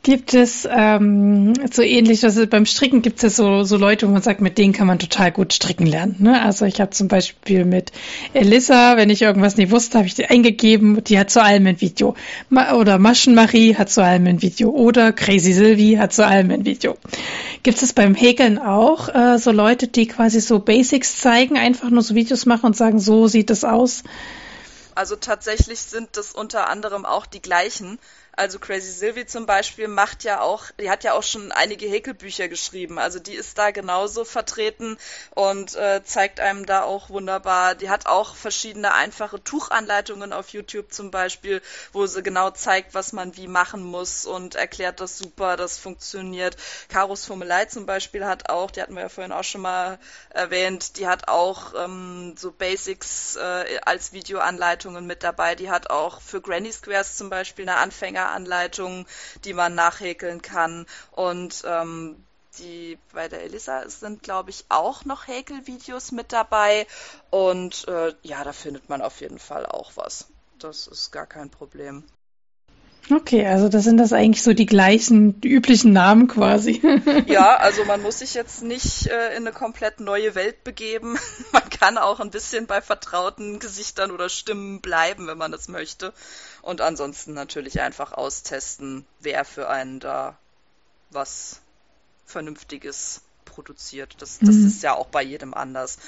[0.08, 4.12] gibt es ähm, so ähnlich, also beim Stricken gibt es ja so, so Leute, wo
[4.12, 6.16] man sagt, mit denen kann man total gut stricken lernen.
[6.18, 6.40] Ne?
[6.40, 7.92] Also ich habe zum Beispiel mit
[8.32, 11.82] Elissa, wenn ich irgendwas nicht wusste, habe ich die eingegeben, die hat zu allem ein
[11.82, 12.14] Video.
[12.48, 14.70] Ma oder Maschenmarie hat zu allem ein Video.
[14.70, 16.96] Oder Crazy Sylvie hat zu allem ein Video.
[17.62, 22.00] Gibt es beim Häkeln auch äh, so Leute, die quasi so Basics zeigen, einfach nur
[22.00, 24.04] so Videos machen und sagen, so sieht es aus?
[24.98, 28.00] Also tatsächlich sind das unter anderem auch die gleichen.
[28.38, 32.46] Also Crazy Sylvie zum Beispiel macht ja auch, die hat ja auch schon einige Häkelbücher
[32.46, 32.96] geschrieben.
[33.00, 34.96] Also die ist da genauso vertreten
[35.34, 37.74] und äh, zeigt einem da auch wunderbar.
[37.74, 41.60] Die hat auch verschiedene einfache Tuchanleitungen auf YouTube zum Beispiel,
[41.92, 46.56] wo sie genau zeigt, was man wie machen muss und erklärt das super, das funktioniert.
[46.88, 49.98] Karos Formelei zum Beispiel hat auch, die hatten wir ja vorhin auch schon mal
[50.30, 55.56] erwähnt, die hat auch ähm, so Basics äh, als Videoanleitungen mit dabei.
[55.56, 59.06] Die hat auch für Granny Squares zum Beispiel eine Anfänger Anleitungen,
[59.44, 60.86] die man nachhäkeln kann.
[61.12, 62.24] Und ähm,
[62.58, 66.86] die bei der Elisa sind, glaube ich, auch noch Häkelvideos mit dabei.
[67.30, 70.28] Und äh, ja, da findet man auf jeden Fall auch was.
[70.58, 72.04] Das ist gar kein Problem.
[73.10, 76.82] Okay, also das sind das eigentlich so die gleichen, die üblichen Namen quasi.
[77.26, 81.18] ja, also man muss sich jetzt nicht äh, in eine komplett neue Welt begeben.
[81.52, 86.12] man kann auch ein bisschen bei vertrauten Gesichtern oder Stimmen bleiben, wenn man das möchte.
[86.62, 90.36] Und ansonsten natürlich einfach austesten, wer für einen da
[91.10, 91.60] was
[92.26, 94.16] Vernünftiges produziert.
[94.18, 94.66] Das, das mhm.
[94.66, 95.98] ist ja auch bei jedem anders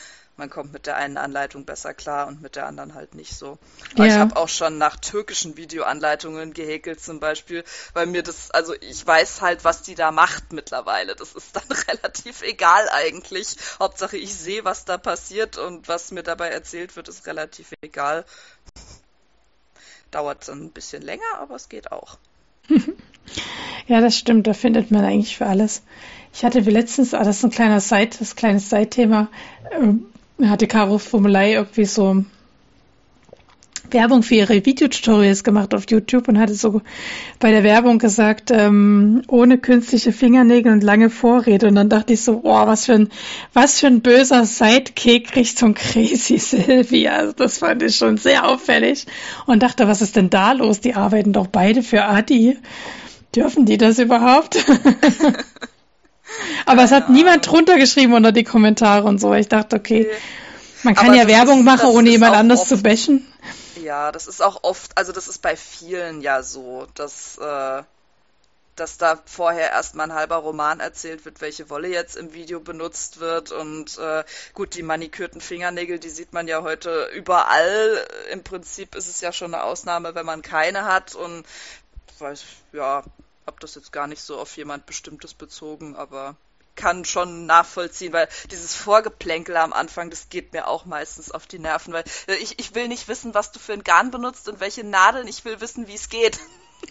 [0.41, 3.59] man kommt mit der einen Anleitung besser klar und mit der anderen halt nicht so.
[3.95, 4.07] Ja.
[4.07, 7.63] ich habe auch schon nach türkischen Videoanleitungen gehäkelt zum Beispiel,
[7.93, 11.15] weil mir das, also ich weiß halt, was die da macht mittlerweile.
[11.15, 13.57] Das ist dann relativ egal eigentlich.
[13.79, 18.25] Hauptsache ich sehe, was da passiert und was mir dabei erzählt wird, ist relativ egal.
[20.11, 22.19] Dauert dann ein bisschen länger, aber es geht auch.
[23.87, 24.47] Ja, das stimmt.
[24.47, 25.83] Da findet man eigentlich für alles.
[26.33, 29.29] Ich hatte letztens, ah, das ist ein kleiner Side, das kleines Side-Thema,
[29.71, 32.25] äh, hatte Caro Formulei irgendwie so
[33.93, 36.83] Werbung für ihre Videotutorials gemacht auf YouTube und hatte so
[37.39, 41.69] bei der Werbung gesagt, ähm, ohne künstliche Fingernägel und lange Vorrede.
[41.69, 43.09] Und dann dachte ich so, boah, was für ein,
[43.53, 47.13] was für ein böser Sidekick Richtung Crazy Sylvia.
[47.17, 49.07] Also das fand ich schon sehr auffällig
[49.47, 50.81] und dachte, was ist denn da los?
[50.81, 52.57] Die arbeiten doch beide für Adi.
[53.35, 54.57] Dürfen die das überhaupt?
[56.67, 59.35] Aber es hat niemand drunter geschrieben unter die Kommentare und so.
[59.35, 60.09] Ich dachte, okay,
[60.83, 63.27] man kann Aber ja Werbung ist, machen, ohne jemand anders zu bashen.
[63.81, 67.83] Ja, das ist auch oft, also das ist bei vielen ja so, dass, äh,
[68.77, 73.21] dass da vorher erstmal ein halber Roman erzählt wird, welche Wolle jetzt im Video benutzt
[73.21, 73.53] wird.
[73.53, 74.25] Und äh,
[74.55, 78.07] gut, die manikürten Fingernägel, die sieht man ja heute überall.
[78.31, 81.15] Im Prinzip ist es ja schon eine Ausnahme, wenn man keine hat.
[81.15, 81.47] Und
[82.19, 83.03] weiß, ja,
[83.47, 86.37] hab das jetzt gar nicht so auf jemand Bestimmtes bezogen, aber
[86.77, 91.59] kann schon nachvollziehen, weil dieses Vorgeplänkel am Anfang, das geht mir auch meistens auf die
[91.59, 94.61] Nerven, weil äh, ich, ich will nicht wissen, was du für ein Garn benutzt und
[94.61, 96.39] welche Nadeln, ich will wissen, wie es geht.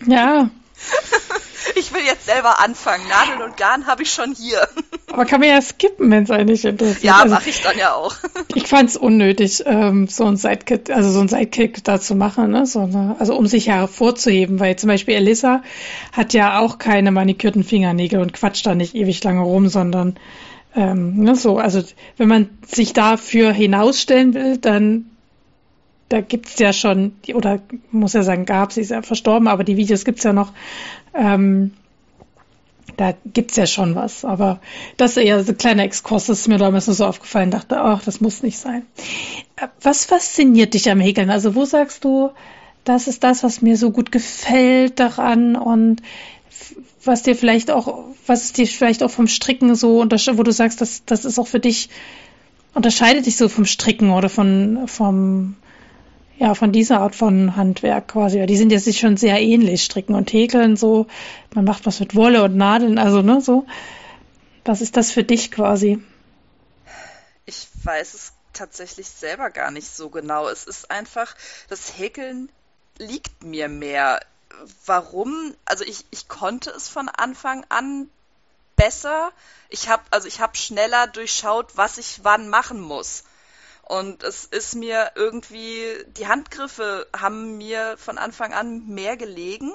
[0.06, 0.50] Ja.
[1.76, 3.04] ich will jetzt selber anfangen.
[3.08, 4.68] Nadeln und Garn habe ich schon hier.
[5.12, 7.04] Aber kann man ja skippen, wenn es eigentlich interessiert.
[7.04, 8.16] Ja, also, mache ich dann ja auch.
[8.56, 12.52] ich fand es unnötig, ähm, so ein Sidekick, also so ein Sidekick da zu machen,
[12.52, 12.66] ne?
[12.66, 15.64] So eine, also um sich hervorzuheben, weil zum Beispiel Elissa
[16.12, 20.20] hat ja auch keine manikürten Fingernägel und quatscht da nicht ewig lange rum, sondern
[20.76, 21.82] ähm, ne, so, also
[22.18, 25.10] wenn man sich dafür hinausstellen will, dann
[26.10, 27.62] da gibt's ja schon, oder
[27.92, 30.52] muss ja sagen, gab, sie ist ja verstorben, aber die Videos gibt's ja noch.
[31.14, 31.72] Ähm,
[32.98, 34.26] da gibt's ja schon was.
[34.26, 34.60] Aber
[34.98, 37.80] das ist eher so ein kleiner Exkurs, das ist mir damals nur so aufgefallen, dachte,
[37.80, 38.86] ach, das muss nicht sein.
[39.56, 41.30] Äh, was fasziniert dich am Häkeln?
[41.30, 42.32] Also wo sagst du,
[42.84, 46.02] das ist das, was mir so gut gefällt daran und
[47.04, 51.06] was dir vielleicht auch, was dir vielleicht auch vom Stricken so wo du sagst, das,
[51.06, 51.90] das ist auch für dich,
[52.74, 55.56] unterscheidet dich so vom Stricken oder von, vom,
[56.40, 58.46] ja, von dieser Art von Handwerk quasi.
[58.46, 61.08] Die sind ja sich schon sehr ähnlich, Stricken und Häkeln so.
[61.54, 63.68] Man macht was mit Wolle und Nadeln, also ne, so.
[64.64, 66.02] Was ist das für dich quasi?
[67.46, 70.48] Ich weiß es tatsächlich selber gar nicht so genau.
[70.48, 71.36] Es ist einfach,
[71.68, 72.50] das Häkeln
[72.98, 74.22] liegt mir mehr.
[74.86, 75.54] Warum?
[75.66, 78.10] Also ich, ich konnte es von Anfang an
[78.78, 79.34] besser.
[79.68, 83.24] Ich habe also ich habe schneller durchschaut, was ich wann machen muss.
[83.90, 89.74] Und es ist mir irgendwie, die Handgriffe haben mir von Anfang an mehr gelegen.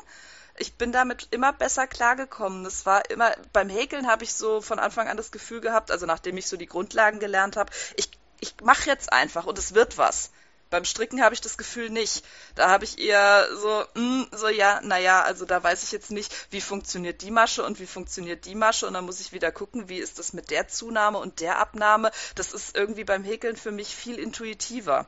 [0.57, 2.63] Ich bin damit immer besser klargekommen.
[2.63, 6.07] Das war immer, beim Häkeln habe ich so von Anfang an das Gefühl gehabt, also
[6.07, 8.09] nachdem ich so die Grundlagen gelernt habe, ich,
[8.39, 10.31] ich mache jetzt einfach und es wird was.
[10.75, 12.25] Beim Stricken habe ich das Gefühl nicht.
[12.57, 16.11] Da habe ich eher so, mh, hm, so ja, naja, also da weiß ich jetzt
[16.11, 19.53] nicht, wie funktioniert die Masche und wie funktioniert die Masche und dann muss ich wieder
[19.53, 22.11] gucken, wie ist das mit der Zunahme und der Abnahme.
[22.35, 25.07] Das ist irgendwie beim Häkeln für mich viel intuitiver.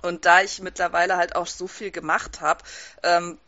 [0.00, 2.64] Und da ich mittlerweile halt auch so viel gemacht habe,
[3.02, 3.38] ähm,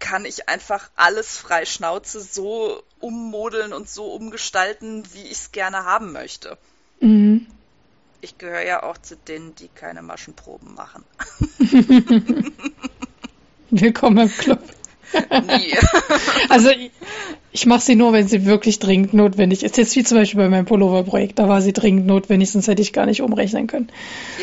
[0.00, 5.86] kann ich einfach alles frei Schnauze so ummodeln und so umgestalten, wie ich es gerne
[5.86, 6.58] haben möchte.
[7.00, 7.46] Mhm.
[8.20, 11.04] Ich gehöre ja auch zu denen, die keine Maschenproben machen.
[13.70, 14.60] Willkommen im Club.
[15.12, 15.76] Nie.
[16.48, 16.90] also ich,
[17.52, 19.76] ich mache sie nur, wenn sie wirklich dringend notwendig ist.
[19.76, 22.92] Jetzt wie zum Beispiel bei meinem Pullover-Projekt, da war sie dringend notwendig, sonst hätte ich
[22.92, 23.90] gar nicht umrechnen können.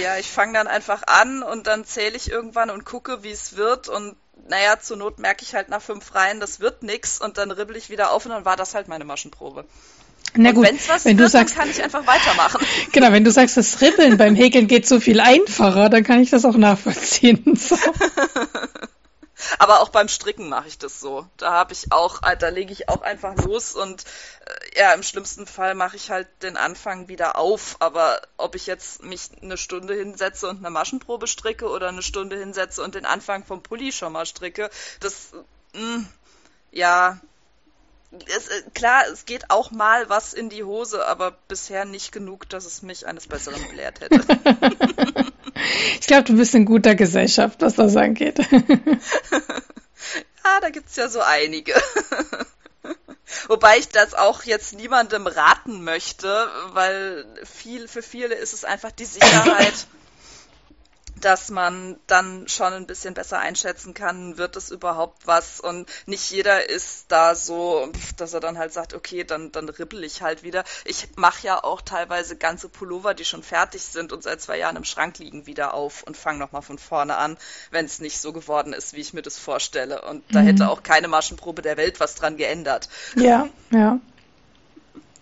[0.01, 3.55] Ja, ich fange dann einfach an und dann zähle ich irgendwann und gucke, wie es
[3.55, 4.15] wird und
[4.47, 7.77] naja, zur Not merke ich halt nach fünf Reihen, das wird nix und dann ribbel
[7.77, 9.65] ich wieder auf und dann war das halt meine Maschenprobe.
[10.35, 12.65] Na gut, was wenn wird, du sagst, kann ich einfach weitermachen.
[12.91, 16.29] Genau, wenn du sagst, das Ribbeln beim Häkeln geht so viel einfacher, dann kann ich
[16.29, 17.43] das auch nachvollziehen.
[17.63, 17.77] So.
[19.59, 21.27] Aber auch beim Stricken mache ich das so.
[21.37, 24.03] Da habe ich auch, da lege ich auch einfach los und
[24.45, 27.75] äh, ja, im schlimmsten Fall mache ich halt den Anfang wieder auf.
[27.79, 32.37] Aber ob ich jetzt mich eine Stunde hinsetze und eine Maschenprobe stricke oder eine Stunde
[32.37, 34.69] hinsetze und den Anfang vom Pulli schon mal stricke,
[34.99, 35.31] das,
[35.73, 36.07] mh, mm,
[36.71, 37.19] ja,
[38.35, 42.49] es, äh, klar, es geht auch mal was in die Hose, aber bisher nicht genug,
[42.49, 44.21] dass es mich eines Besseren belehrt hätte.
[45.99, 48.39] ich glaube, du bist in guter Gesellschaft, was das angeht.
[50.43, 51.73] ja, da gibt's ja so einige.
[53.47, 58.91] Wobei ich das auch jetzt niemandem raten möchte, weil viel, für viele ist es einfach
[58.91, 59.87] die Sicherheit
[61.23, 66.29] dass man dann schon ein bisschen besser einschätzen kann, wird es überhaupt was und nicht
[66.31, 70.43] jeder ist da so, dass er dann halt sagt, okay, dann, dann ribbel ich halt
[70.43, 70.65] wieder.
[70.83, 74.75] Ich mache ja auch teilweise ganze Pullover, die schon fertig sind und seit zwei Jahren
[74.75, 77.37] im Schrank liegen, wieder auf und fange nochmal von vorne an,
[77.71, 80.01] wenn es nicht so geworden ist, wie ich mir das vorstelle.
[80.01, 80.47] Und da mhm.
[80.47, 82.89] hätte auch keine Maschenprobe der Welt was dran geändert.
[83.15, 83.99] Ja, ja.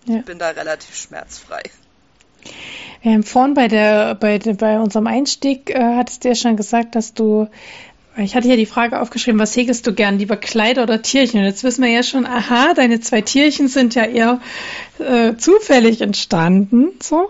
[0.05, 1.61] Ich bin da relativ schmerzfrei.
[3.03, 7.13] Haben vorhin bei, der, bei, bei unserem Einstieg, äh, hattest du ja schon gesagt, dass
[7.13, 7.47] du,
[8.17, 11.39] ich hatte ja die Frage aufgeschrieben, was häkelst du gern, lieber Kleider oder Tierchen?
[11.39, 14.39] Und jetzt wissen wir ja schon, aha, deine zwei Tierchen sind ja eher
[14.99, 17.29] äh, zufällig entstanden, so.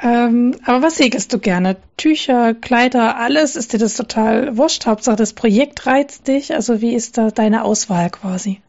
[0.00, 1.76] Ähm, aber was häkelst du gerne?
[1.96, 3.56] Tücher, Kleider, alles?
[3.56, 4.86] Ist dir das total wurscht?
[4.86, 6.54] Hauptsache das Projekt reizt dich?
[6.54, 8.60] Also wie ist da deine Auswahl quasi?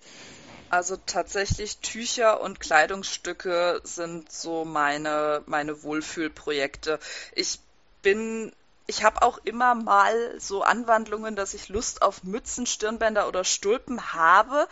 [0.70, 7.00] Also tatsächlich Tücher und Kleidungsstücke sind so meine, meine Wohlfühlprojekte.
[7.34, 7.60] Ich
[8.02, 8.54] bin
[8.90, 14.14] ich habe auch immer mal so Anwandlungen, dass ich Lust auf Mützen, Stirnbänder oder Stulpen
[14.14, 14.68] habe,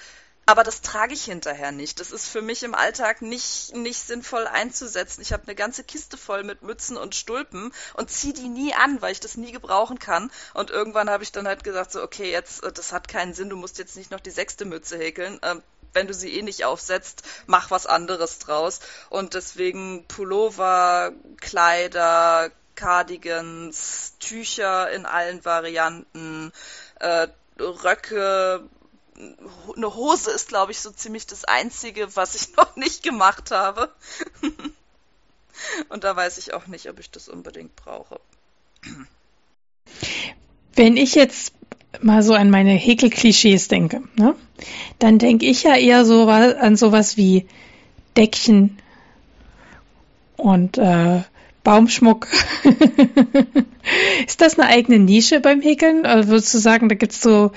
[0.48, 2.00] aber das trage ich hinterher nicht.
[2.00, 5.22] Das ist für mich im Alltag nicht, nicht sinnvoll einzusetzen.
[5.22, 9.02] Ich habe eine ganze Kiste voll mit Mützen und Stulpen und ziehe die nie an,
[9.02, 10.32] weil ich das nie gebrauchen kann.
[10.54, 13.50] Und irgendwann habe ich dann halt gesagt, so, okay, jetzt, äh, das hat keinen Sinn,
[13.50, 15.38] du musst jetzt nicht noch die sechste Mütze häkeln.
[15.94, 18.80] Wenn du sie eh nicht aufsetzt, mach was anderes draus.
[19.10, 26.52] Und deswegen Pullover, Kleider, Cardigans, Tücher in allen Varianten,
[27.00, 27.28] äh,
[27.60, 28.70] Röcke,
[29.76, 33.92] eine Hose ist, glaube ich, so ziemlich das Einzige, was ich noch nicht gemacht habe.
[35.90, 38.20] Und da weiß ich auch nicht, ob ich das unbedingt brauche.
[40.76, 41.54] Wenn ich jetzt
[42.02, 44.36] mal so an meine Häkelklischees denke, ne?
[45.00, 47.46] Dann denke ich ja eher so an sowas wie
[48.16, 48.78] Deckchen
[50.38, 51.22] und äh,
[51.64, 52.28] Baumschmuck.
[54.26, 56.00] ist das eine eigene Nische beim Häkeln?
[56.00, 57.52] Oder würdest du sagen, da gibt's so,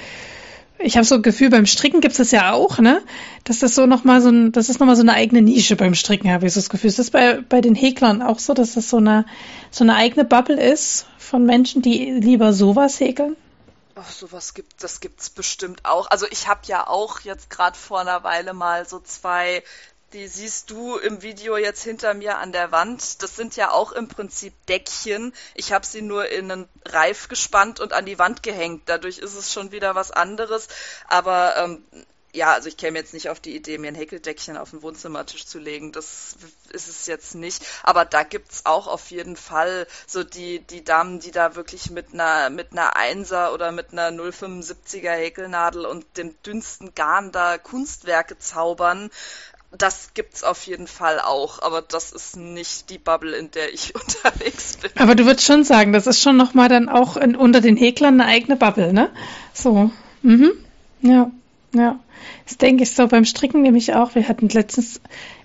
[0.78, 3.02] ich habe so ein Gefühl, beim Stricken gibt's das ja auch, ne?
[3.44, 6.30] Dass das so nochmal so ein, das ist nochmal so eine eigene Nische beim Stricken,
[6.30, 6.88] habe ich so das Gefühl.
[6.88, 9.26] Ist das bei, bei den Häklern auch so, dass das so eine,
[9.70, 13.36] so eine eigene Bubble ist von Menschen, die lieber sowas häkeln?
[14.02, 16.06] Ach, sowas gibt, das gibt's bestimmt auch.
[16.10, 19.62] Also ich habe ja auch jetzt gerade vor einer Weile mal so zwei,
[20.14, 23.22] die siehst du im Video jetzt hinter mir an der Wand.
[23.22, 25.34] Das sind ja auch im Prinzip Deckchen.
[25.54, 28.84] Ich habe sie nur in einen Reif gespannt und an die Wand gehängt.
[28.86, 30.68] Dadurch ist es schon wieder was anderes.
[31.06, 31.84] Aber ähm,
[32.32, 35.46] ja, also ich käme jetzt nicht auf die Idee, mir ein Häkeldeckchen auf den Wohnzimmertisch
[35.46, 35.92] zu legen.
[35.92, 36.36] Das
[36.72, 37.64] ist es jetzt nicht.
[37.82, 42.12] Aber da gibt's auch auf jeden Fall so die, die Damen, die da wirklich mit
[42.12, 48.38] einer, mit einer Einser oder mit einer 075er Häkelnadel und dem dünnsten Garn da Kunstwerke
[48.38, 49.10] zaubern.
[49.76, 53.94] Das gibt's auf jeden Fall auch, aber das ist nicht die Bubble, in der ich
[53.94, 54.90] unterwegs bin.
[54.96, 58.20] Aber du würdest schon sagen, das ist schon nochmal dann auch in, unter den Häklern
[58.20, 59.10] eine eigene Bubble, ne?
[59.52, 59.90] So.
[60.22, 60.52] Mhm.
[61.02, 61.30] Ja.
[61.72, 62.00] Ja,
[62.46, 64.14] das denke ich so beim Stricken nämlich auch.
[64.14, 65.00] Wir hatten letztens,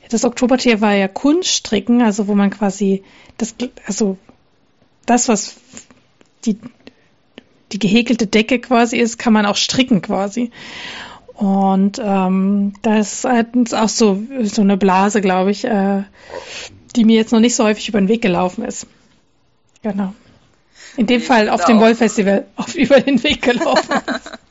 [0.09, 3.03] das Oktobertier war ja Kunststricken, also wo man quasi
[3.37, 4.17] das, also
[5.05, 5.55] das, was
[6.45, 6.57] die,
[7.71, 10.51] die gehäkelte Decke quasi ist, kann man auch stricken quasi.
[11.33, 16.03] Und ähm, das ist auch so, so eine Blase, glaube ich, äh,
[16.95, 18.87] die mir jetzt noch nicht so häufig über den Weg gelaufen ist.
[19.81, 20.13] Genau.
[20.95, 23.95] In dem ich Fall auf dem Wollfestival auf über den Weg gelaufen.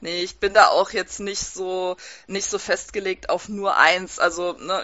[0.00, 1.96] nee, ich bin da auch jetzt nicht so
[2.26, 4.18] nicht so festgelegt auf nur eins.
[4.18, 4.82] Also, ne,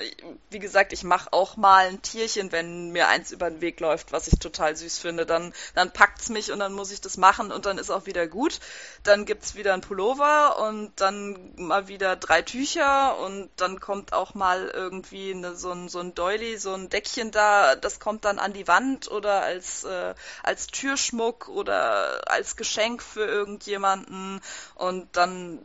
[0.51, 4.13] wie gesagt, ich mache auch mal ein Tierchen, wenn mir eins über den Weg läuft,
[4.13, 5.27] was ich total süß finde.
[5.27, 8.27] Dann, dann packt's mich und dann muss ich das machen und dann ist auch wieder
[8.27, 8.61] gut.
[9.03, 14.35] Dann gibt's wieder ein Pullover und dann mal wieder drei Tücher und dann kommt auch
[14.35, 18.39] mal irgendwie eine, so, ein, so ein Doily, so ein Deckchen da, das kommt dann
[18.39, 24.41] an die Wand oder als, äh, als Türschmuck oder als Geschenk für irgendjemanden
[24.75, 25.59] und und dann,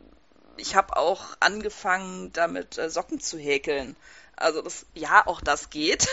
[0.57, 3.95] ich habe auch angefangen, damit äh, Socken zu häkeln.
[4.35, 6.07] Also das, ja, auch das geht.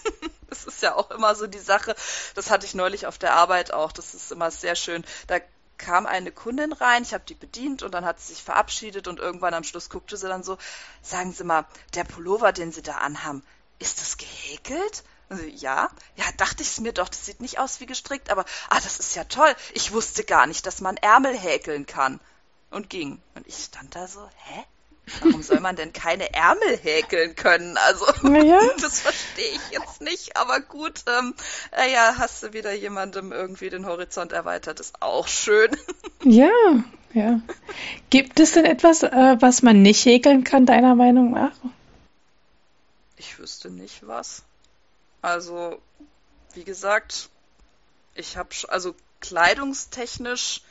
[0.50, 1.96] das ist ja auch immer so die Sache.
[2.34, 3.92] Das hatte ich neulich auf der Arbeit auch.
[3.92, 5.06] Das ist immer sehr schön.
[5.26, 5.38] Da
[5.78, 9.20] kam eine Kundin rein, ich habe die bedient und dann hat sie sich verabschiedet und
[9.20, 10.58] irgendwann am Schluss guckte sie dann so,
[11.02, 13.42] sagen Sie mal, der Pullover, den Sie da anhaben,
[13.78, 15.02] ist das gehäkelt?
[15.56, 18.80] Ja, ja, dachte ich es mir doch, das sieht nicht aus wie gestrickt, aber ah,
[18.80, 19.54] das ist ja toll.
[19.74, 22.20] Ich wusste gar nicht, dass man Ärmel häkeln kann
[22.70, 23.20] und ging.
[23.34, 24.64] Und ich stand da so, hä?
[25.20, 27.76] Warum soll man denn keine Ärmel häkeln können?
[27.76, 28.60] Also, ja.
[28.80, 31.34] das verstehe ich jetzt nicht, aber gut, ähm,
[31.70, 35.76] äh, ja, hast du wieder jemandem irgendwie den Horizont erweitert, ist auch schön.
[36.24, 36.50] Ja,
[37.12, 37.40] ja.
[38.10, 41.52] Gibt es denn etwas, äh, was man nicht häkeln kann, deiner Meinung nach?
[43.16, 44.42] Ich wüsste nicht was.
[45.22, 45.80] Also,
[46.54, 47.28] wie gesagt,
[48.14, 50.62] Ich habe also kleidungstechnisch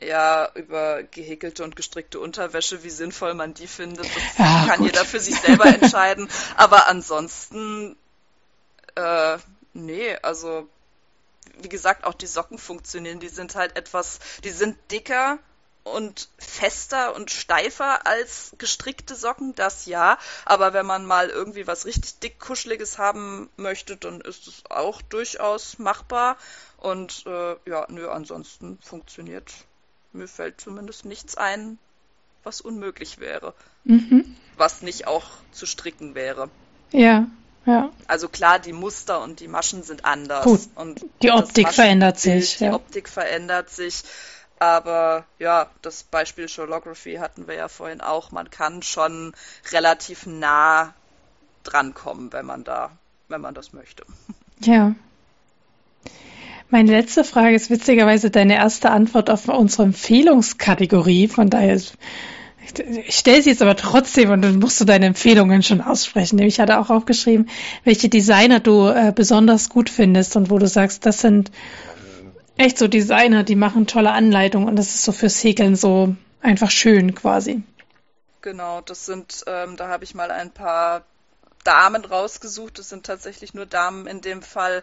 [0.00, 4.86] ja über gehäkelte und gestrickte Unterwäsche, wie sinnvoll man die findet, das ja, kann gut.
[4.86, 6.28] jeder für sich selber entscheiden.
[6.56, 7.96] Aber ansonsten,
[8.94, 9.38] äh,
[9.72, 10.68] nee, also
[11.62, 13.20] wie gesagt, auch die Socken funktionieren.
[13.20, 15.38] Die sind halt etwas, die sind dicker
[15.84, 20.18] und fester und steifer als gestrickte Socken, das ja.
[20.44, 25.02] Aber wenn man mal irgendwie was richtig dick kuscheliges haben möchte, dann ist es auch
[25.02, 26.36] durchaus machbar.
[26.76, 29.52] Und äh, ja, nö, ansonsten funktioniert.
[30.12, 31.78] Mir fällt zumindest nichts ein,
[32.42, 33.54] was unmöglich wäre.
[33.84, 34.36] Mhm.
[34.56, 36.50] Was nicht auch zu stricken wäre.
[36.92, 37.26] Ja,
[37.66, 37.90] ja.
[38.06, 40.44] Also klar, die Muster und die Maschen sind anders.
[40.44, 42.58] Gut, und die Optik verändert sich.
[42.58, 42.74] Die ja.
[42.74, 44.02] Optik verändert sich.
[44.58, 48.30] Aber ja, das Beispiel Sholography hatten wir ja vorhin auch.
[48.30, 49.34] Man kann schon
[49.72, 50.94] relativ nah
[51.64, 52.90] drankommen, wenn man da,
[53.28, 54.04] wenn man das möchte.
[54.60, 54.94] Ja.
[56.70, 61.26] Meine letzte Frage ist witzigerweise deine erste Antwort auf unsere Empfehlungskategorie.
[61.26, 61.92] Von daher, ich
[63.08, 66.38] stelle sie jetzt aber trotzdem und dann musst du deine Empfehlungen schon aussprechen.
[66.38, 67.50] Ich hatte auch aufgeschrieben,
[67.82, 71.50] welche Designer du äh, besonders gut findest und wo du sagst, das sind
[72.56, 76.70] echt so Designer, die machen tolle Anleitungen und das ist so fürs Häkeln so einfach
[76.70, 77.62] schön quasi.
[78.42, 81.04] Genau, das sind, ähm, da habe ich mal ein paar
[81.64, 82.78] Damen rausgesucht.
[82.78, 84.82] Das sind tatsächlich nur Damen in dem Fall,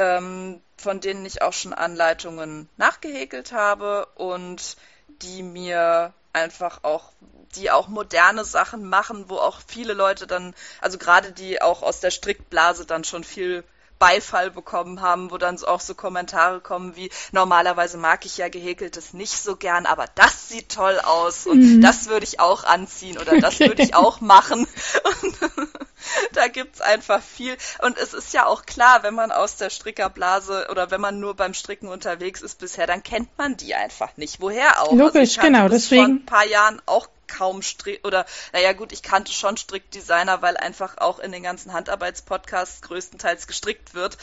[0.00, 4.76] ähm, von denen ich auch schon Anleitungen nachgehäkelt habe und
[5.22, 7.12] die mir einfach auch
[7.56, 12.00] die auch moderne Sachen machen, wo auch viele Leute dann, also gerade die auch aus
[12.00, 13.64] der Strickblase dann schon viel
[13.98, 19.12] Beifall bekommen haben, wo dann auch so Kommentare kommen wie, normalerweise mag ich ja gehäkeltes
[19.12, 21.80] nicht so gern, aber das sieht toll aus und mhm.
[21.82, 24.66] das würde ich auch anziehen oder das würde ich auch machen.
[26.32, 27.56] Da gibt's einfach viel.
[27.82, 31.34] Und es ist ja auch klar, wenn man aus der Strickerblase oder wenn man nur
[31.34, 34.40] beim Stricken unterwegs ist bisher, dann kennt man die einfach nicht.
[34.40, 34.92] Woher auch?
[34.92, 35.68] Logisch, also genau.
[35.68, 36.04] Deswegen.
[36.04, 40.56] Vor ein paar Jahren auch kaum Strick oder naja gut, ich kannte schon Strickdesigner, weil
[40.56, 44.18] einfach auch in den ganzen Handarbeitspodcasts größtenteils gestrickt wird.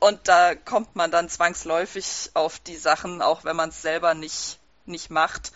[0.00, 4.58] Und da kommt man dann zwangsläufig auf die Sachen, auch wenn man es selber nicht,
[4.86, 5.52] nicht macht.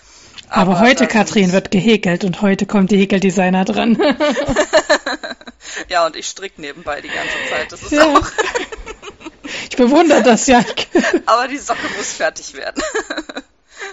[0.48, 3.96] Aber, Aber heute, Katrin, wird gehäkelt und heute kommt die Häkeldesigner dran.
[5.88, 7.72] ja, und ich strick nebenbei die ganze Zeit.
[7.72, 8.04] Das ist ja.
[8.06, 8.30] auch.
[9.70, 10.64] ich bewundere das ja.
[11.26, 12.82] Aber die Socke muss fertig werden.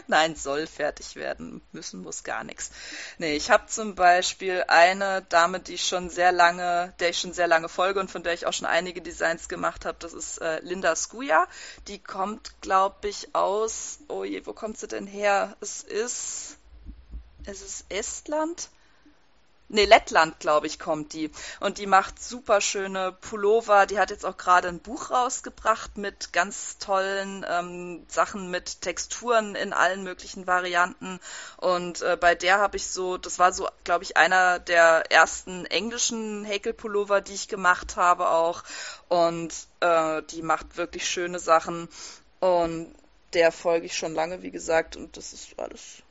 [0.07, 1.61] Nein, soll fertig werden.
[1.71, 2.71] Müssen muss gar nichts.
[3.19, 7.33] Nee, ich habe zum Beispiel eine Dame, die ich schon sehr lange, der ich schon
[7.33, 9.97] sehr lange folge und von der ich auch schon einige Designs gemacht habe.
[9.99, 11.47] Das ist äh, Linda Skuja.
[11.87, 13.99] Die kommt, glaube ich, aus.
[14.07, 15.55] Oh je, wo kommt sie denn her?
[15.61, 16.57] Es ist.
[17.45, 18.69] Es ist Estland
[19.69, 21.31] nee, Lettland, glaube ich, kommt die.
[21.59, 23.85] Und die macht super schöne Pullover.
[23.85, 29.55] Die hat jetzt auch gerade ein Buch rausgebracht mit ganz tollen ähm, Sachen mit Texturen
[29.55, 31.19] in allen möglichen Varianten.
[31.57, 35.65] Und äh, bei der habe ich so, das war so, glaube ich, einer der ersten
[35.65, 38.63] englischen Häkelpullover, die ich gemacht habe auch.
[39.07, 41.87] Und äh, die macht wirklich schöne Sachen.
[42.39, 42.93] Und
[43.33, 44.95] der folge ich schon lange, wie gesagt.
[44.95, 46.03] Und das ist alles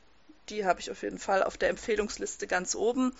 [0.49, 3.13] die habe ich auf jeden Fall auf der Empfehlungsliste ganz oben.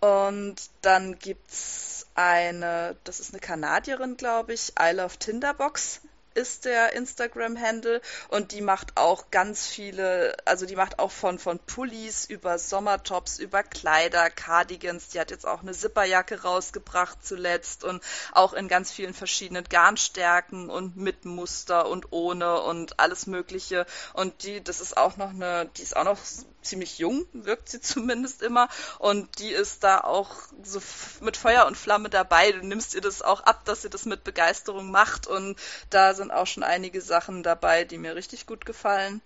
[0.00, 6.00] Und dann gibt's eine, das ist eine Kanadierin, glaube ich, I Love Tinderbox
[6.34, 8.00] ist der Instagram-Handle.
[8.28, 13.38] Und die macht auch ganz viele, also die macht auch von, von Pullis über Sommertops,
[13.38, 18.02] über Kleider, Cardigans, die hat jetzt auch eine Zipperjacke rausgebracht zuletzt und
[18.32, 23.86] auch in ganz vielen verschiedenen Garnstärken und mit Muster und ohne und alles mögliche.
[24.12, 26.18] Und die, das ist auch noch eine, die ist auch noch
[26.66, 28.68] ziemlich jung, wirkt sie zumindest immer.
[28.98, 30.30] Und die ist da auch
[30.62, 30.80] so
[31.20, 32.52] mit Feuer und Flamme dabei.
[32.52, 35.26] Du nimmst ihr das auch ab, dass sie das mit Begeisterung macht.
[35.26, 35.58] Und
[35.90, 39.20] da sind auch schon einige Sachen dabei, die mir richtig gut gefallen.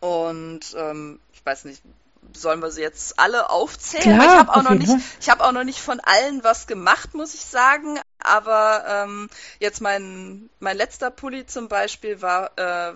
[0.00, 1.82] Und ähm, ich weiß nicht,
[2.32, 4.18] sollen wir sie jetzt alle aufzählen?
[4.18, 7.14] Klar, ich habe auch noch nicht, ich habe auch noch nicht von allen was gemacht,
[7.14, 7.98] muss ich sagen.
[8.18, 9.28] Aber ähm,
[9.58, 12.94] jetzt mein mein letzter Pulli zum Beispiel war äh,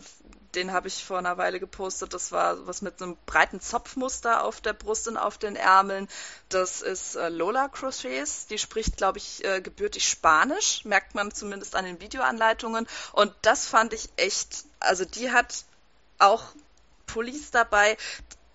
[0.56, 2.14] den habe ich vor einer Weile gepostet.
[2.14, 6.08] Das war was mit einem breiten Zopfmuster auf der Brust und auf den Ärmeln.
[6.48, 8.46] Das ist äh, Lola Crochets.
[8.46, 10.84] Die spricht, glaube ich, äh, gebürtig Spanisch.
[10.84, 12.88] Merkt man zumindest an den Videoanleitungen.
[13.12, 15.64] Und das fand ich echt, also die hat
[16.18, 16.42] auch
[17.06, 17.96] Pullis dabei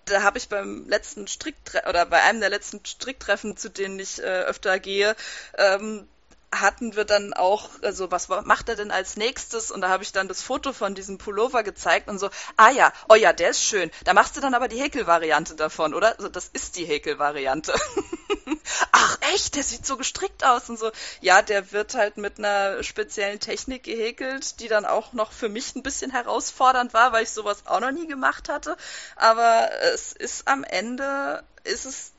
[0.05, 4.19] da habe ich beim letzten Stricktreffen oder bei einem der letzten Stricktreffen, zu denen ich
[4.19, 5.15] äh, öfter gehe,
[5.57, 6.07] ähm,
[6.53, 9.71] hatten wir dann auch, also was macht er denn als nächstes?
[9.71, 12.91] Und da habe ich dann das Foto von diesem Pullover gezeigt und so, ah ja,
[13.09, 13.89] oh ja, der ist schön.
[14.03, 16.17] Da machst du dann aber die Häkelvariante davon, oder?
[16.17, 17.73] Also das ist die Häkelvariante.
[18.91, 20.91] Ach echt, der sieht so gestrickt aus und so.
[21.21, 25.75] Ja, der wird halt mit einer speziellen Technik gehäkelt, die dann auch noch für mich
[25.75, 28.75] ein bisschen herausfordernd war, weil ich sowas auch noch nie gemacht hatte.
[29.15, 32.11] Aber es ist am Ende, ist es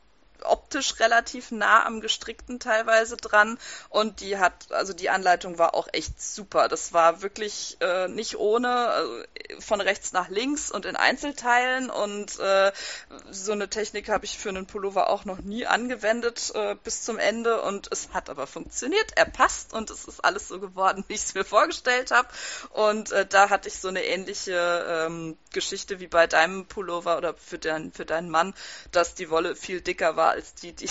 [0.44, 3.59] optisch relativ nah am gestrickten teilweise dran
[3.89, 6.69] und die hat, also die Anleitung war auch echt super.
[6.69, 12.39] Das war wirklich äh, nicht ohne, äh, von rechts nach links und in Einzelteilen und
[12.39, 12.73] äh,
[13.31, 17.19] so eine Technik habe ich für einen Pullover auch noch nie angewendet äh, bis zum
[17.19, 19.12] Ende und es hat aber funktioniert.
[19.16, 22.28] Er passt und es ist alles so geworden, wie ich es mir vorgestellt habe
[22.70, 27.35] und äh, da hatte ich so eine ähnliche ähm, Geschichte wie bei deinem Pullover oder
[27.35, 28.55] für, dein, für deinen Mann,
[28.90, 30.88] dass die Wolle viel dicker war als die, die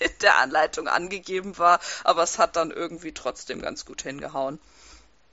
[0.00, 4.60] in der Anleitung angegeben war, aber es hat dann irgendwie trotzdem ganz gut hingehauen.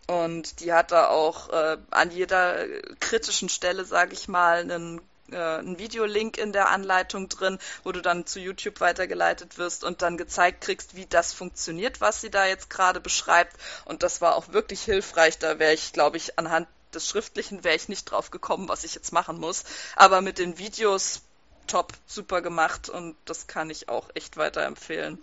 [0.07, 2.68] Und die hat da auch äh, an jeder
[2.99, 5.02] kritischen Stelle, sage ich mal, einen
[5.32, 10.02] äh, einen Videolink in der Anleitung drin, wo du dann zu YouTube weitergeleitet wirst und
[10.02, 13.56] dann gezeigt kriegst, wie das funktioniert, was sie da jetzt gerade beschreibt.
[13.86, 15.40] Und das war auch wirklich hilfreich.
[15.40, 18.95] Da wäre ich, glaube ich, anhand des Schriftlichen wäre ich nicht drauf gekommen, was ich
[18.95, 19.64] jetzt machen muss.
[19.95, 21.22] Aber mit den Videos
[21.68, 25.22] top, super gemacht und das kann ich auch echt weiterempfehlen.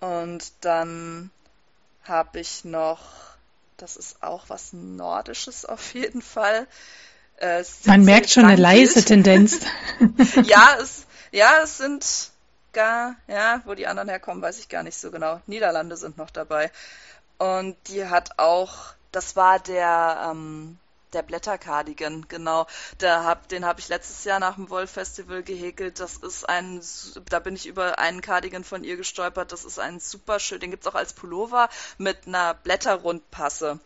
[0.00, 1.30] Und dann
[2.04, 3.00] habe ich noch,
[3.76, 6.66] das ist auch was Nordisches auf jeden Fall.
[7.36, 9.60] Äh, Man merkt schon eine leise Tendenz.
[10.44, 12.30] ja, es, ja, es sind
[12.72, 15.40] gar, ja, wo die anderen herkommen, weiß ich gar nicht so genau.
[15.46, 16.70] Niederlande sind noch dabei.
[17.38, 20.78] Und die hat auch, das war der, ähm,
[21.12, 22.66] der Blättercardigan, genau.
[23.00, 26.00] Der hab, den habe ich letztes Jahr nach dem Wolf-Festival gehäkelt.
[26.00, 26.80] Das ist ein,
[27.28, 29.52] da bin ich über einen Cardigan von ihr gestolpert.
[29.52, 31.68] Das ist ein super schön, den gibt's auch als Pullover
[31.98, 33.80] mit einer Blätterrundpasse.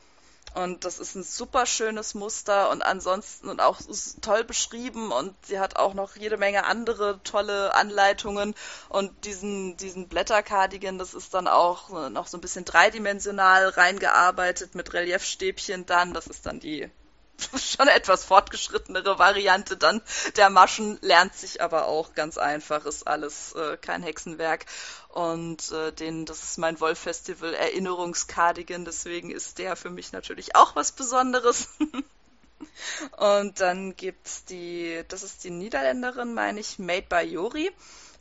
[0.56, 3.78] Und das ist ein super schönes Muster und ansonsten und auch
[4.22, 8.54] toll beschrieben und sie hat auch noch jede Menge andere tolle Anleitungen
[8.88, 14.94] und diesen, diesen Blättercardigan, das ist dann auch noch so ein bisschen dreidimensional reingearbeitet mit
[14.94, 16.14] Reliefstäbchen dann.
[16.14, 16.90] Das ist dann die
[17.58, 20.02] schon etwas fortgeschrittenere Variante dann
[20.36, 24.66] der Maschen, lernt sich aber auch ganz einfach, ist alles äh, kein Hexenwerk.
[25.08, 30.76] Und äh, den, das ist mein Wolf-Festival Erinnerungscardigan, deswegen ist der für mich natürlich auch
[30.76, 31.68] was Besonderes.
[33.16, 37.70] Und dann gibt's die, das ist die Niederländerin, meine ich, Made by Yori.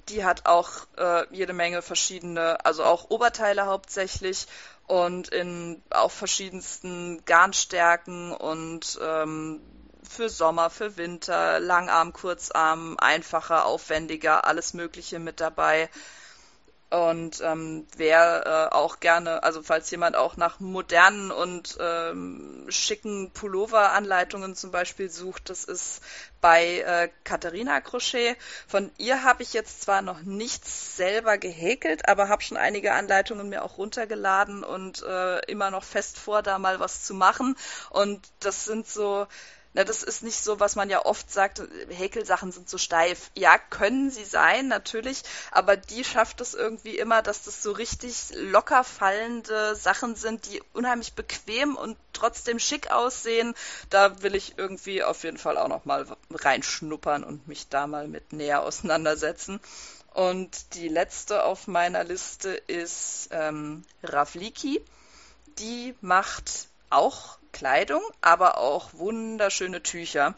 [0.10, 4.48] Die hat auch äh, jede Menge verschiedene, also auch Oberteile hauptsächlich
[4.88, 9.62] und in auch verschiedensten Garnstärken und ähm,
[10.08, 15.90] für Sommer, für Winter, Langarm, Kurzarm, einfacher, aufwendiger, alles Mögliche mit dabei.
[16.92, 23.32] Und ähm, wer äh, auch gerne, also falls jemand auch nach modernen und ähm, schicken
[23.32, 26.02] Pullover-Anleitungen zum Beispiel sucht, das ist
[26.42, 28.38] bei äh, Katharina Crochet.
[28.68, 33.50] Von ihr habe ich jetzt zwar noch nichts selber gehäkelt, aber habe schon einige Anleitungen
[33.50, 37.58] mir auch runtergeladen und äh, immer noch fest vor, da mal was zu machen.
[37.90, 39.26] Und das sind so
[39.76, 43.30] na, das ist nicht so, was man ja oft sagt, Häkelsachen sind so steif.
[43.36, 45.22] Ja, können sie sein, natürlich,
[45.52, 50.64] aber die schafft es irgendwie immer, dass das so richtig locker fallende Sachen sind, die
[50.72, 53.54] unheimlich bequem und trotzdem schick aussehen.
[53.90, 58.08] Da will ich irgendwie auf jeden Fall auch noch mal reinschnuppern und mich da mal
[58.08, 59.60] mit näher auseinandersetzen.
[60.14, 64.82] Und die letzte auf meiner Liste ist ähm, Ravliki.
[65.60, 70.36] Die macht auch Kleidung, aber auch wunderschöne Tücher.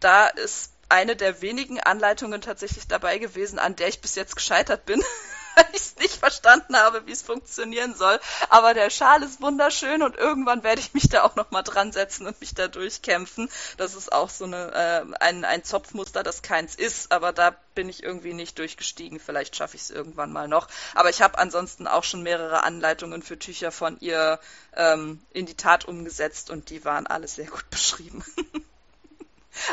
[0.00, 4.84] Da ist eine der wenigen Anleitungen tatsächlich dabei gewesen, an der ich bis jetzt gescheitert
[4.84, 5.02] bin,
[5.72, 8.18] ich es nicht verstanden habe, wie es funktionieren soll.
[8.48, 12.26] Aber der Schal ist wunderschön und irgendwann werde ich mich da auch nochmal dran setzen
[12.26, 13.48] und mich da durchkämpfen.
[13.76, 17.88] Das ist auch so eine, äh, ein, ein Zopfmuster, das keins ist, aber da bin
[17.88, 19.20] ich irgendwie nicht durchgestiegen.
[19.20, 20.68] Vielleicht schaffe ich es irgendwann mal noch.
[20.94, 24.38] Aber ich habe ansonsten auch schon mehrere Anleitungen für Tücher von ihr
[24.74, 28.24] ähm, in die Tat umgesetzt und die waren alle sehr gut beschrieben.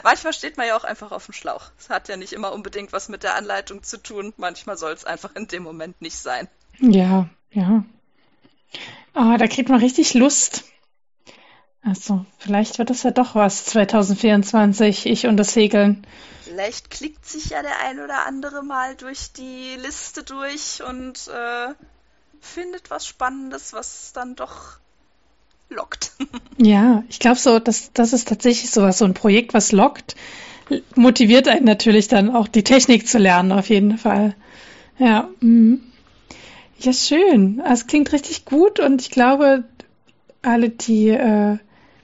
[0.03, 1.71] Manchmal steht man ja auch einfach auf dem Schlauch.
[1.77, 4.33] Es hat ja nicht immer unbedingt was mit der Anleitung zu tun.
[4.37, 6.47] Manchmal soll es einfach in dem Moment nicht sein.
[6.79, 7.83] Ja, ja.
[9.13, 10.63] Ah, da kriegt man richtig Lust.
[11.85, 16.07] Also, vielleicht wird das ja doch was 2024, ich und das Segeln.
[16.43, 21.73] Vielleicht klickt sich ja der ein oder andere mal durch die Liste durch und äh,
[22.39, 24.79] findet was Spannendes, was dann doch
[25.73, 26.11] lockt.
[26.57, 30.15] Ja, ich glaube so, dass das ist tatsächlich sowas, so ein Projekt, was lockt,
[30.95, 34.35] motiviert einen natürlich dann auch die Technik zu lernen, auf jeden Fall.
[34.99, 35.29] Ja.
[35.41, 35.81] Mhm.
[36.79, 37.61] Ja, schön.
[37.65, 39.63] Ah, es klingt richtig gut und ich glaube,
[40.41, 41.57] alle, die äh,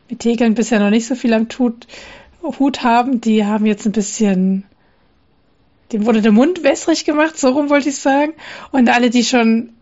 [0.10, 1.88] mit Häkeln bisher noch nicht so viel am Tut,
[2.41, 4.66] Hut haben, die haben jetzt ein bisschen,
[5.91, 8.34] dem wurde der Mund wässrig gemacht, so rum wollte ich sagen.
[8.72, 9.74] Und alle, die schon,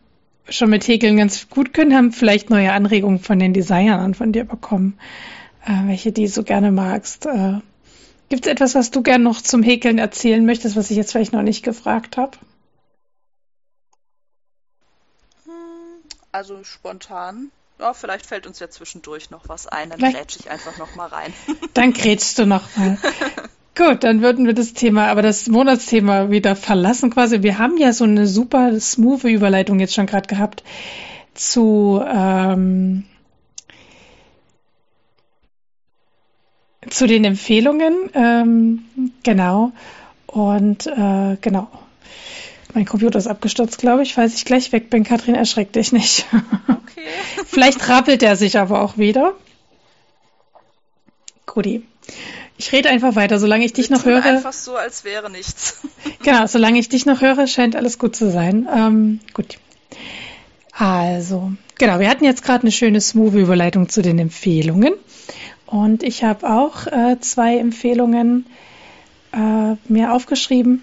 [0.50, 4.44] schon mit Häkeln ganz gut können, haben vielleicht neue Anregungen von den Designern von dir
[4.44, 4.98] bekommen,
[5.66, 7.26] äh, welche die so gerne magst.
[7.26, 7.60] Äh,
[8.30, 11.34] Gibt es etwas, was du gerne noch zum Häkeln erzählen möchtest, was ich jetzt vielleicht
[11.34, 12.38] noch nicht gefragt habe?
[16.32, 20.78] Also spontan ja, vielleicht fällt uns ja zwischendurch noch was ein, dann grätsch ich einfach
[20.78, 21.34] noch mal rein.
[21.74, 22.98] Dann grätschst du noch mal.
[23.78, 27.44] Gut, dann würden wir das Thema, aber das Monatsthema wieder verlassen quasi.
[27.44, 30.64] Wir haben ja so eine super smooth Überleitung jetzt schon gerade gehabt
[31.36, 33.04] zu ähm,
[36.90, 38.86] zu den Empfehlungen, ähm,
[39.22, 39.74] genau.
[40.26, 41.70] Und äh, genau.
[42.74, 44.16] Mein Computer ist abgestürzt, glaube ich.
[44.16, 46.26] Falls ich gleich weg bin, Kathrin, erschreck dich nicht.
[46.68, 47.08] Okay.
[47.46, 49.34] Vielleicht rappelt er sich aber auch wieder.
[51.46, 51.84] Guti.
[52.58, 54.24] Ich rede einfach weiter, solange ich dich Wir noch höre.
[54.24, 55.82] Einfach so, als wäre nichts.
[56.24, 58.68] Genau, solange ich dich noch höre, scheint alles gut zu sein.
[58.74, 59.60] Ähm, gut.
[60.74, 64.94] Also, genau, wir hatten jetzt gerade eine schöne smooth Überleitung zu den Empfehlungen.
[65.66, 68.46] Und ich habe auch äh, zwei Empfehlungen
[69.32, 70.82] äh, mir aufgeschrieben.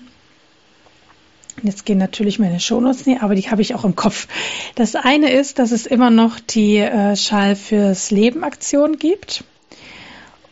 [1.63, 4.29] Jetzt gehen natürlich meine Shownotes nicht, aber die habe ich auch im Kopf.
[4.75, 9.45] Das eine ist, dass es immer noch die äh, Schal fürs Leben Aktion gibt.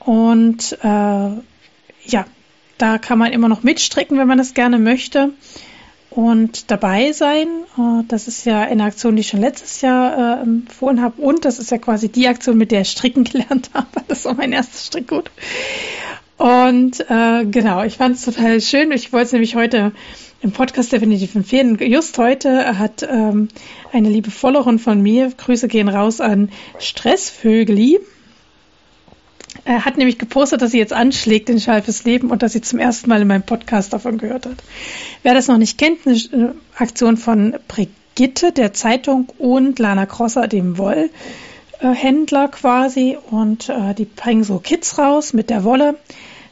[0.05, 2.27] Und äh, ja,
[2.79, 5.31] da kann man immer noch mitstricken, wenn man das gerne möchte
[6.11, 7.47] und dabei sein.
[7.79, 11.20] Äh, das ist ja eine Aktion, die ich schon letztes Jahr äh, empfohlen habe.
[11.23, 13.87] Und das ist ja quasi die Aktion, mit der ich stricken gelernt habe.
[14.09, 15.31] Das war mein erstes Strickgut.
[16.37, 18.91] Und äh, genau, ich fand es total schön.
[18.91, 19.93] Ich wollte es nämlich heute
[20.41, 21.79] im Podcast definitiv empfehlen.
[21.79, 23.49] Just heute hat ähm,
[23.93, 26.51] eine liebe Followerin von mir, Grüße gehen raus an
[26.81, 28.01] Stressvögeli,
[29.64, 32.60] er hat nämlich gepostet, dass sie jetzt anschlägt in Schal fürs Leben und dass sie
[32.60, 34.56] zum ersten Mal in meinem Podcast davon gehört hat.
[35.22, 40.48] Wer das noch nicht kennt, eine äh, Aktion von Brigitte, der Zeitung und Lana Crosser,
[40.48, 43.16] dem Wollhändler quasi.
[43.30, 45.97] Und äh, die bringen so Kits raus mit der Wolle.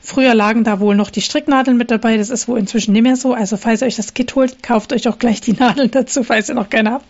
[0.01, 2.17] Früher lagen da wohl noch die Stricknadeln mit dabei.
[2.17, 3.35] Das ist wohl inzwischen nicht mehr so.
[3.35, 6.49] Also falls ihr euch das Kit holt, kauft euch auch gleich die Nadeln dazu, falls
[6.49, 7.07] ihr noch keine habt.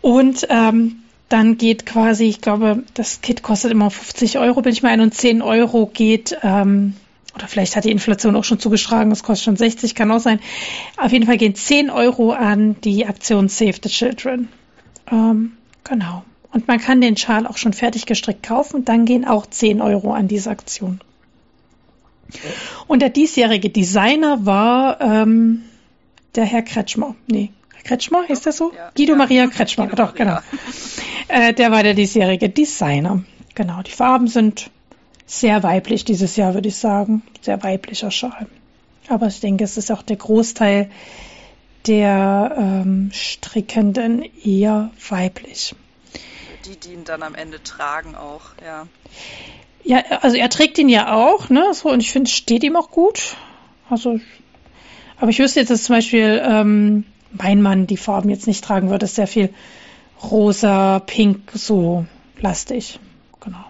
[0.00, 4.82] Und ähm, dann geht quasi, ich glaube, das Kit kostet immer 50 Euro, bin ich
[4.82, 6.94] mal ein, und 10 Euro geht, ähm,
[7.34, 10.40] oder vielleicht hat die Inflation auch schon zugeschlagen, es kostet schon 60, kann auch sein.
[10.96, 14.48] Auf jeden Fall gehen 10 Euro an die Aktion Save the Children.
[15.10, 15.52] Ähm,
[15.84, 16.24] genau.
[16.52, 20.14] Und man kann den Schal auch schon fertig gestrickt kaufen, dann gehen auch 10 Euro
[20.14, 21.00] an diese Aktion.
[22.86, 25.62] Und der diesjährige Designer war ähm,
[26.34, 27.14] der Herr Kretschmer.
[27.26, 27.50] Nee,
[27.86, 28.72] Kretschmer, ist das so?
[28.74, 28.90] Ja.
[28.96, 29.14] Guido.
[29.14, 30.24] Maria Kretschmer, Guido doch, Maria.
[30.24, 30.62] genau.
[31.28, 33.24] Äh, der war der diesjährige Designer.
[33.56, 34.70] Genau, die Farben sind
[35.26, 37.22] sehr weiblich dieses Jahr, würde ich sagen.
[37.40, 38.46] Sehr weiblicher Schal.
[39.08, 40.88] Aber ich denke, es ist auch der Großteil
[41.88, 45.74] der ähm, Strickenden eher weiblich.
[46.64, 48.86] Die, die ihn dann am Ende tragen auch, ja.
[49.82, 51.72] Ja, also er trägt ihn ja auch, ne?
[51.72, 53.36] So, und ich finde, es steht ihm auch gut.
[53.88, 54.20] Also,
[55.18, 57.04] aber ich wüsste jetzt, dass zum Beispiel ähm,
[57.38, 59.06] mein Mann die Farben jetzt nicht tragen würde.
[59.06, 59.52] Sehr viel
[60.22, 62.06] rosa, pink, so
[62.38, 62.98] lastig.
[63.40, 63.64] Genau.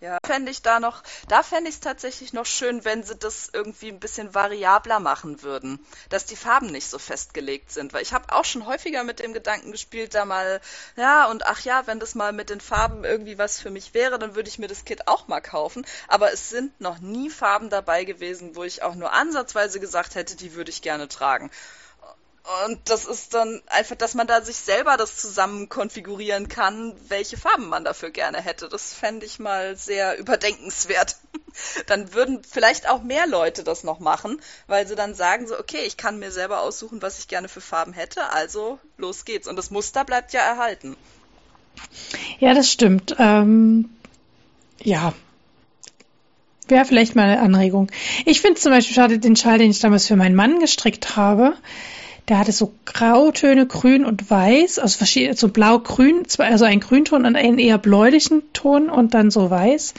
[0.00, 3.50] Ja, fände ich da noch, da fände ich es tatsächlich noch schön, wenn sie das
[3.52, 8.12] irgendwie ein bisschen variabler machen würden, dass die Farben nicht so festgelegt sind, weil ich
[8.12, 10.60] habe auch schon häufiger mit dem Gedanken gespielt, da mal,
[10.94, 14.20] ja, und ach ja, wenn das mal mit den Farben irgendwie was für mich wäre,
[14.20, 17.68] dann würde ich mir das Kit auch mal kaufen, aber es sind noch nie Farben
[17.68, 21.50] dabei gewesen, wo ich auch nur ansatzweise gesagt hätte, die würde ich gerne tragen.
[22.64, 27.36] Und das ist dann einfach, dass man da sich selber das zusammen konfigurieren kann, welche
[27.36, 28.70] Farben man dafür gerne hätte.
[28.70, 31.16] Das fände ich mal sehr überdenkenswert.
[31.86, 35.80] Dann würden vielleicht auch mehr Leute das noch machen, weil sie dann sagen so, okay,
[35.84, 39.48] ich kann mir selber aussuchen, was ich gerne für Farben hätte, also los geht's.
[39.48, 40.96] Und das Muster bleibt ja erhalten.
[42.38, 43.16] Ja, das stimmt.
[43.18, 43.90] Ähm,
[44.80, 45.12] ja,
[46.68, 47.90] Wäre vielleicht mal eine Anregung.
[48.26, 51.56] Ich finde zum Beispiel schade den Schal, den ich damals für meinen Mann gestrickt habe.
[52.28, 57.36] Der hatte so Grautöne, grün und weiß, also verschiedene, so blau-grün, also ein Grünton und
[57.36, 59.94] einen eher bläulichen Ton und dann so weiß.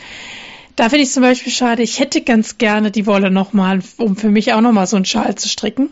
[0.76, 4.30] Da finde ich zum Beispiel schade, ich hätte ganz gerne die Wolle nochmal, um für
[4.30, 5.90] mich auch nochmal so einen Schal zu stricken.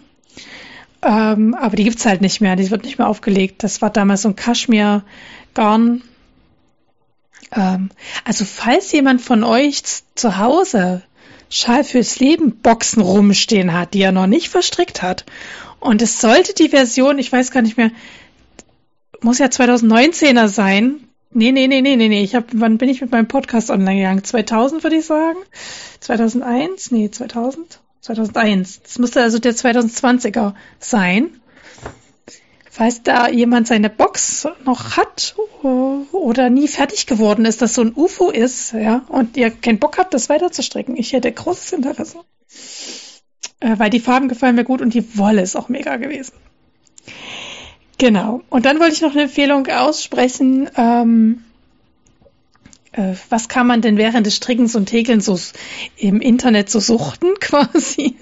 [1.01, 3.64] Ähm, aber die gibt's halt nicht mehr, die wird nicht mehr aufgelegt.
[3.64, 6.03] Das war damals so ein Kaschmir-Garn.
[7.55, 7.89] Ähm,
[8.26, 9.81] also falls jemand von euch
[10.15, 11.01] zu Hause
[11.49, 15.26] Schal fürs Leben Boxen rumstehen hat, die er noch nicht verstrickt hat
[15.80, 17.91] Und es sollte die Version, ich weiß gar nicht mehr,
[19.22, 21.08] muss ja 2019er sein.
[21.32, 22.24] Nee, nee, nee, nee, nee, nee.
[22.24, 24.24] Ich hab, wann bin ich mit meinem Podcast online gegangen?
[24.24, 25.38] 2000 würde ich sagen.
[25.99, 26.91] 2001?
[26.91, 27.80] Nee, 2000?
[28.02, 28.82] 2001.
[28.84, 31.41] Das müsste also der 2020er sein.
[32.72, 35.36] Falls da jemand seine Box noch hat
[36.12, 39.98] oder nie fertig geworden ist, dass so ein UFO ist, ja, und ihr keinen Bock
[39.98, 42.20] habt, das weiterzustricken, ich hätte großes Interesse.
[43.59, 46.34] Äh, weil die Farben gefallen mir gut und die Wolle ist auch mega gewesen.
[47.97, 48.41] Genau.
[48.49, 50.69] Und dann wollte ich noch eine Empfehlung aussprechen.
[50.77, 51.43] Ähm,
[52.91, 55.39] äh, was kann man denn während des Strickens und Häkelns so
[55.97, 58.15] im Internet so suchten quasi?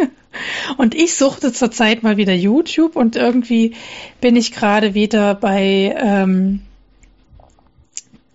[0.77, 3.73] Und ich suchte zurzeit mal wieder YouTube und irgendwie
[4.19, 6.61] bin ich gerade wieder bei ähm,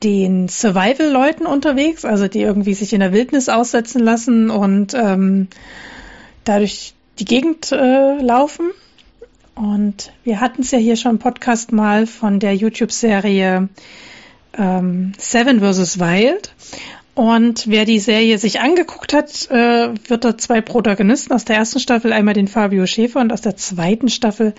[0.03, 5.49] den Survival-Leuten unterwegs, also die irgendwie sich in der Wildnis aussetzen lassen und ähm,
[6.51, 8.71] dadurch die Gegend äh, laufen.
[9.55, 13.69] Und wir hatten es ja hier schon im Podcast mal von der YouTube-Serie
[14.59, 16.01] ähm, Seven vs.
[16.01, 16.55] Wild.
[17.15, 21.79] Und wer die Serie sich angeguckt hat, äh, wird da zwei Protagonisten aus der ersten
[21.79, 24.55] Staffel, einmal den Fabio Schäfer und aus der zweiten Staffel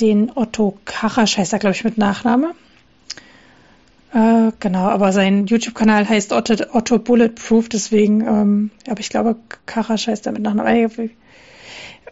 [0.00, 2.54] den Otto Karasch, heißt glaube ich, mit Nachname.
[4.14, 10.06] Äh, genau, aber sein YouTube-Kanal heißt Otto, Otto Bulletproof, deswegen, ähm, aber ich glaube, Karasch
[10.06, 11.10] heißt er mit Nachname.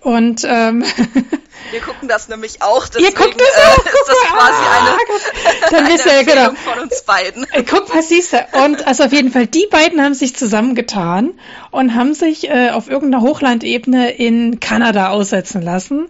[0.02, 0.82] Und ähm,
[1.70, 4.90] wir gucken das nämlich auch, deswegen Ihr guckt das auch, äh, ist das quasi eine,
[4.90, 6.52] ah, dann wisst ihr, genau.
[6.54, 7.46] von uns beiden.
[7.52, 8.38] Äh, guck, was siehst du.
[8.64, 11.38] Und also auf jeden Fall, die beiden haben sich zusammengetan
[11.70, 16.08] und haben sich äh, auf irgendeiner Hochlandebene in Kanada aussetzen lassen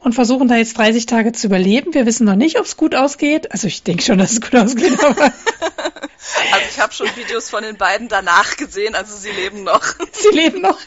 [0.00, 1.94] und versuchen da jetzt 30 Tage zu überleben.
[1.94, 3.52] Wir wissen noch nicht, ob es gut ausgeht.
[3.52, 5.32] Also ich denke schon, dass es gut ausgeht, aber
[6.52, 9.82] Also ich habe schon Videos von den beiden danach gesehen, also sie leben noch.
[10.12, 10.78] Sie leben noch.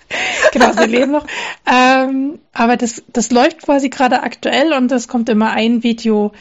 [0.51, 1.25] Genau, sie leben noch.
[1.65, 6.33] Ähm, aber das, das läuft quasi gerade aktuell und es kommt immer ein Video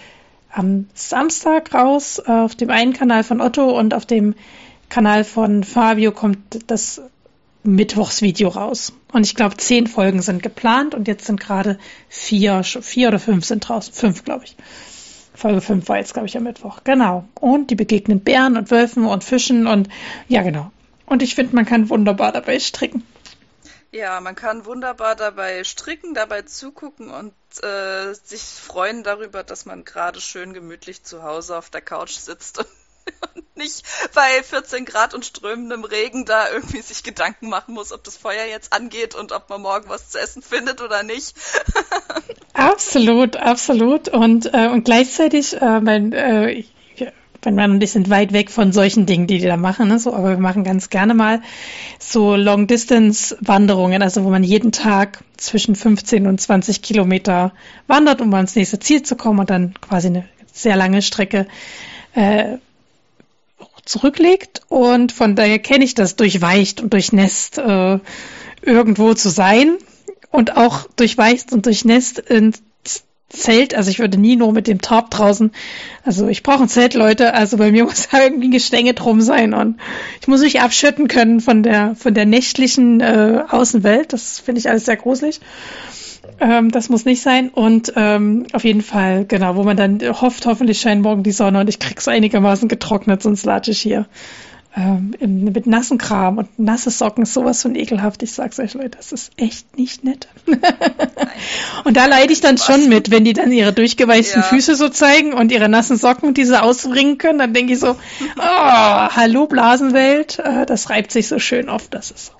[0.52, 2.20] am Samstag raus.
[2.20, 4.34] Auf dem einen Kanal von Otto und auf dem
[4.88, 7.00] Kanal von Fabio kommt das
[7.62, 8.92] Mittwochsvideo raus.
[9.12, 11.78] Und ich glaube, zehn Folgen sind geplant und jetzt sind gerade
[12.08, 13.92] vier, vier oder fünf sind draußen.
[13.92, 14.56] Fünf, glaube ich.
[15.40, 16.84] Folge 5 war jetzt, glaube ich, am Mittwoch.
[16.84, 17.26] Genau.
[17.34, 19.88] Und die begegnen Bären und Wölfen und Fischen und
[20.28, 20.70] ja, genau.
[21.06, 23.06] Und ich finde, man kann wunderbar dabei stricken.
[23.92, 27.32] Ja, man kann wunderbar dabei stricken, dabei zugucken und
[27.64, 32.58] äh, sich freuen darüber, dass man gerade schön gemütlich zu Hause auf der Couch sitzt
[32.58, 32.68] und
[33.34, 33.82] und nicht
[34.14, 38.46] bei 14 Grad und strömendem Regen da irgendwie sich Gedanken machen muss, ob das Feuer
[38.46, 41.34] jetzt angeht und ob man morgen was zu essen findet oder nicht.
[42.52, 44.08] absolut, absolut.
[44.08, 46.64] Und, äh, und gleichzeitig, äh, mein, äh,
[47.42, 49.98] wenn man ein bisschen weit weg von solchen Dingen, die die da machen, ne?
[49.98, 51.40] so, aber wir machen ganz gerne mal
[51.98, 57.52] so Long-Distance-Wanderungen, also wo man jeden Tag zwischen 15 und 20 Kilometer
[57.86, 61.46] wandert, um ans nächste Ziel zu kommen und dann quasi eine sehr lange Strecke
[62.14, 62.58] äh,
[63.90, 67.98] zurücklegt und von daher kenne ich das durchweicht und durchnässt äh,
[68.62, 69.78] irgendwo zu sein
[70.30, 72.62] und auch durchweicht und durchnässt ins
[73.28, 73.74] Zelt.
[73.74, 75.52] Also ich würde nie nur mit dem Tarp draußen.
[76.04, 77.34] Also ich brauche ein Zelt, Leute.
[77.34, 79.80] Also bei mir muss da irgendwie ein Gestänge drum sein und
[80.20, 84.12] ich muss mich abschütten können von der von der nächtlichen äh, Außenwelt.
[84.12, 85.40] Das finde ich alles sehr gruselig.
[86.38, 87.48] Ähm, das muss nicht sein.
[87.48, 91.60] Und ähm, auf jeden Fall, genau, wo man dann hofft, hoffentlich scheint morgen die Sonne
[91.60, 94.06] und ich krieg's einigermaßen getrocknet, sonst latsche ich hier.
[94.76, 98.22] Ähm, mit nassen Kram und nasse Socken sowas von ekelhaft.
[98.22, 100.28] Ich sag's euch, Leute, das ist echt nicht nett.
[101.84, 104.46] und da leide ich dann schon mit, wenn die dann ihre durchgeweichten ja.
[104.46, 107.90] Füße so zeigen und ihre nassen Socken, die sie ausbringen können, dann denke ich so,
[108.38, 112.39] oh, hallo Blasenwelt, äh, das reibt sich so schön oft, das ist so.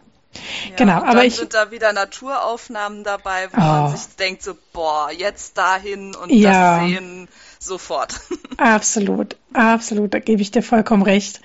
[0.69, 3.65] Ja, genau, aber dann ich sind da wieder Naturaufnahmen dabei, wo oh.
[3.65, 6.81] man sich denkt so, boah, jetzt dahin und ja.
[6.81, 7.28] das sehen
[7.59, 8.20] sofort.
[8.57, 11.40] Absolut, absolut, da gebe ich dir vollkommen recht.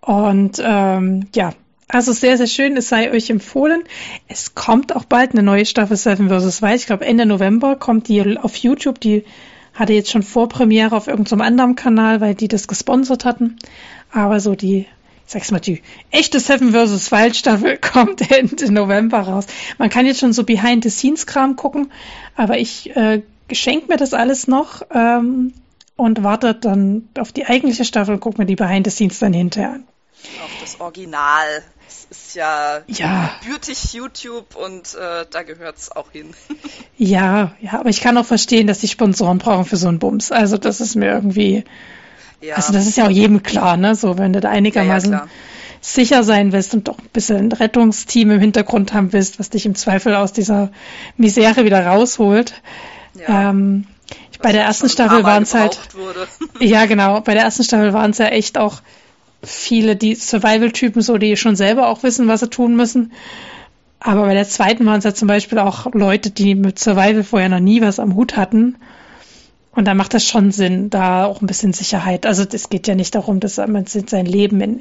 [0.00, 1.54] Und ähm, ja,
[1.88, 3.84] also sehr, sehr schön, es sei euch empfohlen.
[4.28, 6.62] Es kommt auch bald eine neue Staffel Seven vs.
[6.62, 6.76] Wild.
[6.76, 9.00] Ich glaube, Ende November kommt die auf YouTube.
[9.00, 9.24] Die
[9.74, 13.58] hatte jetzt schon Vorpremiere auf irgendeinem anderen Kanal, weil die das gesponsert hatten.
[14.10, 14.86] Aber so die
[15.32, 17.10] sag's mal, die echte Seven vs.
[17.10, 19.46] Wild Staffel kommt Ende November raus.
[19.78, 21.92] Man kann jetzt schon so Behind-the-Scenes-Kram gucken,
[22.36, 25.54] aber ich äh, geschenke mir das alles noch ähm,
[25.96, 29.84] und warte dann auf die eigentliche Staffel und gucke mir die Behind-the-Scenes dann hinterher an.
[30.44, 31.62] Auf das Original.
[31.84, 33.32] Das ist ja, ja.
[33.46, 36.30] beautig YouTube und äh, da gehört's auch hin.
[36.96, 40.32] ja, ja, aber ich kann auch verstehen, dass die Sponsoren brauchen für so einen Bums.
[40.32, 41.64] Also das ist mir irgendwie
[42.42, 42.56] ja.
[42.56, 43.94] Also das ist ja auch jedem klar, ne?
[43.94, 45.26] So, wenn du da einigermaßen ja,
[45.80, 49.66] sicher sein willst und doch ein bisschen ein Rettungsteam im Hintergrund haben willst, was dich
[49.66, 50.70] im Zweifel aus dieser
[51.16, 52.54] Misere wieder rausholt.
[53.14, 53.50] Ja.
[53.50, 53.86] Ähm,
[54.40, 55.78] bei der ersten Staffel waren es halt.
[56.60, 57.20] Ja, genau.
[57.20, 58.82] Bei der ersten Staffel waren es ja echt auch
[59.42, 63.12] viele, die Survival-Typen, so die schon selber auch wissen, was sie tun müssen.
[63.98, 67.48] Aber bei der zweiten waren es ja zum Beispiel auch Leute, die mit Survival vorher
[67.48, 68.76] noch nie was am Hut hatten.
[69.74, 72.26] Und da macht das schon Sinn, da auch ein bisschen Sicherheit.
[72.26, 74.80] Also es geht ja nicht darum, dass man sein Leben in,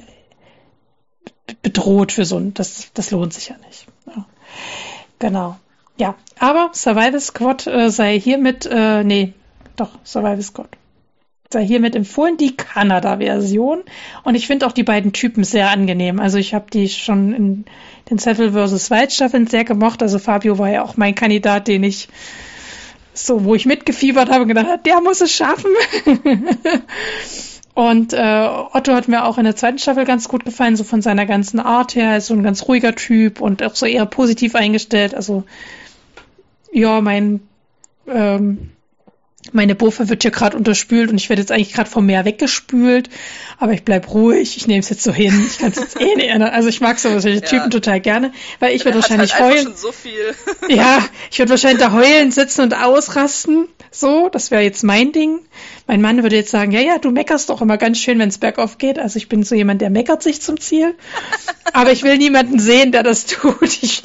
[1.61, 3.88] bedroht für so ein, das, das lohnt sich ja nicht.
[4.07, 4.26] Ja.
[5.19, 5.57] Genau.
[5.97, 9.34] Ja, aber Survival Squad äh, sei hiermit, äh, nee,
[9.76, 10.69] doch, Survival Squad
[11.51, 13.84] sei hiermit empfohlen, die Kanada-Version.
[14.23, 16.19] Und ich finde auch die beiden Typen sehr angenehm.
[16.19, 17.65] Also ich habe die schon in
[18.09, 18.89] den Seville vs.
[18.89, 20.01] Wild Staffeln sehr gemocht.
[20.01, 22.07] Also Fabio war ja auch mein Kandidat, den ich
[23.14, 25.72] so, wo ich mitgefiebert habe und gedacht habe, der muss es schaffen.
[27.74, 31.02] und äh, Otto hat mir auch in der zweiten Staffel ganz gut gefallen, so von
[31.02, 32.12] seiner ganzen Art her.
[32.12, 35.14] Er ist so ein ganz ruhiger Typ und auch so eher positiv eingestellt.
[35.14, 35.44] Also
[36.72, 37.42] ja, mein
[38.08, 38.72] ähm,
[39.51, 43.09] meine Buffer wird hier gerade unterspült und ich werde jetzt eigentlich gerade vom Meer weggespült,
[43.57, 46.15] aber ich bleib ruhig, ich nehme es jetzt so hin, ich kann es jetzt eh
[46.15, 46.51] nicht ändern.
[46.51, 47.39] Also ich mag solche ja.
[47.41, 49.73] Typen total gerne, weil ich würde wahrscheinlich halt heulen.
[49.76, 49.91] So
[50.69, 53.68] ja, ich würde wahrscheinlich da heulen, sitzen und ausrasten.
[53.89, 55.39] So, das wäre jetzt mein Ding.
[55.91, 58.38] Mein Mann würde jetzt sagen, ja, ja, du meckerst doch immer ganz schön, wenn es
[58.38, 58.97] bergauf geht.
[58.97, 60.95] Also ich bin so jemand, der meckert sich zum Ziel.
[61.73, 63.61] Aber ich will niemanden sehen, der das tut.
[63.61, 64.03] Ich, ich,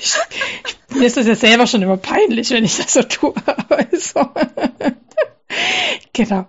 [0.00, 3.34] ich, mir ist das ja selber schon immer peinlich, wenn ich das so tue.
[3.68, 4.30] Also,
[6.12, 6.46] genau.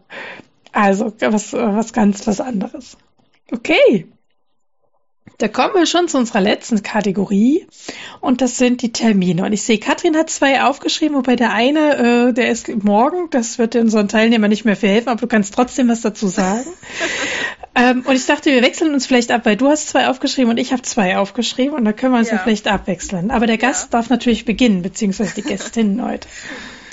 [0.72, 2.96] Also was, was ganz was anderes.
[3.52, 4.06] Okay.
[5.38, 7.68] Da kommen wir schon zu unserer letzten Kategorie
[8.22, 9.44] und das sind die Termine.
[9.44, 13.58] Und ich sehe, Katrin hat zwei aufgeschrieben, wobei der eine, äh, der ist morgen, das
[13.58, 16.68] wird unseren Teilnehmern nicht mehr viel helfen, aber du kannst trotzdem was dazu sagen.
[17.76, 20.58] ähm, und ich dachte, wir wechseln uns vielleicht ab, weil du hast zwei aufgeschrieben und
[20.58, 22.38] ich habe zwei aufgeschrieben und da können wir uns ja.
[22.38, 23.32] vielleicht abwechseln.
[23.32, 23.90] Aber der Gast ja.
[23.98, 26.28] darf natürlich beginnen, beziehungsweise die Gästin heute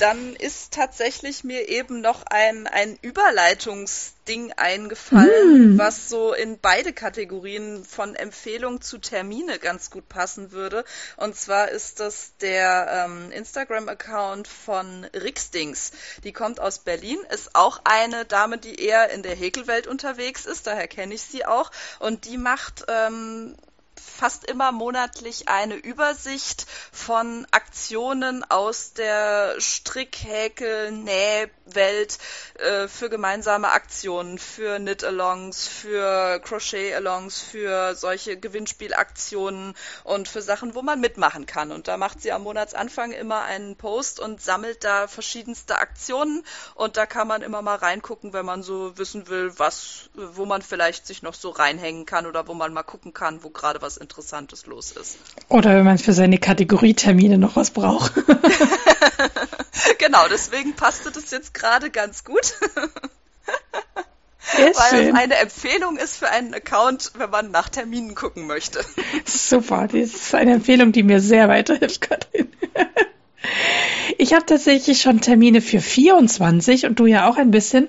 [0.02, 5.78] dann ist tatsächlich mir eben noch ein, ein Überleitungsding eingefallen, mm.
[5.78, 10.84] was so in beide Kategorien von Empfehlung zu Termine ganz gut passen würde.
[11.16, 15.92] Und zwar ist das der ähm, Instagram-Account von Rixdings.
[16.24, 20.66] Die kommt aus Berlin, ist auch eine Dame, die eher in der Häkelwelt unterwegs ist,
[20.66, 21.70] daher kenne ich sie auch.
[22.00, 23.54] Und die macht ähm,
[24.00, 32.18] fast immer monatlich eine Übersicht von Aktionen aus der Strick, Häkel, Nähwelt
[32.54, 39.74] äh, für gemeinsame Aktionen, für Knit-Alongs, für Crochet-Alongs, für solche Gewinnspielaktionen
[40.04, 41.72] und für Sachen, wo man mitmachen kann.
[41.72, 46.44] Und da macht sie am Monatsanfang immer einen Post und sammelt da verschiedenste Aktionen
[46.74, 50.62] und da kann man immer mal reingucken, wenn man so wissen will, was, wo man
[50.62, 53.96] vielleicht sich noch so reinhängen kann oder wo man mal gucken kann, wo gerade was
[53.96, 55.18] Interessantes los ist.
[55.48, 58.12] Oder wenn man für seine Kategorietermine noch was braucht.
[59.98, 62.54] genau, deswegen passte das jetzt gerade ganz gut.
[64.44, 65.08] Sehr weil schön.
[65.08, 68.84] es eine Empfehlung ist für einen Account, wenn man nach Terminen gucken möchte.
[69.24, 72.48] Super, das ist eine Empfehlung, die mir sehr weiterhilft, Katrin.
[74.18, 77.88] Ich habe tatsächlich schon Termine für 24 und du ja auch ein bisschen.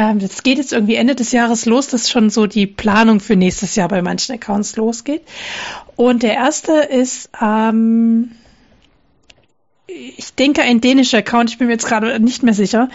[0.00, 3.36] Ähm, das geht jetzt irgendwie Ende des Jahres los, dass schon so die Planung für
[3.36, 5.20] nächstes Jahr bei manchen Accounts losgeht.
[5.94, 8.30] Und der erste ist, ähm,
[9.86, 12.88] ich denke, ein dänischer Account, ich bin mir jetzt gerade nicht mehr sicher.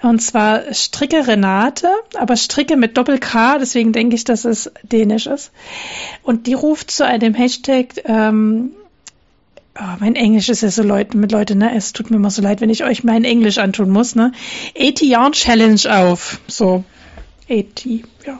[0.00, 5.50] Und zwar Stricke Renate, aber Stricke mit Doppel-K, deswegen denke ich, dass es dänisch ist.
[6.22, 8.76] Und die ruft zu einem Hashtag ähm,
[9.76, 11.74] Oh, mein Englisch ist ja so Leute mit Leute, ne?
[11.74, 14.30] Es tut mir immer so leid, wenn ich euch mein Englisch antun muss, ne?
[14.78, 16.40] 80 Jahren Challenge auf.
[16.46, 16.84] So.
[17.50, 18.38] 80, ja.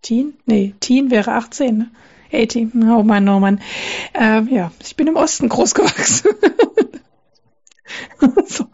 [0.00, 0.34] Teen?
[0.46, 1.90] Nee, Teen wäre 18, ne?
[2.32, 2.68] 80.
[2.74, 3.60] Oh Mann, oh Mann.
[4.14, 6.30] Ähm, ja, ich bin im Osten groß gewachsen.
[8.46, 8.64] so.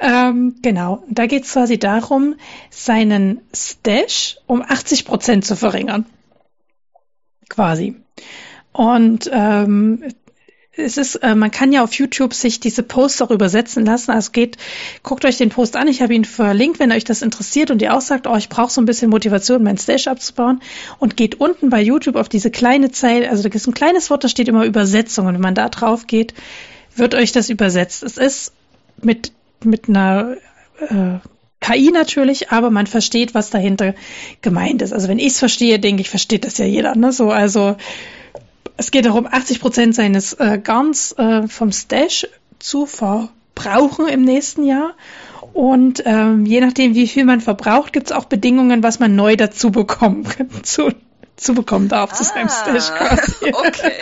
[0.00, 1.04] ähm, genau.
[1.08, 2.34] Da geht es quasi darum,
[2.70, 6.06] seinen Stash um 80 Prozent zu verringern.
[7.48, 7.94] Quasi.
[8.72, 10.02] Und ähm,
[10.76, 14.10] es ist, äh, man kann ja auf YouTube sich diese Posts auch übersetzen lassen.
[14.10, 14.56] Also geht,
[15.02, 15.88] guckt euch den Post an.
[15.88, 18.70] Ich habe ihn verlinkt, wenn euch das interessiert und ihr auch sagt, oh, ich brauche
[18.70, 20.60] so ein bisschen Motivation, mein Stash abzubauen.
[20.98, 24.24] Und geht unten bei YouTube auf diese kleine Zeile, also da ist ein kleines Wort,
[24.24, 25.26] da steht immer Übersetzung.
[25.26, 26.34] Und wenn man da drauf geht,
[26.96, 28.02] wird euch das übersetzt.
[28.02, 28.52] Es ist
[29.00, 29.32] mit,
[29.62, 30.36] mit einer
[30.80, 31.18] äh,
[31.60, 33.94] KI natürlich, aber man versteht, was dahinter
[34.42, 34.92] gemeint ist.
[34.92, 36.94] Also wenn ich es verstehe, denke ich, versteht das ja jeder.
[36.94, 37.12] Ne?
[37.12, 37.76] So, also
[38.76, 42.26] es geht darum, 80 Prozent seines äh, Garns äh, vom Stash
[42.58, 44.94] zu verbrauchen im nächsten Jahr.
[45.52, 49.36] Und ähm, je nachdem, wie viel man verbraucht, gibt es auch Bedingungen, was man neu
[49.36, 50.26] dazu bekommen
[50.62, 50.90] zu,
[51.36, 53.52] zu bekommen darf ah, zu seinem Stash quasi.
[53.52, 53.92] Okay.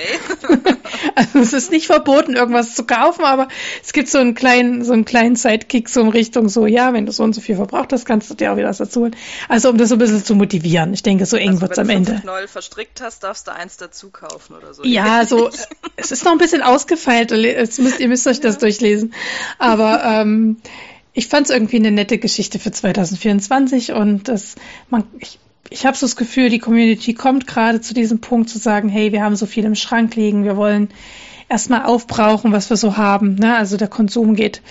[1.15, 3.49] also es ist nicht verboten, irgendwas zu kaufen, aber
[3.83, 7.07] es gibt so einen kleinen, so einen kleinen Sidekick so in Richtung so, ja, wenn
[7.07, 9.17] du so und so viel verbraucht hast, kannst du dir auch wieder was dazu holen.
[9.49, 10.93] Also um das so ein bisschen zu motivieren.
[10.93, 12.13] Ich denke, so eng also, wird's am Ende.
[12.13, 14.85] Wenn du Knoll verstrickt hast, darfst du eins dazu kaufen oder so.
[14.85, 15.51] Ja, so,
[15.97, 17.31] es ist noch ein bisschen ausgefeilt.
[17.31, 18.61] Müsst, ihr müsst euch das ja.
[18.61, 19.15] durchlesen.
[19.59, 20.59] Aber ähm,
[21.15, 24.55] ich fand es irgendwie eine nette Geschichte für 2024 und das,
[24.89, 25.39] man, ich,
[25.70, 29.12] ich habe so das Gefühl, die Community kommt gerade zu diesem Punkt zu sagen, hey,
[29.12, 30.89] wir haben so viel im Schrank liegen, wir wollen
[31.48, 33.36] erstmal aufbrauchen, was wir so haben.
[33.36, 33.56] Ne?
[33.56, 34.62] Also der Konsum geht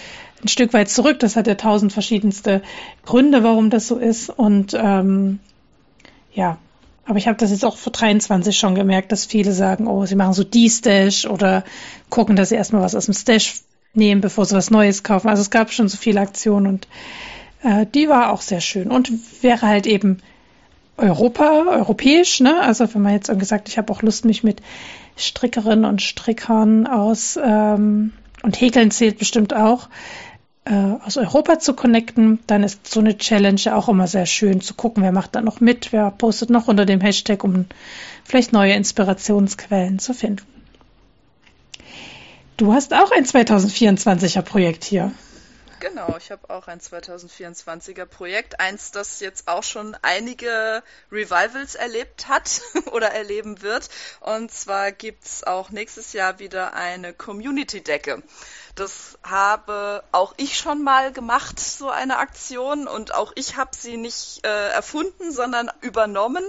[0.43, 1.19] ein Stück weit zurück.
[1.19, 2.61] Das hat ja tausend verschiedenste
[3.05, 4.29] Gründe, warum das so ist.
[4.29, 5.39] Und ähm,
[6.33, 6.57] ja,
[7.05, 10.15] aber ich habe das jetzt auch für 23 schon gemerkt, dass viele sagen, oh, sie
[10.15, 11.63] machen so die Stash oder
[12.09, 13.61] gucken, dass sie erstmal was aus dem Stash
[13.93, 15.29] nehmen, bevor sie was Neues kaufen.
[15.29, 16.87] Also es gab schon so viele Aktionen und
[17.63, 19.11] äh, die war auch sehr schön und
[19.43, 20.19] wäre halt eben
[20.97, 22.61] Europa, europäisch, ne?
[22.61, 24.61] Also wenn man jetzt irgendwie sagt, ich habe auch Lust, mich mit
[25.17, 28.13] Strickerinnen und Strickern aus ähm,
[28.43, 29.89] und Häkeln zählt bestimmt auch,
[30.65, 34.73] äh, aus Europa zu connecten, dann ist so eine Challenge auch immer sehr schön zu
[34.73, 37.65] gucken, wer macht da noch mit, wer postet noch unter dem Hashtag, um
[38.23, 40.45] vielleicht neue Inspirationsquellen zu finden.
[42.57, 45.11] Du hast auch ein 2024er Projekt hier.
[45.81, 52.27] Genau, ich habe auch ein 2024er Projekt, eins, das jetzt auch schon einige Revivals erlebt
[52.27, 53.89] hat oder erleben wird.
[54.19, 58.21] Und zwar gibt's auch nächstes Jahr wieder eine Community-Decke.
[58.75, 62.87] Das habe auch ich schon mal gemacht, so eine Aktion.
[62.87, 66.43] Und auch ich habe sie nicht äh, erfunden, sondern übernommen.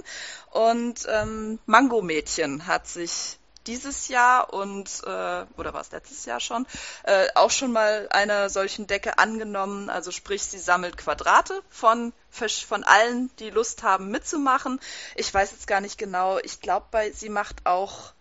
[0.51, 6.41] Und ähm, Mango Mädchen hat sich dieses Jahr und äh, oder war es letztes Jahr
[6.41, 6.67] schon
[7.05, 9.91] äh, auch schon mal einer solchen Decke angenommen.
[9.91, 14.81] Also sprich, sie sammelt Quadrate von von allen, die Lust haben mitzumachen.
[15.17, 16.39] Ich weiß jetzt gar nicht genau.
[16.39, 18.13] Ich glaube, bei sie macht auch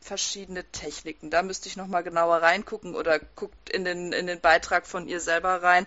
[0.00, 1.30] verschiedene Techniken.
[1.30, 5.08] Da müsste ich noch mal genauer reingucken oder guckt in den in den Beitrag von
[5.08, 5.86] ihr selber rein.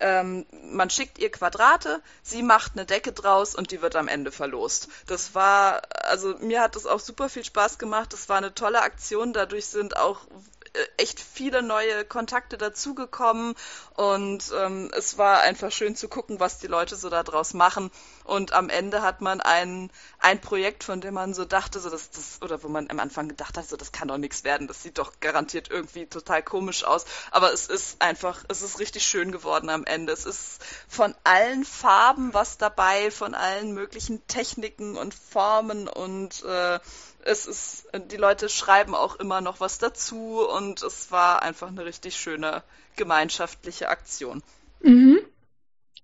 [0.00, 4.32] Ähm, man schickt ihr Quadrate, sie macht eine Decke draus und die wird am Ende
[4.32, 4.88] verlost.
[5.06, 8.12] Das war, also mir hat das auch super viel Spaß gemacht.
[8.12, 9.32] Das war eine tolle Aktion.
[9.32, 10.26] Dadurch sind auch
[10.74, 13.54] äh, echt viele neue Kontakte dazugekommen
[13.94, 17.90] und ähm, es war einfach schön zu gucken, was die Leute so daraus machen.
[18.24, 22.10] Und am Ende hat man ein, ein Projekt, von dem man so dachte, so dass
[22.10, 24.82] das, oder wo man am Anfang gedacht hat, so das kann doch nichts werden, das
[24.82, 27.04] sieht doch garantiert irgendwie total komisch aus.
[27.30, 30.12] Aber es ist einfach, es ist richtig schön geworden am Ende.
[30.12, 36.80] Es ist von allen Farben was dabei, von allen möglichen Techniken und Formen und äh,
[37.24, 41.84] es ist, die Leute schreiben auch immer noch was dazu und es war einfach eine
[41.84, 42.62] richtig schöne
[42.96, 44.42] gemeinschaftliche Aktion.
[44.80, 45.20] Mhm.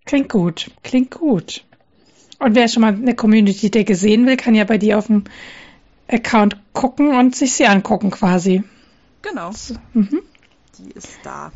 [0.06, 1.64] Klingt gut, klingt gut.
[2.40, 5.24] Und wer schon mal eine Community-Decke sehen will, kann ja bei dir auf dem
[6.08, 8.64] Account gucken und sich sie angucken quasi.
[9.22, 9.52] Genau.
[9.52, 10.22] So, mhm.
[10.78, 11.52] Die ist da.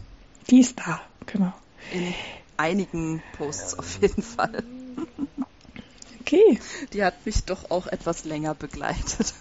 [0.50, 1.52] Die ist da, genau.
[1.92, 2.14] In
[2.58, 4.62] einigen Posts auf jeden Fall.
[6.20, 6.60] Okay.
[6.92, 9.34] Die hat mich doch auch etwas länger begleitet.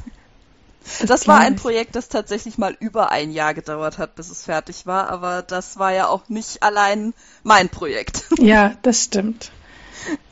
[1.06, 4.86] Das war ein Projekt, das tatsächlich mal über ein Jahr gedauert hat, bis es fertig
[4.86, 7.14] war, aber das war ja auch nicht allein
[7.44, 8.24] mein Projekt.
[8.38, 9.52] Ja, das stimmt.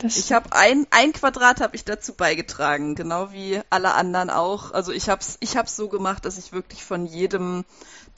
[0.02, 4.72] Ich habe ein, ein Quadrat habe ich dazu beigetragen, genau wie alle anderen auch.
[4.72, 7.64] Also ich habe es ich hab's so gemacht, dass ich wirklich von jedem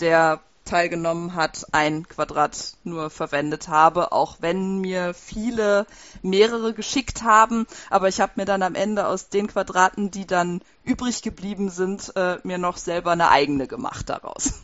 [0.01, 5.87] der teilgenommen hat, ein Quadrat nur verwendet habe, auch wenn mir viele
[6.23, 7.67] mehrere geschickt haben.
[7.91, 12.13] Aber ich habe mir dann am Ende aus den Quadraten, die dann übrig geblieben sind,
[12.17, 14.55] äh, mir noch selber eine eigene gemacht daraus.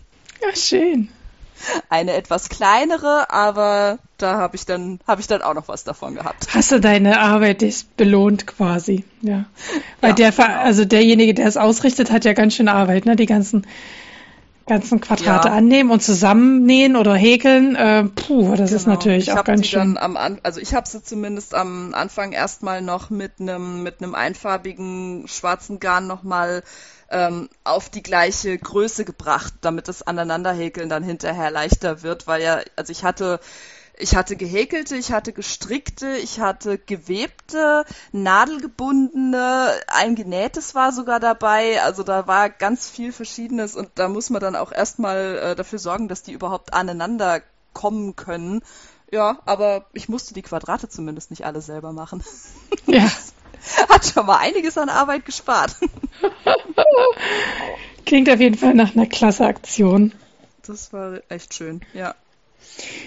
[0.43, 1.11] Ja, schön.
[1.89, 6.15] Eine etwas kleinere, aber da habe ich dann habe ich dann auch noch was davon
[6.15, 6.49] gehabt.
[6.55, 9.45] Hast du deine Arbeit ist belohnt quasi, ja.
[10.01, 10.61] Weil ja, der genau.
[10.61, 13.16] also derjenige, der es ausrichtet, hat ja ganz schön Arbeit, ne?
[13.16, 13.66] Die ganzen
[14.70, 15.55] ganzen Quadrate ja.
[15.55, 18.77] annehmen und zusammennähen oder häkeln, äh, puh, das genau.
[18.77, 19.99] ist natürlich ich auch ganz schön.
[19.99, 25.24] Am also ich habe sie zumindest am Anfang erstmal noch mit einem mit einem einfarbigen
[25.27, 26.62] schwarzen Garn nochmal
[27.11, 32.61] ähm, auf die gleiche Größe gebracht, damit das Aneinanderhäkeln dann hinterher leichter wird, weil ja,
[32.77, 33.41] also ich hatte
[34.01, 41.82] ich hatte gehäkelte, ich hatte gestrickte, ich hatte gewebte, nadelgebundene, ein genähtes war sogar dabei.
[41.82, 45.78] Also da war ganz viel Verschiedenes und da muss man dann auch erstmal äh, dafür
[45.78, 47.43] sorgen, dass die überhaupt aneinander
[47.73, 48.62] kommen können.
[49.12, 52.24] Ja, aber ich musste die Quadrate zumindest nicht alle selber machen.
[52.87, 53.09] Ja.
[53.89, 55.77] Hat schon mal einiges an Arbeit gespart.
[58.07, 60.12] Klingt auf jeden Fall nach einer klasse Aktion.
[60.66, 62.15] Das war echt schön, ja.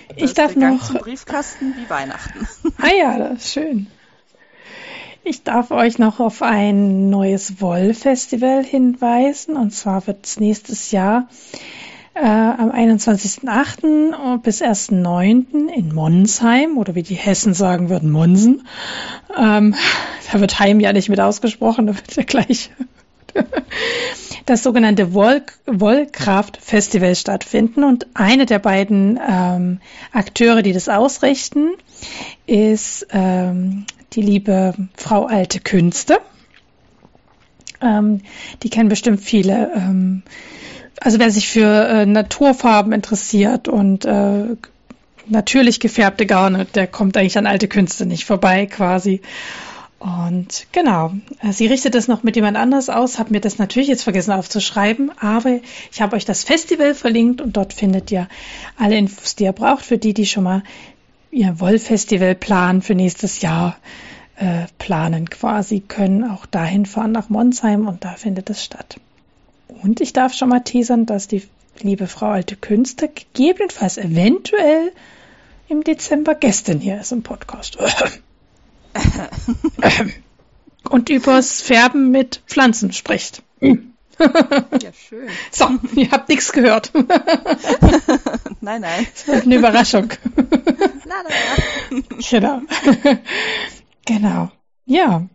[0.09, 0.79] Da ich darf der noch.
[0.79, 2.47] Gang zum Briefkasten wie Weihnachten.
[2.77, 3.87] Ah ja, das ist schön.
[5.25, 9.55] Ich darf euch noch auf ein neues Woll-Festival hinweisen.
[9.55, 11.29] Und zwar wird es nächstes Jahr
[12.15, 14.39] äh, am 21.08.
[14.39, 15.67] bis 1.09.
[15.67, 18.67] in Monsheim oder wie die Hessen sagen würden, Monsen.
[19.37, 19.75] Ähm,
[20.31, 22.71] da wird Heim ja nicht mit ausgesprochen, da wird ja gleich
[24.45, 29.79] das sogenannte Wollkraft Festival stattfinden und eine der beiden ähm,
[30.11, 31.71] Akteure, die das ausrichten,
[32.45, 36.19] ist ähm, die liebe Frau Alte Künste.
[37.81, 38.21] Ähm,
[38.61, 39.71] die kennen bestimmt viele.
[40.99, 44.55] Also wer sich für äh, Naturfarben interessiert und äh,
[45.27, 49.21] natürlich gefärbte Garne, der kommt eigentlich an alte Künste nicht vorbei quasi.
[49.99, 53.87] Und genau, äh, sie richtet das noch mit jemand anders aus, habe mir das natürlich
[53.87, 55.61] jetzt vergessen aufzuschreiben, aber
[55.91, 58.27] ich habe euch das Festival verlinkt und dort findet ihr
[58.77, 60.63] alle Infos, die ihr braucht, für die, die schon mal
[61.31, 63.77] ihr Wollfestival planen für nächstes Jahr
[64.35, 68.97] äh, planen quasi, können auch dahin fahren nach Monsheim und da findet es statt.
[69.81, 71.43] Und ich darf schon mal teasern, dass die
[71.79, 74.91] liebe Frau Alte Künste gegebenenfalls eventuell
[75.67, 77.77] im Dezember Gästin hier ist im Podcast.
[80.89, 83.41] Und übers Färben mit Pflanzen spricht.
[84.19, 85.29] Ja, schön.
[85.51, 86.91] So, ihr habt nichts gehört.
[88.61, 89.07] nein, nein.
[89.13, 90.09] Das wird eine Überraschung.
[91.05, 91.29] Na, na,
[91.89, 92.01] na.
[92.29, 92.61] Genau.
[94.05, 94.51] Genau.
[94.85, 95.27] Ja.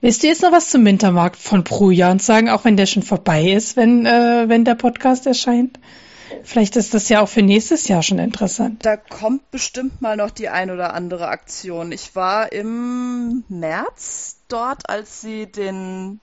[0.00, 3.50] Willst du jetzt noch was zum Wintermarkt von Brujan sagen, auch wenn der schon vorbei
[3.50, 5.78] ist, wenn, äh, wenn der Podcast erscheint?
[6.44, 8.84] Vielleicht ist das ja auch für nächstes Jahr schon interessant.
[8.84, 11.92] Da kommt bestimmt mal noch die ein oder andere Aktion.
[11.92, 16.20] Ich war im März dort, als sie den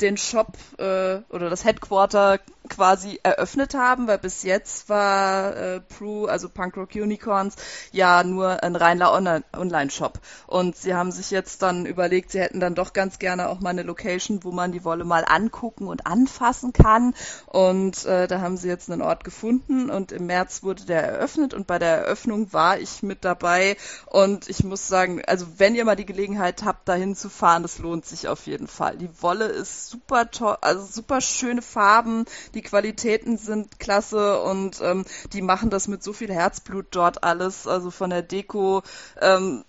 [0.00, 2.40] den Shop äh, oder das Headquarter
[2.70, 7.56] quasi eröffnet haben, weil bis jetzt war äh, Prue, also Punkrock Unicorns,
[7.92, 10.18] ja nur ein reiner Online-Shop.
[10.46, 13.70] Und sie haben sich jetzt dann überlegt, sie hätten dann doch ganz gerne auch mal
[13.70, 17.14] eine Location, wo man die Wolle mal angucken und anfassen kann.
[17.46, 21.54] Und äh, da haben sie jetzt einen Ort gefunden und im März wurde der eröffnet
[21.54, 23.76] und bei der Eröffnung war ich mit dabei
[24.06, 27.78] und ich muss sagen, also wenn ihr mal die Gelegenheit habt, dahin zu fahren, das
[27.78, 28.96] lohnt sich auf jeden Fall.
[28.96, 32.24] Die Wolle ist super toll, also super schöne Farben,
[32.54, 37.66] die Qualitäten sind klasse und ähm, die machen das mit so viel Herzblut dort alles,
[37.66, 38.82] also von der Deko,
[39.20, 39.64] ähm,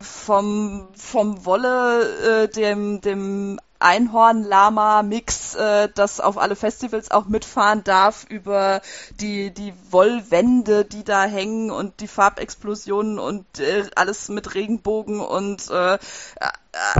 [0.00, 8.24] vom, vom Wolle, äh, dem, dem Einhorn-Lama-Mix, äh, das auf alle Festivals auch mitfahren darf,
[8.28, 8.80] über
[9.20, 15.68] die, die Wollwände, die da hängen und die Farbexplosionen und äh, alles mit Regenbogen und
[15.70, 15.98] äh, äh,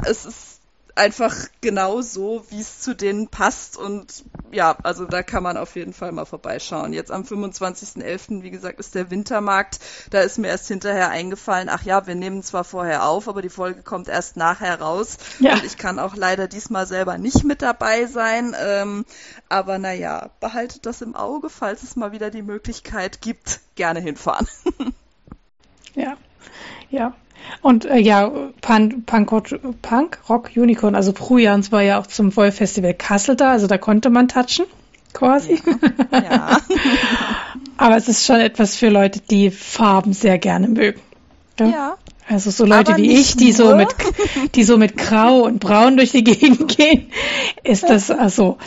[0.05, 0.56] es ist
[0.97, 3.77] einfach genau so, wie es zu denen passt.
[3.77, 6.93] Und ja, also da kann man auf jeden Fall mal vorbeischauen.
[6.93, 9.79] Jetzt am 25.11., wie gesagt, ist der Wintermarkt.
[10.11, 13.51] Da ist mir erst hinterher eingefallen, ach ja, wir nehmen zwar vorher auf, aber die
[13.51, 15.19] Folge kommt erst nachher raus.
[15.39, 15.55] Ja.
[15.55, 18.57] Und ich kann auch leider diesmal selber nicht mit dabei sein.
[18.59, 19.05] Ähm,
[19.49, 24.49] aber naja, behaltet das im Auge, falls es mal wieder die Möglichkeit gibt, gerne hinfahren.
[25.95, 26.17] ja,
[26.91, 27.15] ja.
[27.63, 32.95] Und äh, ja, Punk, Punk, Punk Rock Unicorn, also Prujans war ja auch zum Vollfestival
[32.95, 34.67] Kassel da, also da konnte man touchen,
[35.13, 35.61] quasi.
[36.13, 36.23] Ja.
[36.23, 36.61] ja.
[37.79, 41.01] Aber es ist schon etwas für Leute, die Farben sehr gerne mögen.
[41.59, 41.67] Ja.
[41.67, 41.97] ja.
[42.29, 43.55] Also so Leute Aber wie ich, die nur.
[43.55, 43.89] so mit,
[44.55, 47.11] die so mit Grau und Braun durch die Gegend gehen,
[47.63, 48.59] ist das also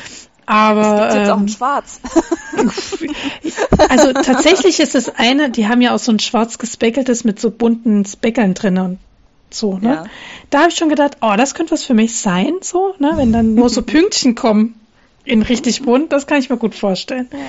[0.49, 2.01] aber es gibt jetzt auch ein ähm, Schwarz.
[4.33, 8.05] Tatsächlich ist es eine, die haben ja auch so ein schwarz gespeckeltes mit so bunten
[8.05, 8.99] Speckeln drin und
[9.51, 9.89] so, ne?
[9.89, 10.03] Ja.
[10.49, 13.13] Da habe ich schon gedacht, oh, das könnte was für mich sein, so, ne?
[13.15, 14.79] Wenn dann nur so Pünktchen kommen
[15.25, 17.27] in richtig bunt, das kann ich mir gut vorstellen.
[17.31, 17.39] Ja.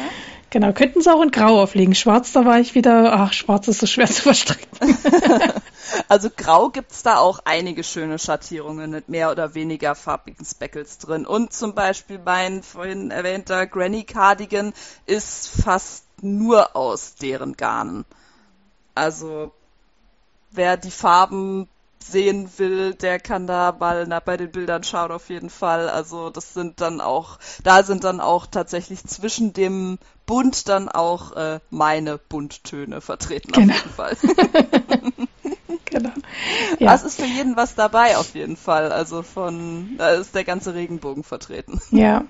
[0.50, 1.94] Genau, könnten sie auch in Grau auflegen.
[1.94, 4.66] Schwarz, da war ich wieder, ach, schwarz ist so schwer zu verstricken.
[6.08, 11.24] also Grau gibt's da auch einige schöne Schattierungen mit mehr oder weniger farbigen Speckles drin.
[11.24, 14.72] Und zum Beispiel mein vorhin erwähnter Granny Cardigan
[15.06, 18.04] ist fast nur aus deren Garnen.
[18.94, 19.52] Also
[20.50, 21.68] wer die Farben
[22.02, 25.88] sehen will, der kann da mal na, bei den Bildern schauen auf jeden Fall.
[25.88, 31.32] Also das sind dann auch, da sind dann auch tatsächlich zwischen dem Bunt dann auch
[31.32, 33.74] äh, meine Bunttöne vertreten genau.
[33.74, 34.16] auf jeden Fall.
[35.84, 36.10] genau.
[36.78, 36.94] Ja.
[36.94, 38.92] Es ist für jeden was dabei auf jeden Fall.
[38.92, 41.80] Also von, da ist der ganze Regenbogen vertreten.
[41.90, 42.24] Ja.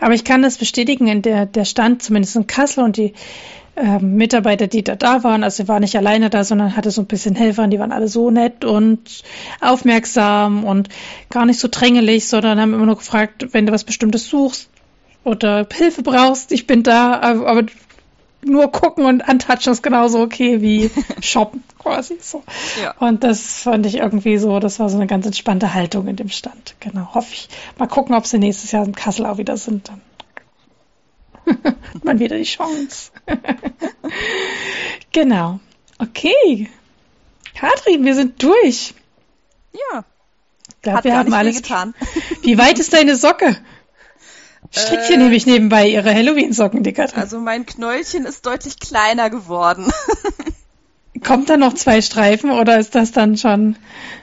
[0.00, 3.14] Aber ich kann das bestätigen, in der, der Stand, zumindest in Kassel und die
[3.74, 7.00] äh, Mitarbeiter, die da da waren, also sie war nicht alleine da, sondern hatte so
[7.02, 9.22] ein bisschen Helfer und die waren alle so nett und
[9.60, 10.88] aufmerksam und
[11.30, 14.68] gar nicht so drängelig, sondern haben immer nur gefragt, wenn du was Bestimmtes suchst
[15.24, 17.64] oder Hilfe brauchst, ich bin da, aber
[18.44, 20.90] nur gucken und antatschen ist genauso okay wie
[21.20, 22.42] shoppen quasi so.
[22.82, 22.94] Ja.
[22.98, 26.28] Und das fand ich irgendwie so, das war so eine ganz entspannte Haltung in dem
[26.28, 26.74] Stand.
[26.80, 27.48] Genau, hoffe ich.
[27.78, 29.88] Mal gucken, ob sie nächstes Jahr in Kassel auch wieder sind.
[29.88, 30.00] Dann
[31.94, 33.10] hat man wieder die Chance.
[35.12, 35.60] genau.
[35.98, 36.70] Okay.
[37.54, 38.94] Katrin, wir sind durch.
[39.72, 40.04] Ja.
[40.68, 41.94] Ich glaube, wir haben alles getan.
[42.42, 43.56] Wie weit ist deine Socke?
[44.72, 47.20] Strickt hier äh, nämlich nebenbei ihre Halloween-Socken, Katrin.
[47.20, 49.92] Also mein Knäulchen ist deutlich kleiner geworden.
[51.22, 53.76] Kommt da noch zwei Streifen oder ist das dann schon?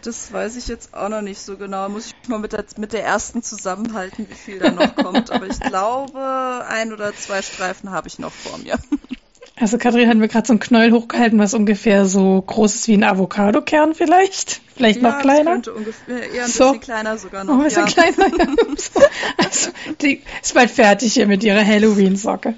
[0.04, 1.88] Das weiß ich jetzt auch noch nicht so genau.
[1.88, 5.32] Muss ich mal mit der, mit der ersten zusammenhalten, wie viel da noch kommt.
[5.32, 8.78] Aber ich glaube, ein oder zwei Streifen habe ich noch vor mir.
[9.60, 12.94] Also Katrin hat mir gerade so ein Knäuel hochgehalten, was ungefähr so groß ist wie
[12.94, 14.62] ein Avocadokern vielleicht.
[14.74, 15.52] Vielleicht ja, noch kleiner.
[15.52, 16.68] könnte ungefähr eher ein so.
[16.68, 17.56] bisschen kleiner sogar noch.
[17.56, 17.92] Ein bisschen ja.
[17.92, 18.48] kleiner, ja.
[19.38, 19.72] Also,
[20.02, 22.56] die ist bald fertig hier mit ihrer Halloween-Socke.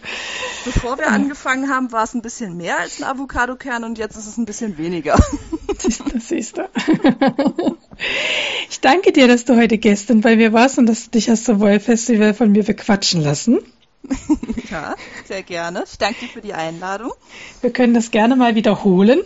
[0.64, 4.28] Bevor wir angefangen haben, war es ein bisschen mehr als ein Avocadokern und jetzt ist
[4.28, 5.18] es ein bisschen weniger.
[5.80, 6.70] Siehst du, siehst du.
[8.70, 11.46] Ich danke dir, dass du heute gestern bei mir warst und dass du dich aus
[11.46, 13.60] dem Woll-Festival von mir bequatschen lassen.
[14.72, 14.96] ja,
[15.26, 15.84] sehr gerne.
[15.90, 17.12] Ich danke dir für die Einladung.
[17.62, 19.22] Wir können das gerne mal wiederholen,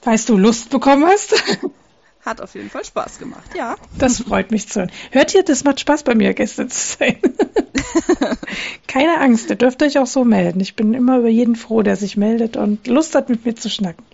[0.00, 1.34] falls du Lust bekommen hast.
[2.24, 3.74] Hat auf jeden Fall Spaß gemacht, ja.
[3.98, 4.92] Das freut mich zu hören.
[5.10, 7.16] Hört ihr, das macht Spaß bei mir Gäste zu sein.
[8.86, 10.60] Keine Angst, ihr dürft euch auch so melden.
[10.60, 13.68] Ich bin immer über jeden froh, der sich meldet und Lust hat, mit mir zu
[13.68, 14.04] schnacken.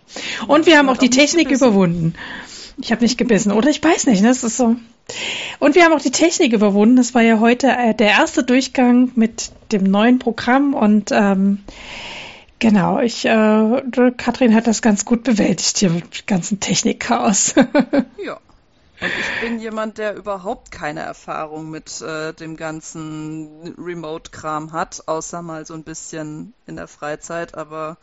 [0.47, 2.15] Und wir haben auch die Technik überwunden.
[2.79, 3.69] Ich habe nicht gebissen, oder?
[3.69, 4.29] Ich weiß nicht, ne?
[4.29, 4.77] Das ist so.
[5.59, 6.97] Und wir haben auch die Technik überwunden.
[6.97, 11.65] Das war ja heute äh, der erste Durchgang mit dem neuen Programm und ähm,
[12.59, 13.83] genau, ich, äh,
[14.17, 17.55] Katrin hat das ganz gut bewältigt hier mit dem ganzen Technikchaos.
[18.25, 18.39] ja.
[19.01, 25.41] Und ich bin jemand, der überhaupt keine Erfahrung mit äh, dem ganzen Remote-Kram hat, außer
[25.41, 27.97] mal so ein bisschen in der Freizeit, aber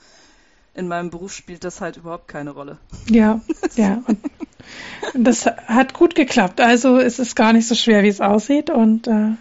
[0.74, 2.78] in meinem Beruf spielt das halt überhaupt keine Rolle.
[3.10, 3.42] Ja,
[3.76, 4.04] ja.
[4.08, 4.20] Und
[5.14, 6.62] das hat gut geklappt.
[6.62, 8.70] Also es ist gar nicht so schwer, wie es aussieht.
[8.70, 9.32] Und äh,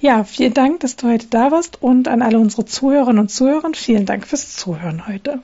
[0.00, 1.82] ja, vielen Dank, dass du heute da warst.
[1.82, 5.40] Und an alle unsere Zuhörerinnen und Zuhörer, vielen Dank fürs Zuhören heute.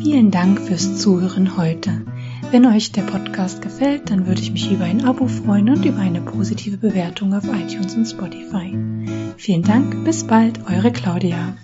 [0.00, 2.02] Vielen Dank fürs Zuhören heute.
[2.50, 5.98] Wenn euch der Podcast gefällt, dann würde ich mich über ein Abo freuen und über
[5.98, 8.74] eine positive Bewertung auf iTunes und Spotify.
[9.36, 11.54] Vielen Dank, bis bald, eure Claudia.